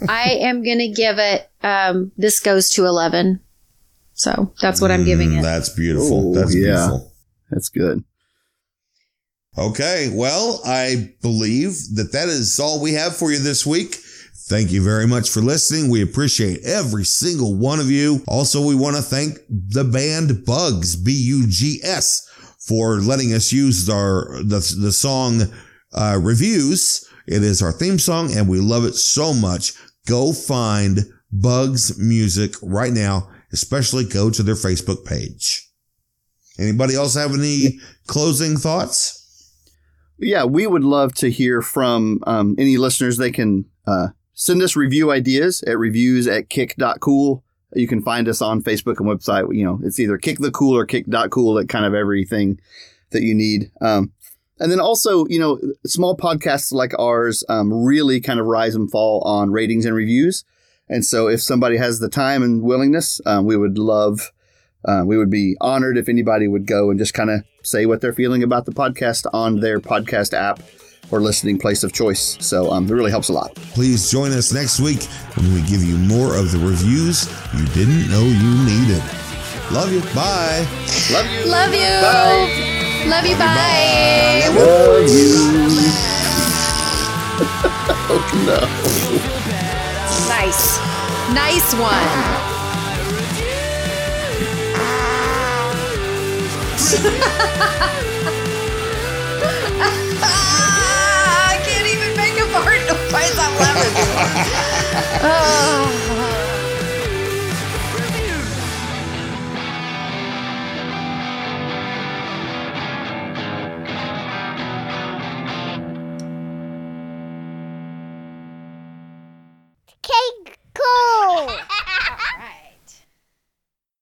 I 0.09 0.39
am 0.41 0.63
going 0.65 0.79
to 0.79 0.89
give 0.89 1.19
it. 1.19 1.51
Um, 1.63 2.13
this 2.17 2.39
goes 2.41 2.69
to 2.71 2.87
eleven, 2.87 3.41
so 4.15 4.53
that's 4.61 4.81
what 4.81 4.91
I'm 4.93 5.05
giving 5.05 5.31
Mm, 5.31 5.39
it. 5.41 5.43
That's 5.43 5.69
beautiful. 5.69 6.31
Oh, 6.31 6.35
That's 6.41 6.55
yeah. 6.55 6.63
beautiful. 6.87 7.13
That's 7.51 7.69
good. 7.69 8.05
Okay. 9.59 10.11
Well, 10.13 10.61
I 10.65 11.15
believe 11.23 11.73
that 11.95 12.13
that 12.13 12.29
is 12.29 12.61
all 12.61 12.81
we 12.81 12.93
have 12.93 13.17
for 13.17 13.33
you 13.33 13.39
this 13.39 13.65
week. 13.67 13.97
Thank 14.49 14.71
you 14.71 14.81
very 14.81 15.09
much 15.09 15.29
for 15.31 15.41
listening. 15.41 15.91
We 15.91 16.03
appreciate 16.03 16.65
every 16.65 17.05
single 17.05 17.57
one 17.57 17.81
of 17.81 17.91
you. 17.91 18.23
Also, 18.29 18.65
we 18.65 18.77
want 18.77 18.95
to 18.95 19.03
thank 19.03 19.39
the 19.49 19.83
band 19.83 20.45
Bugs, 20.45 20.95
B-U-G-S, 20.95 22.31
for 22.61 23.01
letting 23.01 23.33
us 23.33 23.53
use 23.53 23.91
our, 23.91 24.41
the, 24.45 24.61
the 24.81 24.93
song, 24.93 25.43
uh, 25.93 26.21
reviews. 26.23 27.05
It 27.27 27.43
is 27.43 27.61
our 27.61 27.73
theme 27.73 27.99
song 27.99 28.37
and 28.37 28.49
we 28.49 28.61
love 28.61 28.85
it 28.85 28.95
so 28.95 29.35
much. 29.35 29.73
Go 30.07 30.33
find 30.33 31.01
Bugs 31.33 31.99
music 31.99 32.55
right 32.63 32.93
now, 32.93 33.29
especially 33.53 34.05
go 34.05 34.31
to 34.31 34.45
their 34.45 34.55
Facebook 34.55 35.05
page. 35.05 35.69
Anybody 36.57 36.95
else 36.95 37.17
have 37.17 37.35
any 37.35 37.81
closing 38.07 38.57
thoughts? 38.57 39.25
Yeah, 40.19 40.45
we 40.45 40.69
would 40.69 40.85
love 40.85 41.15
to 41.17 41.33
hear 41.33 41.63
from 41.63 42.21
um, 42.29 42.55
any 42.59 42.77
listeners. 42.77 43.17
They 43.17 43.33
can 43.33 43.65
uh, 43.89 44.09
send 44.37 44.63
us 44.63 44.77
review 44.77 45.11
ideas 45.11 45.63
at 45.63 45.79
reviews 45.79 46.29
at 46.29 46.49
kick.cool. 46.49 47.43
You 47.75 47.89
can 47.89 48.03
find 48.03 48.29
us 48.29 48.41
on 48.41 48.63
Facebook 48.63 49.01
and 49.01 49.09
website. 49.09 49.53
You 49.57 49.65
know, 49.65 49.81
it's 49.83 49.99
either 49.99 50.19
kick 50.19 50.39
the 50.39 50.53
cool 50.53 50.77
or 50.77 50.87
kick.cool 50.87 51.59
at 51.59 51.69
kind 51.69 51.85
of 51.85 51.95
everything 51.95 52.61
that 53.11 53.23
you 53.23 53.35
need. 53.35 53.73
Um, 53.81 54.13
and 54.61 54.71
then 54.71 54.79
also, 54.79 55.27
you 55.27 55.41
know, 55.41 55.59
small 55.85 56.17
podcasts 56.17 56.73
like 56.73 56.93
ours 56.99 57.45
um, 57.49 57.73
really 57.73 58.21
kind 58.21 58.39
of 58.39 58.47
rise 58.47 58.75
and 58.75 58.91
fall 58.91 59.21
on 59.23 59.53
ratings 59.53 59.85
and 59.85 59.95
reviews. 59.95 60.45
And 60.89 61.05
so 61.05 61.29
if 61.29 61.43
somebody 61.43 61.79
has 61.79 61.99
the 61.99 62.09
time 62.09 62.43
and 62.43 62.63
willingness, 62.63 63.21
um, 63.27 63.47
we 63.47 63.57
would 63.57 63.79
love, 63.79 64.33
uh, 64.85 65.03
we 65.05 65.19
would 65.19 65.31
be 65.31 65.57
honored 65.61 65.99
if 65.99 66.09
anybody 66.09 66.47
would 66.47 66.67
go 66.67 66.91
and 66.91 66.99
just 66.99 67.15
kind 67.15 67.31
of 67.31 67.43
say 67.63 67.87
what 67.87 68.01
they're 68.01 68.13
feeling 68.13 68.43
about 68.43 68.67
the 68.67 68.73
podcast 68.73 69.27
on 69.33 69.61
their 69.61 69.81
podcast 69.81 70.33
app 70.33 70.61
or 71.11 71.21
listening 71.21 71.59
place 71.59 71.83
of 71.85 71.93
choice. 71.93 72.37
So 72.41 72.71
um, 72.71 72.87
it 72.87 72.93
really 72.93 73.11
helps 73.11 73.29
a 73.29 73.33
lot. 73.33 73.55
Please 73.55 74.11
join 74.11 74.33
us 74.33 74.53
next 74.53 74.81
week 74.81 75.05
when 75.37 75.53
we 75.55 75.63
give 75.63 75.83
you 75.83 75.97
more 75.97 76.37
of 76.37 76.53
the 76.53 76.59
reviews 76.59 77.29
you 77.55 77.65
didn't 77.67 78.11
know 78.11 78.23
you 78.23 78.65
needed. 78.65 79.03
Love 79.73 79.93
you. 79.93 80.01
Bye. 80.15 80.67
Love 81.11 81.27
you. 81.27 81.45
Love 81.51 81.75
you. 81.75 81.81
Bye. 82.01 82.77
Love 83.07 83.27
you. 83.27 83.37
Bye. 83.37 84.49
Love 84.55 85.09
you. 85.09 85.37
oh 88.09 88.23
no. 88.47 88.61
Nice. 90.29 90.79
Nice 91.35 91.75
one. 91.75 92.37
Oh. 105.23 105.93